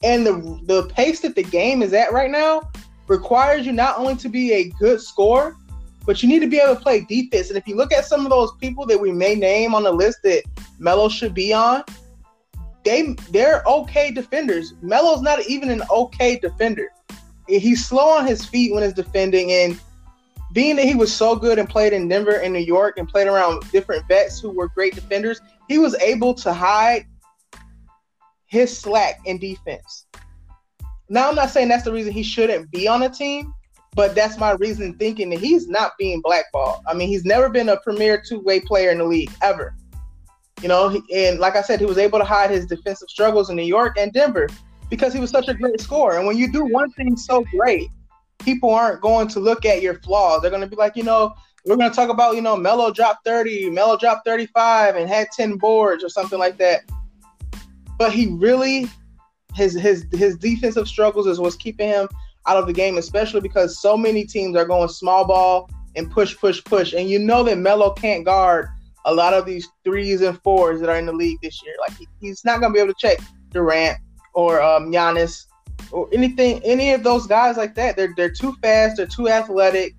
And 0.02 0.26
the 0.26 0.60
the 0.64 0.88
pace 0.88 1.20
that 1.20 1.34
the 1.34 1.42
game 1.42 1.82
is 1.82 1.92
at 1.92 2.12
right 2.12 2.30
now 2.30 2.70
requires 3.06 3.66
you 3.66 3.72
not 3.72 3.98
only 3.98 4.16
to 4.16 4.28
be 4.28 4.52
a 4.52 4.70
good 4.78 5.00
scorer, 5.00 5.56
but 6.06 6.22
you 6.22 6.28
need 6.28 6.40
to 6.40 6.46
be 6.46 6.58
able 6.58 6.74
to 6.74 6.80
play 6.80 7.00
defense. 7.00 7.48
And 7.48 7.58
if 7.58 7.66
you 7.68 7.76
look 7.76 7.92
at 7.92 8.06
some 8.06 8.24
of 8.24 8.30
those 8.30 8.52
people 8.60 8.86
that 8.86 8.98
we 8.98 9.12
may 9.12 9.34
name 9.34 9.74
on 9.74 9.82
the 9.82 9.92
list 9.92 10.22
that 10.22 10.44
Melo 10.78 11.08
should 11.08 11.34
be 11.34 11.52
on, 11.52 11.84
they 12.84 13.14
they're 13.30 13.62
okay 13.66 14.10
defenders. 14.10 14.74
Melo's 14.80 15.20
not 15.20 15.44
even 15.46 15.68
an 15.68 15.82
okay 15.90 16.38
defender. 16.38 16.90
He's 17.46 17.84
slow 17.84 18.08
on 18.08 18.26
his 18.26 18.44
feet 18.44 18.72
when 18.72 18.82
he's 18.82 18.92
defending, 18.92 19.50
and 19.52 19.80
being 20.52 20.76
that 20.76 20.86
he 20.86 20.94
was 20.94 21.12
so 21.12 21.36
good 21.36 21.58
and 21.58 21.68
played 21.68 21.92
in 21.92 22.08
Denver 22.08 22.40
and 22.40 22.52
New 22.52 22.60
York 22.60 22.98
and 22.98 23.08
played 23.08 23.26
around 23.26 23.70
different 23.70 24.06
vets 24.08 24.40
who 24.40 24.50
were 24.50 24.68
great 24.68 24.94
defenders, 24.94 25.40
he 25.68 25.78
was 25.78 25.94
able 25.96 26.34
to 26.34 26.52
hide 26.52 27.06
his 28.46 28.76
slack 28.76 29.20
in 29.26 29.38
defense. 29.38 30.06
Now, 31.10 31.28
I'm 31.28 31.34
not 31.34 31.50
saying 31.50 31.68
that's 31.68 31.84
the 31.84 31.92
reason 31.92 32.12
he 32.12 32.22
shouldn't 32.22 32.70
be 32.70 32.88
on 32.88 33.02
a 33.02 33.08
team, 33.08 33.52
but 33.94 34.14
that's 34.14 34.38
my 34.38 34.52
reason 34.52 34.94
thinking 34.94 35.30
that 35.30 35.40
he's 35.40 35.68
not 35.68 35.92
being 35.98 36.20
blackballed. 36.22 36.82
I 36.86 36.94
mean, 36.94 37.08
he's 37.08 37.24
never 37.24 37.48
been 37.48 37.68
a 37.68 37.78
premier 37.80 38.22
two 38.26 38.40
way 38.40 38.60
player 38.60 38.90
in 38.90 38.98
the 38.98 39.04
league 39.04 39.30
ever. 39.42 39.74
You 40.62 40.68
know, 40.68 41.00
and 41.14 41.38
like 41.38 41.54
I 41.54 41.62
said, 41.62 41.78
he 41.78 41.86
was 41.86 41.98
able 41.98 42.18
to 42.18 42.24
hide 42.24 42.50
his 42.50 42.66
defensive 42.66 43.08
struggles 43.08 43.48
in 43.48 43.56
New 43.56 43.62
York 43.62 43.96
and 43.96 44.12
Denver 44.12 44.48
because 44.90 45.12
he 45.12 45.20
was 45.20 45.30
such 45.30 45.48
a 45.48 45.54
great 45.54 45.80
scorer. 45.80 46.18
And 46.18 46.26
when 46.26 46.36
you 46.36 46.50
do 46.50 46.64
one 46.64 46.90
thing 46.92 47.16
so 47.16 47.44
great, 47.56 47.88
people 48.40 48.70
aren't 48.70 49.00
going 49.00 49.28
to 49.28 49.40
look 49.40 49.64
at 49.64 49.82
your 49.82 50.00
flaws. 50.00 50.42
They're 50.42 50.50
going 50.50 50.62
to 50.62 50.68
be 50.68 50.76
like, 50.76 50.96
you 50.96 51.04
know, 51.04 51.34
we're 51.64 51.76
going 51.76 51.90
to 51.90 51.96
talk 51.96 52.08
about, 52.08 52.34
you 52.34 52.40
know, 52.40 52.56
Melo 52.56 52.90
dropped 52.90 53.24
30, 53.24 53.70
Melo 53.70 53.96
dropped 53.96 54.26
35 54.26 54.96
and 54.96 55.08
had 55.08 55.28
10 55.32 55.56
boards 55.56 56.02
or 56.02 56.08
something 56.08 56.38
like 56.38 56.56
that 56.58 56.82
but 57.98 58.12
he 58.12 58.28
really 58.28 58.88
his 59.54 59.74
his 59.74 60.06
his 60.12 60.36
defensive 60.36 60.88
struggles 60.88 61.26
is 61.26 61.40
what's 61.40 61.56
keeping 61.56 61.88
him 61.88 62.08
out 62.46 62.56
of 62.56 62.66
the 62.66 62.72
game, 62.72 62.96
especially 62.96 63.40
because 63.40 63.78
so 63.78 63.96
many 63.96 64.24
teams 64.24 64.56
are 64.56 64.64
going 64.64 64.88
small 64.88 65.26
ball 65.26 65.68
and 65.96 66.10
push, 66.10 66.36
push, 66.38 66.62
push. 66.64 66.94
And 66.94 67.10
you 67.10 67.18
know 67.18 67.42
that 67.42 67.58
Melo 67.58 67.92
can't 67.92 68.24
guard 68.24 68.68
a 69.04 69.12
lot 69.12 69.34
of 69.34 69.44
these 69.44 69.68
threes 69.84 70.22
and 70.22 70.40
fours 70.42 70.80
that 70.80 70.88
are 70.88 70.96
in 70.96 71.06
the 71.06 71.12
league 71.12 71.38
this 71.42 71.62
year. 71.64 71.74
Like 71.80 71.96
he, 71.98 72.06
he's 72.20 72.44
not 72.44 72.60
gonna 72.60 72.72
be 72.72 72.80
able 72.80 72.94
to 72.94 72.98
check 72.98 73.18
Durant 73.50 73.98
or 74.32 74.62
um, 74.62 74.92
Giannis 74.92 75.44
or 75.90 76.08
anything, 76.12 76.62
any 76.64 76.92
of 76.92 77.02
those 77.02 77.26
guys 77.26 77.56
like 77.56 77.74
that. 77.74 77.96
They're 77.96 78.14
they're 78.16 78.30
too 78.30 78.54
fast, 78.62 78.96
they're 78.96 79.06
too 79.06 79.28
athletic, 79.28 79.94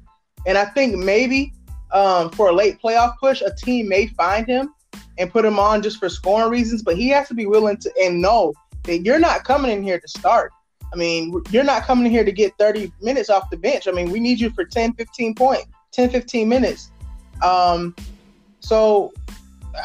and 0.45 0.57
I 0.57 0.65
think 0.65 0.95
maybe 0.97 1.53
um, 1.91 2.29
for 2.31 2.49
a 2.49 2.53
late 2.53 2.79
playoff 2.81 3.17
push, 3.19 3.41
a 3.41 3.53
team 3.53 3.87
may 3.87 4.07
find 4.07 4.47
him 4.47 4.73
and 5.17 5.31
put 5.31 5.45
him 5.45 5.59
on 5.59 5.81
just 5.81 5.97
for 5.97 6.09
scoring 6.09 6.49
reasons, 6.49 6.81
but 6.83 6.95
he 6.95 7.09
has 7.09 7.27
to 7.27 7.33
be 7.33 7.45
willing 7.45 7.77
to 7.77 7.91
and 8.01 8.21
know 8.21 8.53
that 8.83 8.99
you're 8.99 9.19
not 9.19 9.43
coming 9.43 9.71
in 9.71 9.83
here 9.83 9.99
to 9.99 10.07
start. 10.07 10.51
I 10.91 10.95
mean, 10.95 11.41
you're 11.51 11.63
not 11.63 11.83
coming 11.83 12.05
in 12.05 12.11
here 12.11 12.23
to 12.23 12.31
get 12.31 12.57
30 12.57 12.91
minutes 13.01 13.29
off 13.29 13.49
the 13.49 13.57
bench. 13.57 13.87
I 13.87 13.91
mean, 13.91 14.09
we 14.09 14.19
need 14.19 14.39
you 14.39 14.49
for 14.51 14.65
10, 14.65 14.93
15 14.93 15.35
point, 15.35 15.65
10, 15.91 16.09
15 16.09 16.49
minutes. 16.49 16.91
Um, 17.43 17.95
so 18.59 19.13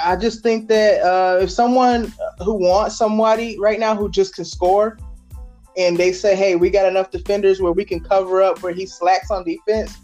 I 0.03 0.17
just 0.17 0.43
think 0.43 0.69
that 0.69 1.03
uh, 1.03 1.43
if 1.43 1.51
someone 1.51 2.13
who 2.43 2.55
wants 2.55 2.97
somebody 2.97 3.59
right 3.59 3.79
now 3.79 3.95
who 3.95 4.09
just 4.09 4.35
can 4.35 4.45
score, 4.45 4.99
and 5.77 5.97
they 5.97 6.13
say, 6.13 6.37
hey, 6.37 6.55
we 6.55 6.71
got 6.71 6.87
enough 6.87 7.11
defenders 7.11 7.61
where 7.61 7.73
we 7.73 7.85
can 7.85 7.99
cover 7.99 8.43
up 8.43 8.63
where 8.63 8.73
he 8.73 8.87
slacks 8.87 9.31
on 9.31 9.45
defense, 9.45 9.99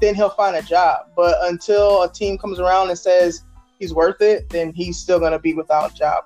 then 0.00 0.14
he'll 0.14 0.30
find 0.30 0.56
a 0.56 0.62
job. 0.62 1.06
But 1.16 1.36
until 1.42 2.02
a 2.02 2.12
team 2.12 2.38
comes 2.38 2.58
around 2.58 2.90
and 2.90 2.98
says 2.98 3.42
he's 3.78 3.94
worth 3.94 4.20
it, 4.20 4.48
then 4.48 4.72
he's 4.72 4.98
still 4.98 5.18
going 5.18 5.32
to 5.32 5.38
be 5.38 5.54
without 5.54 5.92
a 5.92 5.94
job. 5.94 6.24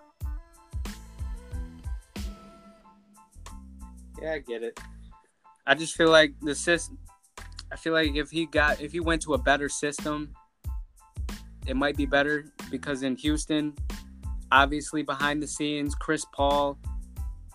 Yeah, 4.21 4.33
I 4.35 4.39
get 4.39 4.63
it. 4.63 4.79
I 5.67 5.75
just 5.75 5.97
feel 5.97 6.11
like 6.11 6.33
the 6.43 6.55
system. 6.55 6.99
I 7.73 7.77
feel 7.77 7.93
like 7.93 8.17
if 8.17 8.31
he 8.31 8.47
got 8.47 8.81
if 8.81 8.93
he 8.93 9.01
went 9.01 9.23
to 9.23 9.35
a 9.35 9.39
better 9.39 9.69
system, 9.69 10.35
it 11.67 11.77
might 11.77 11.97
be 11.97 12.07
better 12.07 12.47
because 12.71 13.03
in 13.03 13.17
Houston, 13.17 13.75
obviously 14.51 15.03
behind 15.03 15.43
the 15.43 15.47
scenes, 15.47 15.95
Chris 15.95 16.27
Paul 16.35 16.79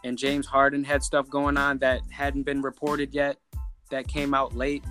and 0.04 0.18
James 0.18 0.46
Harden 0.46 0.84
had 0.84 1.04
stuff 1.04 1.30
going 1.30 1.58
on 1.58 1.80
that 1.80 2.02
hadn't 2.10 2.44
been 2.44 2.62
reported 2.62 3.14
yet, 3.14 3.38
that 3.92 4.08
came 4.08 4.34
out 4.34 4.56
late. 4.56 4.84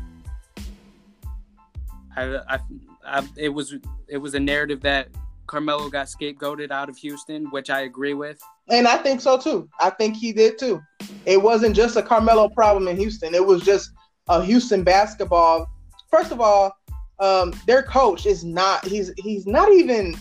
I, 2.16 2.36
I, 2.48 2.58
I, 3.06 3.28
it 3.36 3.48
was 3.48 3.74
it 4.08 4.18
was 4.18 4.34
a 4.34 4.40
narrative 4.40 4.80
that 4.82 5.08
Carmelo 5.46 5.88
got 5.90 6.06
scapegoated 6.06 6.70
out 6.70 6.88
of 6.88 6.96
Houston, 6.96 7.46
which 7.50 7.70
I 7.70 7.82
agree 7.82 8.14
with. 8.14 8.40
And 8.70 8.88
I 8.88 8.96
think 8.96 9.20
so 9.20 9.38
too. 9.38 9.68
I 9.80 9.90
think 9.90 10.16
he 10.16 10.32
did 10.32 10.58
too. 10.58 10.80
It 11.26 11.40
wasn't 11.40 11.76
just 11.76 11.96
a 11.96 12.02
Carmelo 12.02 12.48
problem 12.48 12.88
in 12.88 12.96
Houston. 12.96 13.34
It 13.34 13.44
was 13.44 13.62
just 13.62 13.90
a 14.28 14.42
Houston 14.42 14.82
basketball. 14.82 15.70
First 16.10 16.32
of 16.32 16.40
all, 16.40 16.76
um, 17.18 17.52
their 17.66 17.82
coach 17.82 18.26
is 18.26 18.44
not. 18.44 18.84
He's 18.84 19.12
he's 19.18 19.46
not 19.46 19.72
even 19.72 20.16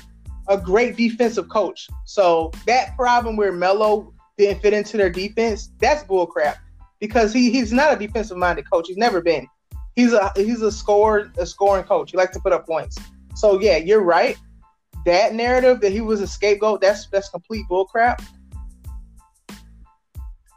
a 0.49 0.57
great 0.57 0.97
defensive 0.97 1.47
coach. 1.49 1.87
So 2.05 2.51
that 2.67 2.95
problem 2.97 3.37
where 3.37 3.51
Melo 3.51 4.13
didn't 4.37 4.61
fit 4.61 4.73
into 4.73 4.97
their 4.97 5.09
defense, 5.09 5.71
that's 5.79 6.03
bullcrap. 6.03 6.57
Because 6.99 7.33
he 7.33 7.51
he's 7.51 7.73
not 7.73 7.93
a 7.93 7.97
defensive 7.97 8.37
minded 8.37 8.69
coach. 8.69 8.87
He's 8.87 8.97
never 8.97 9.21
been. 9.21 9.47
He's 9.95 10.13
a 10.13 10.31
he's 10.35 10.61
a 10.61 10.71
score 10.71 11.31
a 11.37 11.45
scoring 11.45 11.83
coach. 11.83 12.11
He 12.11 12.17
likes 12.17 12.33
to 12.33 12.39
put 12.39 12.53
up 12.53 12.65
points. 12.65 12.97
So 13.35 13.59
yeah, 13.59 13.77
you're 13.77 14.01
right. 14.01 14.37
That 15.05 15.33
narrative 15.33 15.81
that 15.81 15.91
he 15.91 16.01
was 16.01 16.21
a 16.21 16.27
scapegoat, 16.27 16.81
that's 16.81 17.07
that's 17.07 17.29
complete 17.29 17.65
bullcrap. 17.69 18.23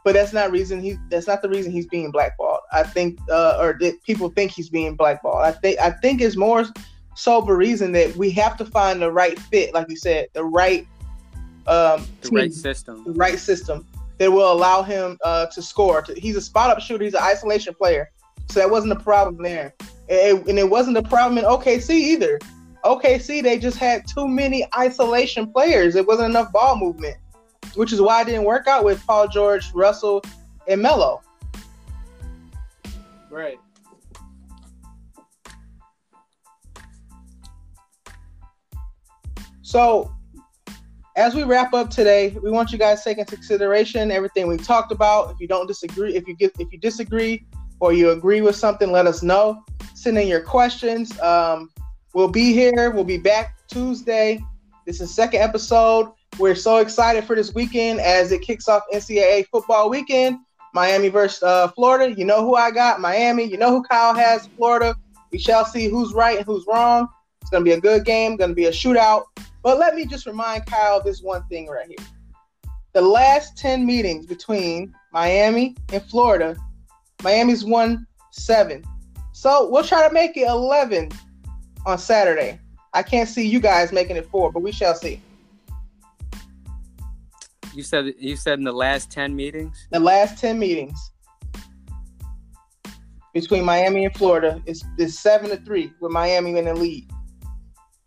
But 0.03 0.13
that's 0.13 0.31
not 0.31 0.51
reason 0.51 0.81
he 0.81 0.97
that's 1.09 1.27
not 1.27 1.41
the 1.41 1.49
reason 1.49 1.71
he's 1.71 1.87
being 1.87 2.11
blackballed. 2.11 2.61
I 2.71 2.83
think 2.83 3.19
uh, 3.29 3.57
or 3.59 3.77
that 3.81 4.01
people 4.03 4.29
think 4.29 4.51
he's 4.51 4.69
being 4.69 4.95
blackballed. 4.95 5.43
I 5.43 5.51
think 5.51 5.79
I 5.79 5.91
think 5.91 6.21
it's 6.21 6.37
more 6.37 6.65
so 7.15 7.43
for 7.43 7.57
reason 7.57 7.91
that 7.93 8.15
we 8.15 8.29
have 8.31 8.57
to 8.57 8.65
find 8.65 9.01
the 9.01 9.11
right 9.11 9.37
fit, 9.37 9.73
like 9.73 9.89
you 9.89 9.97
said, 9.97 10.27
the 10.33 10.43
right 10.43 10.87
um, 11.67 12.05
the 12.21 12.29
team, 12.29 12.37
right 12.37 12.53
system, 12.53 13.03
the 13.03 13.13
right 13.13 13.39
system 13.39 13.85
that 14.17 14.31
will 14.31 14.51
allow 14.51 14.81
him 14.81 15.17
uh, 15.23 15.47
to 15.47 15.61
score. 15.61 16.05
He's 16.15 16.35
a 16.35 16.41
spot 16.41 16.69
up 16.69 16.79
shooter. 16.79 17.03
He's 17.03 17.13
an 17.13 17.23
isolation 17.23 17.73
player, 17.73 18.09
so 18.49 18.59
that 18.59 18.69
wasn't 18.69 18.93
a 18.93 18.99
problem 18.99 19.43
there. 19.43 19.73
It, 20.07 20.47
and 20.47 20.57
it 20.57 20.69
wasn't 20.69 20.97
a 20.97 21.03
problem 21.03 21.37
in 21.37 21.43
OKC 21.43 21.89
either. 21.91 22.39
OKC 22.85 23.43
they 23.43 23.57
just 23.59 23.77
had 23.77 24.07
too 24.07 24.27
many 24.27 24.65
isolation 24.77 25.51
players. 25.51 25.95
It 25.95 26.07
wasn't 26.07 26.29
enough 26.29 26.51
ball 26.51 26.77
movement, 26.77 27.17
which 27.75 27.91
is 27.91 28.01
why 28.01 28.21
it 28.21 28.25
didn't 28.25 28.45
work 28.45 28.67
out 28.67 28.85
with 28.85 29.05
Paul 29.05 29.27
George, 29.27 29.71
Russell, 29.73 30.23
and 30.67 30.81
Melo. 30.81 31.21
Right. 33.29 33.59
So, 39.61 40.13
as 41.17 41.35
we 41.35 41.43
wrap 41.43 41.73
up 41.73 41.89
today, 41.89 42.29
we 42.41 42.51
want 42.51 42.71
you 42.71 42.77
guys 42.77 42.99
to 42.99 43.09
take 43.09 43.17
into 43.17 43.35
consideration 43.35 44.11
everything 44.11 44.47
we 44.47 44.55
talked 44.55 44.93
about. 44.93 45.31
If 45.31 45.41
you 45.41 45.47
don't 45.47 45.67
disagree, 45.67 46.15
if 46.15 46.25
you 46.25 46.35
get, 46.37 46.53
if 46.57 46.71
you 46.71 46.79
disagree 46.79 47.45
or 47.79 47.93
you 47.93 48.11
agree 48.11 48.41
with 48.41 48.55
something, 48.55 48.91
let 48.91 49.07
us 49.07 49.23
know. 49.23 49.63
Send 49.93 50.17
in 50.17 50.27
your 50.27 50.41
questions. 50.41 51.19
Um, 51.19 51.69
we'll 52.13 52.27
be 52.27 52.53
here. 52.53 52.91
We'll 52.91 53.03
be 53.03 53.17
back 53.17 53.55
Tuesday. 53.67 54.39
This 54.85 55.01
is 55.01 55.13
second 55.13 55.41
episode. 55.41 56.11
We're 56.39 56.55
so 56.55 56.77
excited 56.77 57.23
for 57.23 57.35
this 57.35 57.53
weekend 57.53 57.99
as 57.99 58.31
it 58.31 58.41
kicks 58.41 58.67
off 58.67 58.83
NCAA 58.93 59.47
football 59.47 59.89
weekend. 59.89 60.39
Miami 60.73 61.09
versus 61.09 61.41
uh, 61.43 61.69
Florida. 61.69 62.13
You 62.15 62.25
know 62.25 62.41
who 62.41 62.55
I 62.55 62.71
got? 62.71 62.99
Miami. 62.99 63.43
You 63.43 63.57
know 63.57 63.71
who 63.71 63.83
Kyle 63.83 64.13
has? 64.13 64.47
Florida. 64.57 64.95
We 65.31 65.39
shall 65.39 65.65
see 65.65 65.89
who's 65.89 66.13
right 66.13 66.37
and 66.37 66.45
who's 66.45 66.65
wrong. 66.67 67.07
It's 67.41 67.49
going 67.49 67.63
to 67.63 67.69
be 67.69 67.75
a 67.75 67.81
good 67.81 68.05
game. 68.05 68.35
Going 68.35 68.51
to 68.51 68.55
be 68.55 68.65
a 68.65 68.71
shootout. 68.71 69.23
But 69.63 69.79
let 69.79 69.95
me 69.95 70.05
just 70.05 70.25
remind 70.25 70.65
Kyle 70.65 71.01
this 71.01 71.21
one 71.21 71.43
thing 71.47 71.67
right 71.67 71.87
here. 71.87 72.05
The 72.93 73.01
last 73.01 73.57
10 73.57 73.85
meetings 73.85 74.25
between 74.25 74.93
Miami 75.11 75.75
and 75.91 76.03
Florida, 76.03 76.55
Miami's 77.23 77.65
won 77.65 78.05
seven. 78.31 78.83
So 79.33 79.69
we'll 79.69 79.83
try 79.83 80.07
to 80.07 80.13
make 80.13 80.37
it 80.37 80.47
11 80.47 81.11
on 81.85 81.97
Saturday. 81.97 82.59
I 82.93 83.03
can't 83.03 83.29
see 83.29 83.47
you 83.47 83.59
guys 83.59 83.91
making 83.91 84.15
it 84.17 84.27
four, 84.29 84.51
but 84.51 84.61
we 84.61 84.71
shall 84.71 84.95
see. 84.95 85.21
You 87.73 87.83
said 87.83 88.13
you 88.17 88.35
said 88.35 88.57
in 88.57 88.65
the 88.65 88.71
last 88.71 89.11
10 89.11 89.35
meetings? 89.35 89.87
The 89.91 89.99
last 89.99 90.39
10 90.39 90.57
meetings 90.57 91.11
between 93.33 93.63
Miami 93.63 94.05
and 94.05 94.15
Florida 94.15 94.61
is, 94.65 94.83
is 94.97 95.19
seven 95.19 95.51
to 95.51 95.57
three 95.57 95.91
with 95.99 96.11
Miami 96.11 96.57
in 96.57 96.65
the 96.65 96.73
lead. 96.73 97.07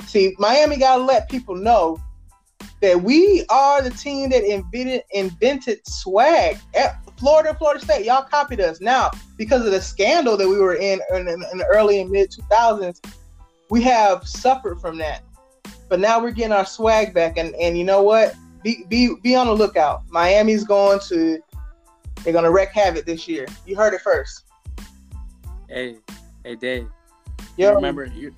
See, 0.06 0.34
Miami 0.38 0.76
got 0.76 0.96
to 0.96 1.04
let 1.04 1.28
people 1.28 1.54
know 1.54 2.00
that 2.80 3.00
we 3.02 3.44
are 3.48 3.80
the 3.80 3.90
team 3.90 4.30
that 4.30 4.42
invented 4.42 5.04
invented 5.12 5.86
swag. 5.86 6.58
Eh, 6.74 6.92
Florida, 7.20 7.54
Florida 7.54 7.84
State, 7.84 8.06
y'all 8.06 8.22
copied 8.22 8.60
us. 8.60 8.80
Now, 8.80 9.10
because 9.36 9.66
of 9.66 9.72
the 9.72 9.80
scandal 9.80 10.38
that 10.38 10.48
we 10.48 10.58
were 10.58 10.74
in 10.74 11.00
in, 11.10 11.28
in 11.28 11.58
the 11.58 11.66
early 11.70 12.00
and 12.00 12.10
mid 12.10 12.30
2000s, 12.30 13.04
we 13.68 13.82
have 13.82 14.26
suffered 14.26 14.80
from 14.80 14.96
that. 14.98 15.22
But 15.90 16.00
now 16.00 16.20
we're 16.20 16.30
getting 16.30 16.52
our 16.52 16.64
swag 16.64 17.12
back, 17.12 17.36
and 17.36 17.54
and 17.56 17.76
you 17.76 17.84
know 17.84 18.02
what? 18.02 18.34
Be 18.64 18.84
be 18.88 19.14
be 19.22 19.36
on 19.36 19.46
the 19.46 19.52
lookout. 19.52 20.02
Miami's 20.08 20.64
going 20.64 20.98
to 21.08 21.38
they're 22.24 22.32
going 22.32 22.44
to 22.44 22.50
wreak 22.50 22.70
havoc 22.70 23.04
this 23.04 23.28
year. 23.28 23.46
You 23.66 23.76
heard 23.76 23.92
it 23.92 24.00
first. 24.00 24.44
Hey, 25.68 25.98
hey, 26.42 26.56
Dave. 26.56 26.88
You 27.56 27.68
remember 27.68 28.06
you 28.06 28.34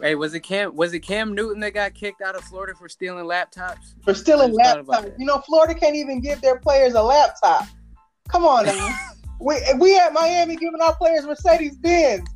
Hey, 0.00 0.14
was 0.14 0.34
it 0.34 0.40
Cam? 0.40 0.76
Was 0.76 0.92
it 0.92 1.00
Cam 1.00 1.34
Newton 1.34 1.60
that 1.60 1.74
got 1.74 1.94
kicked 1.94 2.22
out 2.22 2.36
of 2.36 2.42
Florida 2.42 2.74
for 2.74 2.88
stealing 2.88 3.24
laptops? 3.24 3.94
For 4.04 4.14
stealing 4.14 4.52
laptops, 4.52 5.12
you 5.18 5.26
know, 5.26 5.38
Florida 5.38 5.74
can't 5.74 5.96
even 5.96 6.20
give 6.20 6.40
their 6.40 6.56
players 6.56 6.94
a 6.94 7.02
laptop. 7.02 7.66
Come 8.28 8.44
on, 8.44 8.66
now. 8.66 8.96
we 9.40 9.56
we 9.78 9.98
at 9.98 10.12
Miami 10.12 10.56
giving 10.56 10.80
our 10.80 10.94
players 10.96 11.24
Mercedes 11.24 11.76
Benz, 11.76 12.28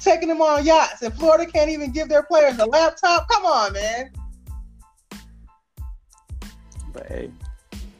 taking 0.00 0.28
them 0.28 0.40
on 0.40 0.64
yachts, 0.64 1.02
and 1.02 1.12
Florida 1.14 1.50
can't 1.50 1.70
even 1.70 1.92
give 1.92 2.08
their 2.08 2.22
players 2.22 2.58
a 2.58 2.66
laptop. 2.66 3.28
Come 3.28 3.44
on, 3.44 3.72
man. 3.72 4.10
But 6.92 7.06
hey, 7.06 7.30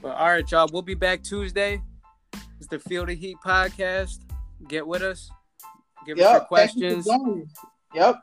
but 0.01 0.17
all 0.17 0.29
right, 0.29 0.51
y'all. 0.51 0.69
We'll 0.73 0.83
be 0.83 0.95
back 0.95 1.23
Tuesday. 1.23 1.83
It's 2.59 2.69
the 2.69 2.79
Feel 2.79 3.05
the 3.05 3.15
Heat 3.15 3.37
podcast. 3.45 4.19
Get 4.69 4.87
with 4.87 5.03
us. 5.03 5.31
Give 6.07 6.17
yep, 6.17 6.27
us 6.27 6.33
your 6.33 6.45
questions. 6.47 7.09
Yep. 7.95 8.23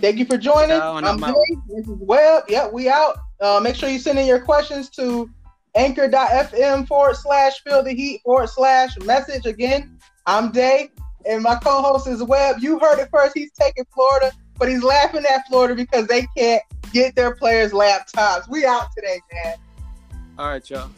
Thank 0.00 0.18
you 0.18 0.26
for 0.26 0.36
joining. 0.36 0.78
I'm, 0.80 1.04
I'm 1.04 1.20
This 1.68 1.88
is 1.88 1.96
Webb. 1.98 2.44
Yep, 2.48 2.72
we 2.72 2.88
out. 2.88 3.18
Uh, 3.40 3.60
make 3.62 3.74
sure 3.74 3.88
you 3.88 3.98
send 3.98 4.18
in 4.18 4.26
your 4.26 4.40
questions 4.40 4.90
to 4.90 5.30
anchor.fm 5.78 6.86
forward 6.88 7.16
slash 7.16 7.62
feel 7.62 7.82
the 7.82 7.94
heat 7.94 8.20
forward 8.24 8.48
slash 8.48 8.98
message. 9.04 9.46
Again, 9.46 9.98
I'm 10.26 10.50
Dave, 10.50 10.90
and 11.24 11.42
my 11.42 11.54
co 11.54 11.80
host 11.80 12.08
is 12.08 12.22
Webb. 12.22 12.56
You 12.60 12.78
heard 12.78 12.98
it 12.98 13.08
first. 13.12 13.32
He's 13.34 13.52
taking 13.52 13.84
Florida, 13.94 14.32
but 14.58 14.68
he's 14.68 14.82
laughing 14.82 15.24
at 15.32 15.46
Florida 15.48 15.74
because 15.74 16.06
they 16.08 16.26
can't 16.36 16.62
get 16.92 17.14
their 17.14 17.34
players 17.36 17.72
laptops. 17.72 18.48
We 18.48 18.66
out 18.66 18.88
today, 18.94 19.20
man. 19.32 19.54
All 20.36 20.48
right, 20.48 20.68
y'all. 20.68 20.90